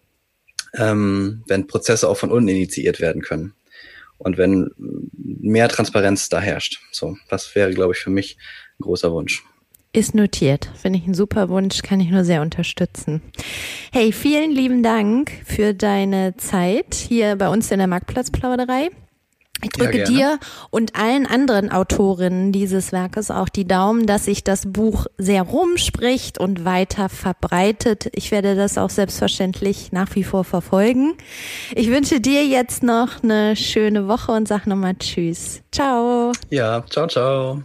ähm, 0.75 1.43
wenn 1.47 1.67
Prozesse 1.67 2.09
auch 2.09 2.17
von 2.17 2.31
unten 2.31 2.49
initiiert 2.49 3.01
werden 3.01 3.23
können 3.23 3.55
und 4.19 4.39
wenn 4.39 4.71
mehr 4.77 5.69
Transparenz 5.69 6.29
da 6.29 6.41
herrscht. 6.41 6.81
So, 6.93 7.17
das 7.29 7.55
wäre, 7.55 7.73
glaube 7.73 7.95
ich, 7.95 8.01
für 8.01 8.11
mich 8.11 8.37
ein 8.79 8.83
großer 8.83 9.13
Wunsch. 9.13 9.45
Ist 9.93 10.15
notiert. 10.15 10.71
Finde 10.75 10.99
ich 10.99 11.07
ein 11.07 11.15
super 11.15 11.49
Wunsch, 11.49 11.81
kann 11.83 12.01
ich 12.01 12.11
nur 12.11 12.25
sehr 12.25 12.43
unterstützen. 12.43 13.23
Hey, 13.93 14.13
vielen 14.13 14.51
lieben 14.51 14.83
Dank 14.83 15.33
für 15.47 15.73
deine 15.73 16.37
Zeit 16.37 16.95
hier 16.95 17.37
bei 17.37 17.49
uns 17.49 17.71
in 17.71 17.79
der 17.79 17.87
Marktplatzplauderei. 17.87 18.91
Ich 19.63 19.71
drücke 19.71 20.01
ja, 20.01 20.05
dir 20.05 20.39
und 20.71 20.97
allen 20.97 21.27
anderen 21.27 21.71
Autorinnen 21.73 22.53
dieses 22.53 22.93
Werkes 22.93 23.31
auch 23.31 23.49
die 23.49 23.67
Daumen, 23.67 24.07
dass 24.07 24.27
sich 24.27 24.45
das 24.45 24.71
Buch 24.71 25.07
sehr 25.17 25.43
rumspricht 25.43 26.39
und 26.39 26.65
weiter 26.65 27.09
verbreitet. 27.09 28.09
Ich 28.13 28.31
werde 28.31 28.55
das 28.55 28.77
auch 28.77 28.91
selbstverständlich 28.91 29.93
nach 29.93 30.15
wie 30.15 30.25
vor 30.25 30.45
verfolgen. 30.45 31.15
Ich 31.75 31.91
wünsche 31.91 32.21
dir 32.21 32.45
jetzt 32.45 32.83
noch 32.83 33.23
eine 33.23 33.57
schöne 33.57 34.09
Woche 34.09 34.33
und 34.33 34.47
sag 34.47 34.67
nochmal 34.67 34.95
Tschüss. 34.99 35.63
Ciao. 35.73 36.33
Ja, 36.51 36.85
ciao, 36.89 37.07
ciao. 37.07 37.63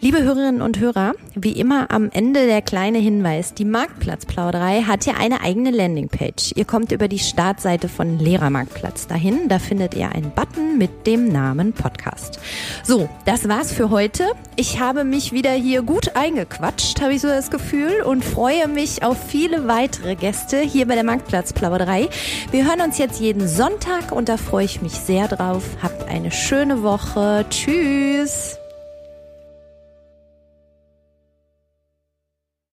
Liebe 0.00 0.22
Hörerinnen 0.22 0.62
und 0.62 0.78
Hörer, 0.78 1.14
wie 1.34 1.52
immer 1.52 1.90
am 1.90 2.10
Ende 2.10 2.46
der 2.46 2.62
kleine 2.62 2.98
Hinweis. 2.98 3.52
Die 3.52 3.64
Marktplatzplauderei 3.64 4.82
hat 4.82 5.04
ja 5.04 5.14
eine 5.18 5.42
eigene 5.42 5.70
Landingpage. 5.70 6.52
Ihr 6.54 6.64
kommt 6.64 6.92
über 6.92 7.06
die 7.06 7.18
Startseite 7.18 7.88
von 7.88 8.18
Lehrermarktplatz 8.18 9.06
dahin. 9.06 9.48
Da 9.48 9.58
findet 9.58 9.94
ihr 9.94 10.10
einen 10.10 10.30
Button 10.30 10.78
mit 10.78 11.06
dem 11.06 11.28
Namen 11.28 11.72
Podcast. 11.72 12.40
So, 12.82 13.08
das 13.26 13.48
war's 13.48 13.72
für 13.72 13.90
heute. 13.90 14.32
Ich 14.56 14.80
habe 14.80 15.04
mich 15.04 15.32
wieder 15.32 15.52
hier 15.52 15.82
gut 15.82 16.16
eingequatscht, 16.16 17.00
habe 17.00 17.14
ich 17.14 17.20
so 17.20 17.28
das 17.28 17.50
Gefühl, 17.50 18.02
und 18.02 18.24
freue 18.24 18.68
mich 18.68 19.02
auf 19.02 19.18
viele 19.28 19.68
weitere 19.68 20.14
Gäste 20.14 20.60
hier 20.60 20.86
bei 20.86 20.94
der 20.94 21.04
Marktplatzplauderei. 21.04 22.08
Wir 22.50 22.66
hören 22.66 22.80
uns 22.80 22.98
jetzt 22.98 23.20
jeden 23.20 23.48
Sonntag 23.48 24.12
und 24.12 24.28
da 24.28 24.36
freue 24.36 24.64
ich 24.64 24.82
mich 24.82 24.92
sehr 24.92 25.28
drauf. 25.28 25.64
Habt 25.82 26.08
eine 26.08 26.30
schöne 26.30 26.82
Woche. 26.82 27.44
Tschüss. 27.50 28.59